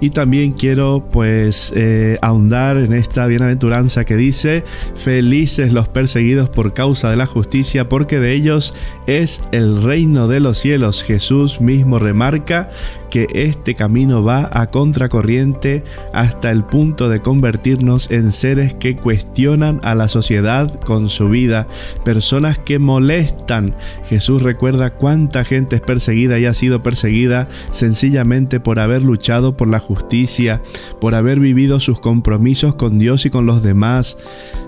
Y 0.01 0.11
también 0.11 0.53
quiero 0.53 1.05
pues 1.13 1.73
eh, 1.77 2.19
ahondar 2.23 2.77
en 2.77 2.93
esta 2.93 3.27
bienaventuranza 3.27 4.05
que 4.05 4.17
dice, 4.17 4.65
felices 4.95 5.73
los 5.73 5.89
perseguidos 5.89 6.49
por 6.49 6.73
causa 6.73 7.11
de 7.11 7.17
la 7.17 7.27
justicia, 7.27 7.89
porque 7.89 8.21
de 8.21 8.33
ellos 8.33 8.75
es 9.07 9.43
el 9.53 9.83
reino 9.83 10.29
de 10.29 10.41
los 10.41 10.59
cielos. 10.59 11.03
Jesús 11.03 11.61
mismo 11.61 11.99
remarca 11.99 12.71
que 13.11 13.27
este 13.35 13.75
camino 13.75 14.23
va 14.23 14.49
a 14.53 14.69
contracorriente 14.69 15.83
hasta 16.13 16.51
el 16.51 16.65
punto 16.65 17.09
de 17.09 17.21
convertirnos 17.21 18.11
en 18.11 18.33
seres 18.33 18.73
que 18.75 18.97
cuestionan 18.97 19.81
a 19.83 19.95
la 19.95 20.09
sociedad 20.09 20.73
con 20.81 21.11
su 21.11 21.29
vida, 21.29 21.67
personas 22.05 22.59
que 22.59 22.79
molestan. 22.79 23.75
Jesús 24.09 24.43
recuerda 24.43 24.91
cuánta 24.91 25.45
gente 25.45 25.77
es 25.77 25.83
perseguida 25.83 26.39
y 26.39 26.47
ha 26.47 26.55
sido 26.55 26.83
perseguida 26.83 27.49
sencillamente 27.71 28.61
por 28.61 28.79
haber 28.79 29.03
luchado 29.03 29.57
por 29.61 29.69
la 29.69 29.79
justicia, 29.79 30.63
por 31.03 31.15
haber 31.15 31.39
vivido 31.39 31.81
sus 31.81 32.01
compromisos 32.01 32.77
con 32.77 32.99
Dios 32.99 33.27
y 33.27 33.31
con 33.31 33.45
los 33.45 33.63
demás. 33.63 34.17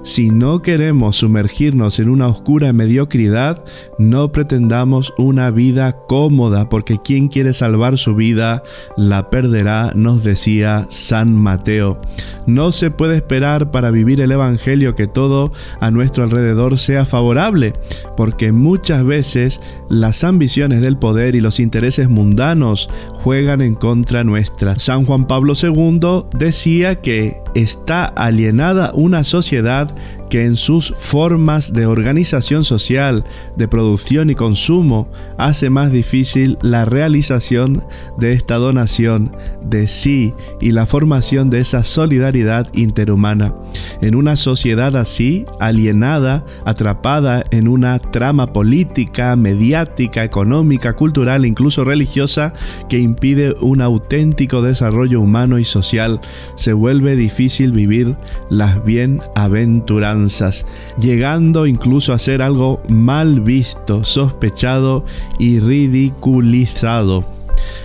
Si 0.02 0.30
no 0.30 0.60
queremos 0.60 1.16
sumergirnos 1.16 1.98
en 1.98 2.10
una 2.10 2.28
oscura 2.28 2.74
mediocridad, 2.74 3.64
no 3.98 4.32
pretendamos 4.32 5.14
una 5.16 5.50
vida 5.50 5.92
cómoda, 5.92 6.68
porque 6.68 6.98
quien 7.02 7.28
quiere 7.28 7.54
salvar 7.54 7.96
su 7.96 8.14
vida 8.14 8.64
la 8.98 9.30
perderá, 9.30 9.92
nos 9.94 10.24
decía 10.24 10.86
San 10.90 11.34
Mateo. 11.34 11.98
No 12.46 12.70
se 12.70 12.90
puede 12.90 13.16
esperar 13.16 13.70
para 13.70 13.90
vivir 13.90 14.20
el 14.20 14.32
Evangelio 14.32 14.94
que 14.94 15.06
todo 15.06 15.52
a 15.80 15.90
nuestro 15.90 16.22
alrededor 16.22 16.78
sea 16.78 17.06
favorable, 17.06 17.72
porque 18.14 18.52
muchas 18.52 19.06
veces 19.06 19.62
las 19.88 20.22
ambiciones 20.22 20.82
del 20.82 20.98
poder 20.98 21.34
y 21.34 21.40
los 21.40 21.60
intereses 21.60 22.10
mundanos 22.10 22.90
juegan 23.22 23.60
en 23.60 23.74
contra 23.74 24.24
nuestra. 24.24 24.74
San 24.76 25.04
Juan 25.04 25.26
Pablo 25.26 25.54
II 25.60 26.24
decía 26.32 27.00
que 27.00 27.41
está 27.54 28.04
alienada 28.04 28.92
una 28.94 29.24
sociedad 29.24 29.94
que 30.30 30.46
en 30.46 30.56
sus 30.56 30.94
formas 30.96 31.74
de 31.74 31.84
organización 31.84 32.64
social, 32.64 33.24
de 33.56 33.68
producción 33.68 34.30
y 34.30 34.34
consumo 34.34 35.10
hace 35.36 35.68
más 35.68 35.92
difícil 35.92 36.56
la 36.62 36.86
realización 36.86 37.84
de 38.16 38.32
esta 38.32 38.54
donación 38.54 39.36
de 39.62 39.86
sí 39.88 40.32
y 40.58 40.72
la 40.72 40.86
formación 40.86 41.50
de 41.50 41.60
esa 41.60 41.82
solidaridad 41.82 42.66
interhumana. 42.72 43.54
En 44.00 44.14
una 44.14 44.36
sociedad 44.36 44.96
así, 44.96 45.44
alienada, 45.60 46.46
atrapada 46.64 47.44
en 47.50 47.68
una 47.68 47.98
trama 47.98 48.54
política, 48.54 49.36
mediática, 49.36 50.24
económica, 50.24 50.94
cultural 50.94 51.44
e 51.44 51.48
incluso 51.48 51.84
religiosa 51.84 52.54
que 52.88 52.98
impide 52.98 53.54
un 53.60 53.82
auténtico 53.82 54.62
desarrollo 54.62 55.20
humano 55.20 55.58
y 55.58 55.64
social, 55.64 56.22
se 56.56 56.72
vuelve 56.72 57.16
difícil 57.16 57.41
vivir 57.72 58.16
las 58.50 58.84
bienaventuranzas 58.84 60.64
llegando 60.98 61.66
incluso 61.66 62.12
a 62.12 62.18
ser 62.18 62.42
algo 62.42 62.80
mal 62.88 63.40
visto, 63.40 64.04
sospechado 64.04 65.04
y 65.38 65.58
ridiculizado. 65.58 67.41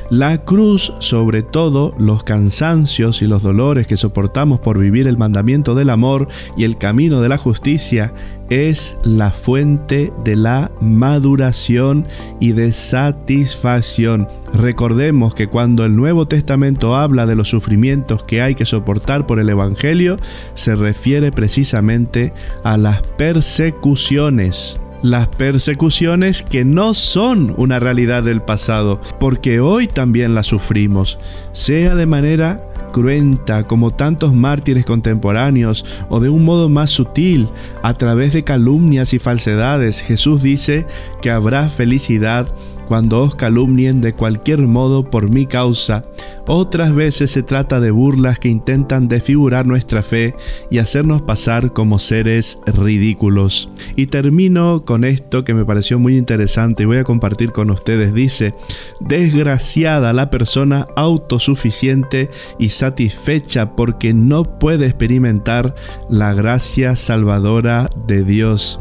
La 0.09 0.37
cruz, 0.37 0.93
sobre 0.99 1.43
todo 1.43 1.93
los 1.97 2.23
cansancios 2.23 3.21
y 3.21 3.27
los 3.27 3.43
dolores 3.43 3.87
que 3.87 3.97
soportamos 3.97 4.59
por 4.59 4.79
vivir 4.79 5.07
el 5.07 5.17
mandamiento 5.17 5.75
del 5.75 5.89
amor 5.89 6.27
y 6.55 6.63
el 6.63 6.77
camino 6.77 7.21
de 7.21 7.29
la 7.29 7.37
justicia, 7.37 8.13
es 8.49 8.97
la 9.03 9.31
fuente 9.31 10.13
de 10.23 10.35
la 10.35 10.71
maduración 10.79 12.05
y 12.39 12.53
de 12.53 12.71
satisfacción. 12.71 14.27
Recordemos 14.53 15.33
que 15.33 15.47
cuando 15.47 15.83
el 15.85 15.95
Nuevo 15.95 16.27
Testamento 16.27 16.95
habla 16.95 17.25
de 17.25 17.35
los 17.35 17.49
sufrimientos 17.49 18.23
que 18.23 18.41
hay 18.41 18.55
que 18.55 18.65
soportar 18.65 19.27
por 19.27 19.39
el 19.39 19.49
Evangelio, 19.49 20.17
se 20.53 20.75
refiere 20.75 21.31
precisamente 21.31 22.33
a 22.63 22.77
las 22.77 23.01
persecuciones 23.17 24.79
las 25.09 25.27
persecuciones 25.27 26.43
que 26.43 26.65
no 26.65 26.93
son 26.93 27.53
una 27.57 27.79
realidad 27.79 28.23
del 28.23 28.41
pasado, 28.41 29.01
porque 29.19 29.59
hoy 29.59 29.87
también 29.87 30.35
las 30.35 30.47
sufrimos, 30.47 31.19
sea 31.51 31.95
de 31.95 32.05
manera 32.05 32.63
cruenta 32.91 33.65
como 33.65 33.91
tantos 33.93 34.33
mártires 34.33 34.85
contemporáneos 34.85 35.85
o 36.09 36.19
de 36.19 36.29
un 36.29 36.45
modo 36.45 36.69
más 36.69 36.89
sutil, 36.89 37.47
a 37.83 37.93
través 37.93 38.33
de 38.33 38.43
calumnias 38.43 39.13
y 39.13 39.19
falsedades, 39.19 40.01
Jesús 40.01 40.41
dice 40.41 40.85
que 41.21 41.31
habrá 41.31 41.69
felicidad 41.69 42.47
cuando 42.87 43.21
os 43.21 43.35
calumnien 43.35 44.01
de 44.01 44.13
cualquier 44.13 44.61
modo 44.61 45.03
por 45.03 45.29
mi 45.29 45.45
causa. 45.45 46.03
Otras 46.47 46.95
veces 46.95 47.29
se 47.31 47.43
trata 47.43 47.81
de 47.81 47.91
burlas 47.91 48.39
que 48.39 48.47
intentan 48.47 49.09
desfigurar 49.09 49.67
nuestra 49.67 50.01
fe 50.01 50.33
y 50.71 50.79
hacernos 50.79 51.21
pasar 51.21 51.73
como 51.73 51.99
seres 51.99 52.59
ridículos. 52.65 53.69
Y 53.97 54.07
termino 54.07 54.83
con 54.85 55.03
esto 55.03 55.43
que 55.43 55.53
me 55.53 55.65
pareció 55.65 55.99
muy 55.99 56.17
interesante 56.17 56.83
y 56.83 56.85
voy 56.85 56.97
a 56.97 57.03
compartir 57.03 57.51
con 57.51 57.69
ustedes. 57.69 58.13
Dice, 58.13 58.53
desgraciada 59.01 60.13
la 60.13 60.29
persona 60.29 60.87
autosuficiente 60.95 62.29
y 62.57 62.69
satisfecha 62.69 63.75
porque 63.75 64.13
no 64.13 64.57
puede 64.57 64.85
experimentar 64.85 65.75
la 66.09 66.33
gracia 66.33 66.95
salvadora 66.95 67.89
de 68.07 68.23
Dios. 68.23 68.79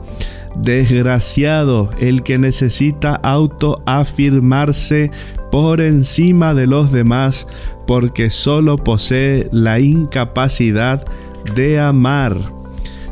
Desgraciado 0.63 1.91
el 2.01 2.23
que 2.23 2.39
necesita 2.39 3.15
autoafirmarse 3.15 5.11
por 5.51 5.81
encima 5.81 6.55
de 6.55 6.67
los 6.67 6.93
demás 6.93 7.47
porque 7.87 8.31
solo 8.31 8.77
posee 8.77 9.49
la 9.53 9.79
incapacidad 9.81 11.07
de 11.55 11.79
amar. 11.79 12.56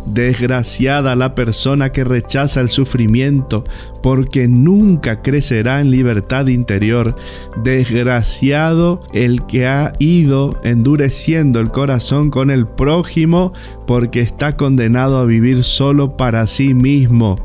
Desgraciada 0.07 1.16
la 1.16 1.34
persona 1.34 1.90
que 1.90 2.05
rechaza 2.05 2.61
el 2.61 2.68
sufrimiento, 2.68 3.64
porque 4.02 4.48
nunca 4.48 5.22
crecerá 5.22 5.80
en 5.80 5.90
libertad 5.90 6.48
interior. 6.48 7.16
Desgraciado 7.62 9.00
el 9.14 9.46
que 9.46 9.66
ha 9.66 9.94
ido 9.98 10.61
endureciendo 10.62 11.61
el 11.61 11.70
corazón 11.70 12.30
con 12.30 12.50
el 12.50 12.66
prójimo, 12.66 13.52
porque 13.86 14.20
está 14.20 14.57
condenado 14.57 15.18
a 15.18 15.24
vivir 15.24 15.62
solo 15.62 16.16
para 16.16 16.46
sí 16.46 16.74
mismo. 16.74 17.38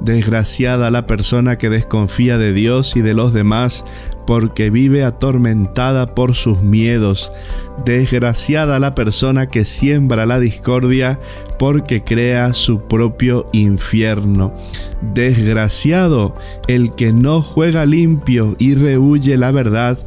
Desgraciada 0.00 0.90
la 0.90 1.06
persona 1.06 1.56
que 1.56 1.70
desconfía 1.70 2.38
de 2.38 2.52
Dios 2.52 2.96
y 2.96 3.00
de 3.00 3.14
los 3.14 3.32
demás, 3.32 3.84
porque 4.26 4.70
vive 4.70 5.04
atormentada 5.04 6.14
por 6.14 6.34
sus 6.34 6.62
miedos. 6.62 7.32
Desgraciada 7.84 8.78
la 8.78 8.94
persona 8.94 9.46
que 9.46 9.64
siembra 9.64 10.26
la 10.26 10.38
discordia, 10.38 11.18
porque 11.58 12.04
crea 12.04 12.52
su 12.52 12.82
propio 12.82 13.48
infierno. 13.52 14.52
Desgraciado 15.14 16.34
el 16.66 16.94
que 16.94 17.12
no 17.12 17.40
juega 17.42 17.86
limpio 17.86 18.56
y 18.58 18.74
rehuye 18.74 19.36
la 19.36 19.50
verdad, 19.50 19.98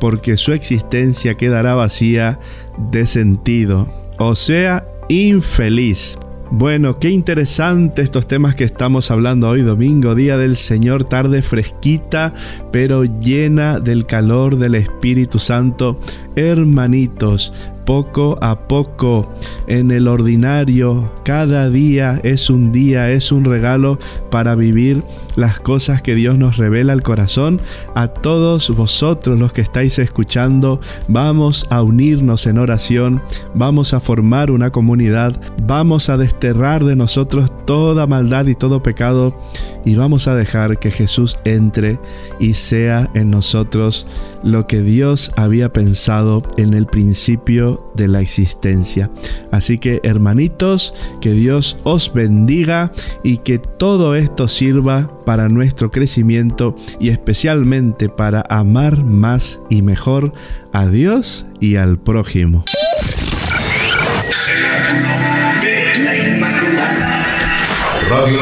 porque 0.00 0.36
su 0.36 0.52
existencia 0.52 1.34
quedará 1.34 1.74
vacía 1.74 2.38
de 2.90 3.06
sentido, 3.06 3.88
o 4.18 4.34
sea, 4.34 4.86
infeliz. 5.08 6.18
Bueno, 6.50 6.98
qué 6.98 7.10
interesante 7.10 8.00
estos 8.00 8.26
temas 8.26 8.54
que 8.54 8.64
estamos 8.64 9.10
hablando 9.10 9.50
hoy 9.50 9.60
domingo, 9.60 10.14
día 10.14 10.38
del 10.38 10.56
Señor, 10.56 11.04
tarde 11.04 11.42
fresquita, 11.42 12.32
pero 12.72 13.04
llena 13.04 13.80
del 13.80 14.06
calor 14.06 14.56
del 14.56 14.74
Espíritu 14.74 15.38
Santo. 15.40 16.00
Hermanitos, 16.38 17.52
poco 17.84 18.38
a 18.40 18.68
poco 18.68 19.34
en 19.66 19.90
el 19.90 20.06
ordinario. 20.06 21.10
Cada 21.24 21.68
día 21.68 22.20
es 22.22 22.48
un 22.48 22.70
día, 22.70 23.10
es 23.10 23.32
un 23.32 23.44
regalo 23.44 23.98
para 24.30 24.54
vivir 24.54 25.02
las 25.34 25.58
cosas 25.58 26.00
que 26.00 26.14
Dios 26.14 26.38
nos 26.38 26.58
revela 26.58 26.92
al 26.92 27.02
corazón. 27.02 27.60
A 27.96 28.08
todos 28.08 28.70
vosotros 28.70 29.40
los 29.40 29.52
que 29.52 29.62
estáis 29.62 29.98
escuchando, 29.98 30.80
vamos 31.08 31.66
a 31.70 31.82
unirnos 31.82 32.46
en 32.46 32.58
oración, 32.58 33.20
vamos 33.54 33.92
a 33.92 34.00
formar 34.00 34.52
una 34.52 34.70
comunidad, 34.70 35.34
vamos 35.62 36.08
a 36.08 36.16
desterrar 36.16 36.84
de 36.84 36.94
nosotros 36.94 37.50
toda 37.66 38.06
maldad 38.06 38.46
y 38.46 38.54
todo 38.54 38.82
pecado 38.82 39.34
y 39.84 39.94
vamos 39.94 40.28
a 40.28 40.34
dejar 40.34 40.78
que 40.78 40.90
Jesús 40.90 41.36
entre 41.44 41.98
y 42.38 42.54
sea 42.54 43.08
en 43.14 43.30
nosotros 43.30 44.06
lo 44.42 44.66
que 44.66 44.82
Dios 44.82 45.32
había 45.36 45.72
pensado 45.72 46.27
en 46.56 46.74
el 46.74 46.86
principio 46.86 47.90
de 47.94 48.08
la 48.08 48.20
existencia. 48.20 49.10
Así 49.50 49.78
que 49.78 50.00
hermanitos, 50.02 50.94
que 51.20 51.32
Dios 51.32 51.76
os 51.84 52.12
bendiga 52.12 52.92
y 53.22 53.38
que 53.38 53.58
todo 53.58 54.14
esto 54.14 54.48
sirva 54.48 55.10
para 55.24 55.48
nuestro 55.48 55.90
crecimiento 55.90 56.76
y 57.00 57.10
especialmente 57.10 58.08
para 58.08 58.44
amar 58.48 59.04
más 59.04 59.60
y 59.70 59.82
mejor 59.82 60.32
a 60.72 60.86
Dios 60.86 61.46
y 61.60 61.76
al 61.76 61.98
prójimo. 61.98 62.64
Radio 68.08 68.40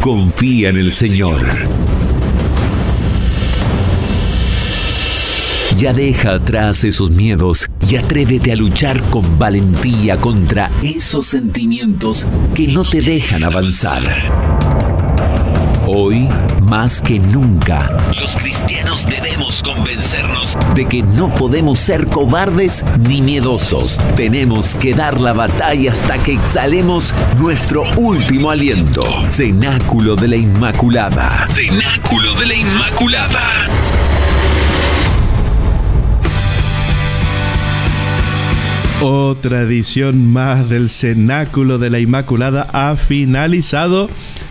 Confía 0.00 0.70
en 0.70 0.78
el 0.78 0.92
Señor. 0.92 1.42
Ya 5.76 5.92
deja 5.92 6.34
atrás 6.36 6.84
esos 6.84 7.10
miedos 7.10 7.68
y 7.86 7.96
atrévete 7.96 8.52
a 8.52 8.56
luchar 8.56 9.02
con 9.10 9.38
valentía 9.38 10.16
contra 10.16 10.70
esos 10.82 11.26
sentimientos 11.26 12.26
que 12.54 12.68
no 12.68 12.82
te 12.82 13.02
dejan 13.02 13.44
avanzar. 13.44 14.02
Hoy, 15.92 16.28
más 16.62 17.02
que 17.02 17.18
nunca, 17.18 17.88
los 18.16 18.36
cristianos 18.36 19.04
debemos 19.06 19.60
convencernos 19.60 20.56
de 20.76 20.86
que 20.86 21.02
no 21.02 21.34
podemos 21.34 21.80
ser 21.80 22.06
cobardes 22.06 22.84
ni 23.00 23.20
miedosos. 23.20 24.00
Tenemos 24.14 24.76
que 24.76 24.94
dar 24.94 25.20
la 25.20 25.32
batalla 25.32 25.90
hasta 25.90 26.22
que 26.22 26.34
exhalemos 26.34 27.12
nuestro 27.40 27.82
último 27.96 28.52
aliento. 28.52 29.02
Cenáculo 29.30 30.14
de 30.14 30.28
la 30.28 30.36
Inmaculada. 30.36 31.48
Cenáculo 31.50 32.34
de 32.34 32.46
la 32.46 32.54
Inmaculada. 32.54 33.42
Otra 39.02 39.62
edición 39.62 40.30
más 40.30 40.68
del 40.68 40.88
Cenáculo 40.88 41.78
de 41.78 41.90
la 41.90 41.98
Inmaculada 41.98 42.68
ha 42.72 42.94
finalizado. 42.94 44.08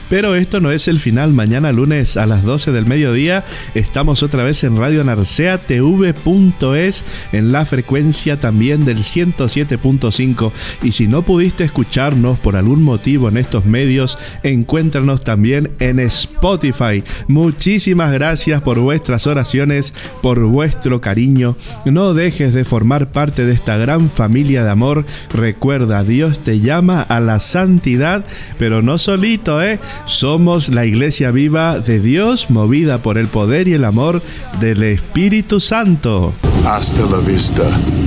Pero 0.10 0.36
esto 0.36 0.60
no 0.60 0.72
es 0.72 0.88
el 0.88 1.00
final. 1.00 1.34
Mañana 1.34 1.72
lunes 1.72 2.18
a 2.18 2.26
las 2.26 2.44
12 2.44 2.72
del 2.72 2.86
mediodía 2.86 3.46
estamos 3.76 4.24
otra 4.24 4.44
vez 4.44 4.64
en 4.64 4.76
Radio 4.78 5.04
Narcea 5.04 5.60
TV.es 5.60 7.04
en 7.32 7.52
la 7.52 7.66
frecuencia 7.66 8.40
también 8.40 8.86
del 8.86 9.00
107.5. 9.00 10.52
Y 10.84 10.94
si 10.94 11.08
no 11.08 11.22
pudiste 11.22 11.64
escucharnos 11.64 12.40
por 12.40 12.56
algún 12.56 12.84
motivo 12.84 13.30
en 13.30 13.38
estos 13.38 13.66
medios, 13.66 14.18
encuéntranos 14.44 15.22
también 15.22 15.72
en 15.80 16.00
Spotify. 16.00 17.04
Muchísimas 17.28 18.12
gracias 18.12 18.62
por 18.62 18.80
vuestras 18.80 19.28
oraciones, 19.28 19.94
por 20.22 20.40
vuestro 20.40 21.02
cariño. 21.02 21.56
No 21.86 22.16
dejes 22.16 22.54
de 22.54 22.66
formar 22.66 23.12
parte 23.12 23.46
de 23.46 23.54
esta 23.54 23.78
gran 23.78 24.10
familia 24.10 24.64
de 24.64 24.72
amor. 24.72 25.06
Recuerda, 25.32 26.04
Dios 26.04 26.44
te 26.44 26.60
llama 26.60 27.02
a 27.02 27.20
la 27.20 27.40
santidad, 27.40 28.26
pero 28.58 28.82
no 28.82 28.98
solito, 28.98 29.62
¿eh? 29.62 29.80
Somos 30.06 30.70
la 30.70 30.86
iglesia 30.86 31.32
viva 31.32 31.80
de 31.80 32.00
Dios, 32.00 32.50
movida 32.50 33.00
por 33.00 33.18
el 33.18 33.28
poder 33.28 33.68
y 33.68 33.74
el 33.74 33.86
amor 33.86 34.22
del 34.60 34.84
Espíritu 34.84 35.60
Santo. 35.60 36.34
Hasta 36.66 37.02
la 37.06 37.18
vista, 37.18 37.64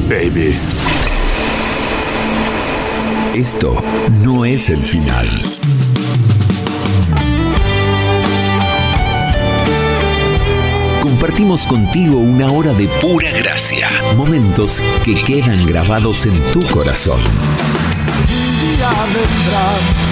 baby. 0.08 0.54
Esto 3.34 3.82
no 4.22 4.44
es 4.44 4.68
el 4.68 4.78
final. 4.78 5.28
Compartimos 11.22 11.66
contigo 11.66 12.18
una 12.18 12.50
hora 12.50 12.72
de 12.74 12.88
pura 13.00 13.30
gracia, 13.30 13.88
momentos 14.16 14.82
que 15.04 15.14
quedan 15.22 15.66
grabados 15.66 16.26
en 16.26 16.42
tu 16.52 16.60
corazón. 16.66 17.20
Un 17.20 18.76
día 18.76 18.90
vendrá 19.14 20.11